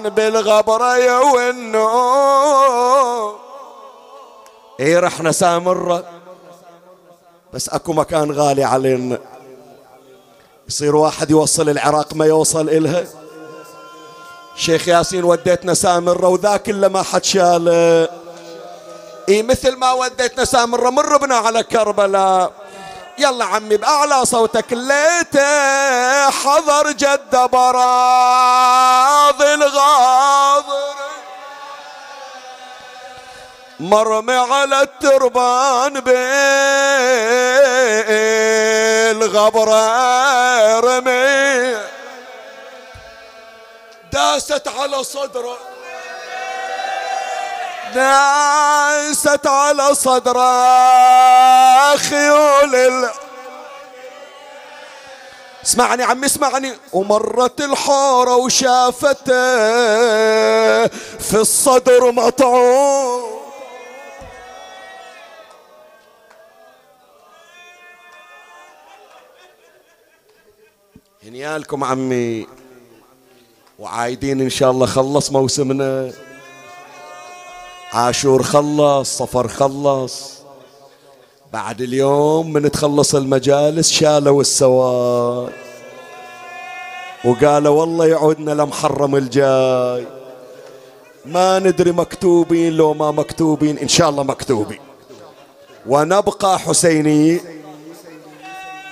بالغبرة 0.08 1.20
والنور 1.32 2.52
إي 4.80 4.98
رحنا 4.98 5.32
سامرة 5.32 6.04
بس 7.52 7.68
أكو 7.68 7.92
مكان 7.92 8.32
غالي 8.32 8.64
علينا. 8.64 9.18
يصير 10.68 10.96
واحد 10.96 11.30
يوصل 11.30 11.68
العراق 11.68 12.14
ما 12.14 12.26
يوصل 12.26 12.68
إلها. 12.68 13.04
شيخ 14.56 14.88
ياسين 14.88 15.24
وديتنا 15.24 15.74
سامرة 15.74 16.28
وذاك 16.28 16.68
اللي 16.68 16.88
ما 16.88 17.02
حد 17.02 17.24
شاله. 17.24 18.08
إي 19.28 19.42
مثل 19.42 19.76
ما 19.76 19.92
وديتنا 19.92 20.44
سامرة 20.44 20.90
مر 20.90 21.16
بنا 21.16 21.36
على 21.36 21.62
كربلاء. 21.62 22.52
يلا 23.18 23.44
عمي 23.44 23.76
بأعلى 23.76 24.24
صوتك 24.24 24.72
ليته 24.72 26.30
حضر 26.30 26.92
جد 26.92 27.36
براض 27.52 29.42
الغاضر 29.42 30.92
مرمي 33.80 34.36
على 34.36 34.82
التربان 34.82 36.00
بالغبرة 39.10 40.80
رمي. 40.80 41.91
داست 44.12 44.68
على 44.68 45.04
صدره 45.04 45.58
داست 47.94 49.46
على 49.46 49.94
صدره 49.94 50.46
خيول 51.96 52.74
ال... 52.74 53.10
اسمعني 55.64 56.02
عمي 56.02 56.26
اسمعني. 56.26 56.78
ومرت 56.92 57.60
الحورة 57.60 58.36
وشافته 58.36 59.32
في 61.18 61.34
الصدر 61.34 62.12
مطعون. 62.12 63.32
هنيالكم 71.22 71.84
عمي. 71.84 72.61
وعايدين 73.82 74.40
إن 74.40 74.50
شاء 74.50 74.70
الله 74.70 74.86
خلص 74.86 75.32
موسمنا. 75.32 76.12
عاشور 77.92 78.42
خلص 78.42 79.18
صفر 79.18 79.48
خلص. 79.48 80.32
بعد 81.52 81.80
اليوم 81.80 82.52
من 82.52 82.70
تخلص 82.70 83.14
المجالس 83.14 83.90
شالوا 83.90 84.40
السواد. 84.40 85.52
وقالوا 87.24 87.80
والله 87.80 88.06
يعودنا 88.06 88.50
لمحرم 88.50 89.16
الجاي. 89.16 90.06
ما 91.26 91.58
ندري 91.58 91.92
مكتوبين 91.92 92.72
لو 92.72 92.94
ما 92.94 93.10
مكتوبين 93.10 93.78
إن 93.78 93.88
شاء 93.88 94.08
الله 94.10 94.22
مكتوبين. 94.22 94.80
ونبقى 95.86 96.58
حسينيين. 96.58 97.40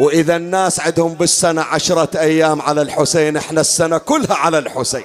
وإذا 0.01 0.36
الناس 0.36 0.80
عندهم 0.80 1.14
بالسنة 1.14 1.62
عشرة 1.62 2.20
أيام 2.20 2.62
على 2.62 2.82
الحسين 2.82 3.36
إحنا 3.36 3.61
السنة 3.61 3.98
كلها 3.98 4.34
على 4.34 4.59
الحسين. 4.59 5.05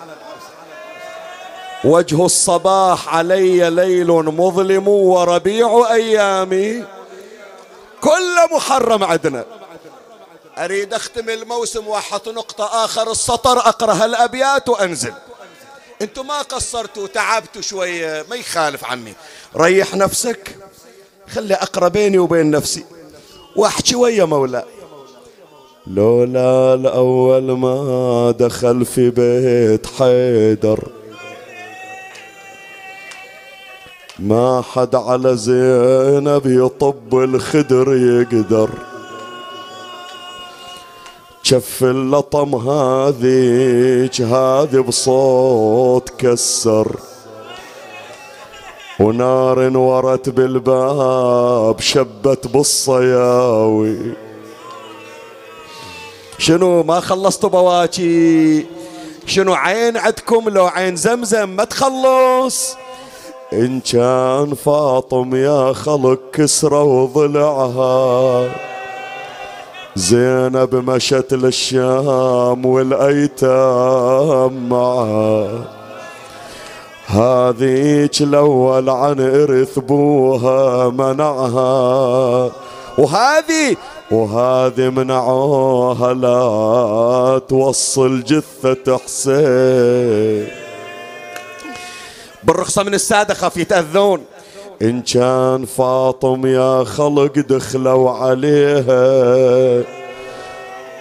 وجه 1.84 2.26
الصباح 2.26 3.16
علي 3.16 3.70
ليل 3.70 4.08
مظلم 4.08 4.88
وربيع 4.88 5.88
أيامي. 5.92 6.86
كل 8.02 8.36
محرم 8.52 9.04
عندنا. 9.04 9.46
أريد 10.58 10.94
أختم 10.94 11.30
الموسم 11.30 11.88
وأحط 11.88 12.30
نقطة 12.30 12.86
آخر 12.86 13.12
السطر 13.12 13.60
أقرأ 13.60 13.94
هالأبيات 13.94 14.70
وأنزل. 14.70 15.14
أنتوا 16.02 16.24
ما 16.24 16.42
قصرتوا 16.42 17.08
تعبتوا 17.08 17.62
شوية 17.62 18.26
ما 18.30 18.36
يخالف 18.36 18.86
عمي 18.86 19.14
ريح 19.56 19.96
نفسك. 19.96 20.58
خلي 21.36 21.54
أقرأ 21.54 21.88
بيني 21.88 22.18
وبين 22.18 22.52
نفسي. 22.52 22.86
واحكي 23.56 23.96
ويا 23.96 24.26
مولاي. 24.26 24.64
لولا 25.88 26.74
الأول 26.74 27.52
ما 27.52 28.32
دخل 28.40 28.86
في 28.86 29.10
بيت 29.10 29.88
حيدر. 29.88 30.80
ما 34.20 34.62
حد 34.62 34.96
على 34.96 35.38
زينب 35.38 36.42
يطب 36.46 37.14
الخدر 37.14 37.96
يقدر. 37.96 38.70
شف 41.44 41.84
اللطم 41.84 42.56
هذيك 42.56 44.22
هذي 44.22 44.80
بصوت 44.80 46.10
كسر. 46.18 46.96
ونار 49.00 49.78
ورت 49.78 50.30
بالباب 50.30 51.80
شبت 51.80 52.48
بالصياوي. 52.48 54.25
شنو 56.46 56.84
ما 56.84 57.00
خلصتوا 57.00 57.50
بواكي 57.50 58.66
شنو 59.26 59.54
عين 59.54 59.98
عندكم؟ 59.98 60.50
لو 60.50 60.66
عين 60.66 60.96
زمزم 60.96 61.50
ما 61.50 61.64
تخلص. 61.64 62.76
إن 63.54 63.80
كان 63.80 64.54
فاطم 64.66 65.36
يا 65.36 65.74
خلق 65.74 66.20
كسرة 66.34 66.84
وضلعها. 66.84 68.50
زينب 69.96 70.76
مشت 70.76 71.34
للشام 71.34 72.66
والأيتام 72.66 73.90
معها. 74.70 75.50
هذيك 77.06 78.22
الأول 78.22 78.90
عن 78.90 79.20
إرث 79.20 79.80
بوها 79.80 80.90
منعها. 80.90 82.52
وهذه 82.98 83.78
وهذه 84.12 84.90
منعوها 84.90 86.14
لا 86.14 87.42
توصل 87.48 88.24
جثة 88.24 88.98
حسين. 88.98 90.48
بالرخصة 92.44 92.84
من 92.84 92.94
السادة 92.94 93.34
خاف 93.34 93.58
يتأذون. 93.58 94.22
إن 94.82 95.02
كان 95.02 95.66
فاطم 95.66 96.46
يا 96.46 96.84
خلق 96.84 97.40
دخلوا 97.40 98.12
عليها. 98.12 99.84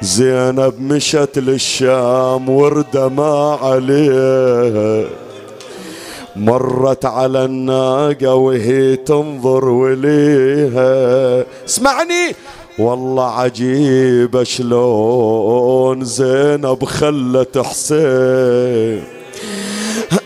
زينب 0.02 0.74
مشت 0.80 1.38
للشام 1.38 2.48
وردة 2.48 3.08
ما 3.08 3.58
عليها. 3.62 5.04
مرت 6.36 7.04
على 7.04 7.44
الناقة 7.44 8.34
وهي 8.34 8.96
تنظر 8.96 9.64
وليها. 9.64 11.44
اسمعني. 11.68 12.34
والله 12.78 13.40
عجيب 13.40 14.42
شلون 14.42 16.04
زينب 16.04 16.84
خلت 16.84 17.58
حسين. 17.58 19.04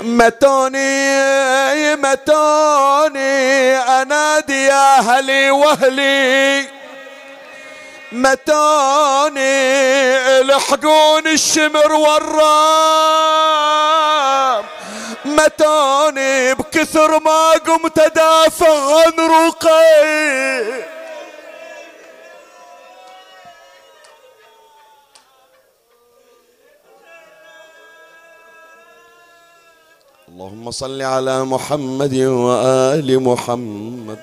متوني 0.03 1.09
متوني 1.97 3.77
أنادي 3.77 4.65
يا 4.65 4.99
أهلي 4.99 5.51
وأهلي. 5.51 6.65
متوني 8.13 9.41
الحقون 10.41 11.27
الشمر 11.27 11.93
والرام. 11.93 13.19
متوني 15.25 16.55
بكثر 16.55 17.21
ما 17.21 17.53
قمت 17.67 17.99
أدافع 17.99 18.97
عن 18.97 19.13
رقي 19.31 20.98
اللهم 30.39 30.71
صل 30.71 31.03
على 31.03 31.45
محمد 31.45 32.15
وآل 32.15 33.23
محمد. 33.23 34.19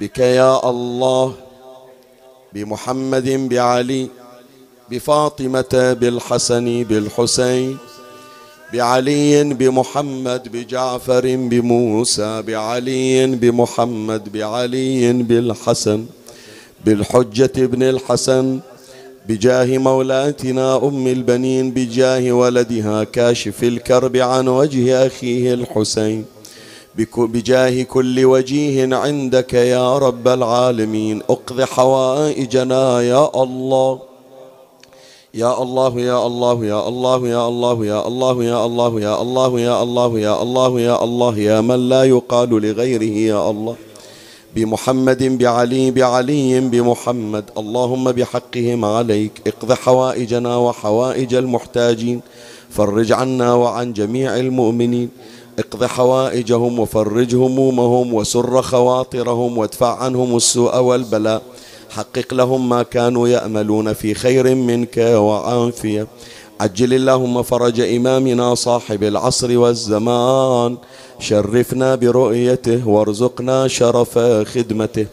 بك 0.00 0.18
يا 0.18 0.70
الله 0.70 1.34
بمحمد 2.52 3.28
بعلي 3.48 4.08
بفاطمة 4.90 5.96
بالحسن 6.00 6.84
بالحسين 6.84 7.76
بعلي 8.72 9.44
بمحمد 9.44 10.42
بجعفر 10.52 11.24
بموسى 11.36 12.42
بعلي 12.42 13.26
بمحمد 13.26 14.32
بعلي 14.32 15.12
بالحسن 15.12 16.06
بالحجة 16.84 17.52
ابن 17.58 17.82
الحسن 17.82 18.60
بجاه 19.30 19.78
مولاتنا 19.78 20.76
أم 20.76 21.06
البنين 21.06 21.70
بجاه 21.70 22.32
ولدها 22.32 23.04
كاشف 23.04 23.62
الكرب 23.64 24.16
عن 24.16 24.48
وجه 24.48 25.06
أخيه 25.06 25.54
الحسين 25.54 26.24
بجاه 27.16 27.82
كل 27.82 28.24
وجيه 28.24 28.96
عندك 28.96 29.54
يا 29.54 29.98
رب 29.98 30.28
العالمين 30.28 31.22
اقض 31.30 31.60
حوائجنا 31.60 33.00
يا 33.02 33.42
الله 33.42 33.98
يا 35.34 35.62
الله 35.62 36.00
يا 36.00 36.26
الله 36.26 36.64
يا 36.64 36.88
الله 36.88 37.28
يا 37.28 37.48
الله 37.48 37.86
يا 37.86 38.06
الله 38.06 38.44
يا 38.44 38.66
الله 38.66 39.00
يا 39.00 39.22
الله 39.22 39.60
يا 39.60 39.82
الله 39.82 40.20
يا 40.20 40.42
الله 40.42 40.80
يا 40.80 41.04
الله 41.04 41.38
يا 41.38 41.60
من 41.60 41.88
لا 41.88 42.04
يقال 42.04 42.48
لغيره 42.48 43.16
يا 43.32 43.50
الله 43.50 43.76
بمحمد 44.56 45.38
بعلي 45.38 45.90
بعلي 45.90 46.60
بمحمد. 46.60 47.44
اللهم 47.58 48.12
بحقهم 48.12 48.84
عليك. 48.84 49.32
اقض 49.46 49.72
حوائجنا 49.72 50.56
وحوائج 50.56 51.34
المحتاجين. 51.34 52.20
فرج 52.70 53.12
عنا 53.12 53.54
وعن 53.54 53.92
جميع 53.92 54.36
المؤمنين. 54.36 55.08
اقض 55.58 55.84
حوائجهم 55.84 56.78
وفرج 56.78 57.34
همومهم. 57.34 58.14
وسر 58.14 58.62
خواطرهم. 58.62 59.58
وادفع 59.58 60.02
عنهم 60.02 60.36
السوء 60.36 60.78
والبلاء. 60.78 61.42
حقق 61.90 62.34
لهم 62.34 62.68
ما 62.68 62.82
كانوا 62.82 63.28
يأملون 63.28 63.92
في 63.92 64.14
خير 64.14 64.54
منك 64.54 64.96
وعافية. 64.98 66.06
عجل 66.60 66.94
اللهم 66.94 67.42
فرج 67.42 67.80
إمامنا 67.80 68.54
صاحب 68.54 69.02
العصر 69.02 69.58
والزمان 69.58 70.76
شرفنا 71.18 71.94
برؤيته 71.94 72.88
وارزقنا 72.88 73.68
شرف 73.68 74.18
خدمته. 74.52 75.06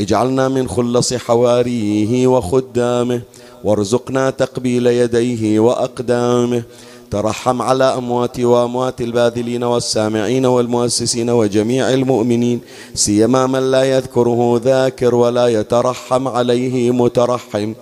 اجعلنا 0.00 0.48
من 0.48 0.68
خلص 0.68 1.14
حواريه 1.14 2.26
وخدامه 2.26 3.20
وارزقنا 3.64 4.30
تقبيل 4.30 4.86
يديه 4.86 5.60
وأقدامه. 5.60 6.62
ترحم 7.10 7.62
على 7.62 7.84
أموات 7.84 8.40
وأموات 8.40 9.00
الباذلين 9.00 9.64
والسامعين 9.64 10.46
والمؤسسين 10.46 11.30
وجميع 11.30 11.90
المؤمنين 11.90 12.60
سيما 12.94 13.46
من 13.46 13.70
لا 13.70 13.82
يذكره 13.84 14.60
ذاكر 14.64 15.14
ولا 15.14 15.46
يترحم 15.46 16.28
عليه 16.28 16.90
مترحم. 16.90 17.72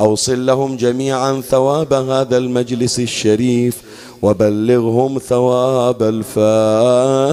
أوصل 0.00 0.46
لهم 0.46 0.76
جميعا 0.76 1.40
ثواب 1.40 1.92
هذا 1.92 2.36
المجلس 2.36 3.00
الشريف 3.00 3.82
وبلغهم 4.22 5.18
ثواب 5.18 6.02
الفاتحة 6.02 7.26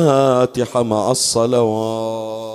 مع 0.84 1.12
الصلوات. 1.12 2.47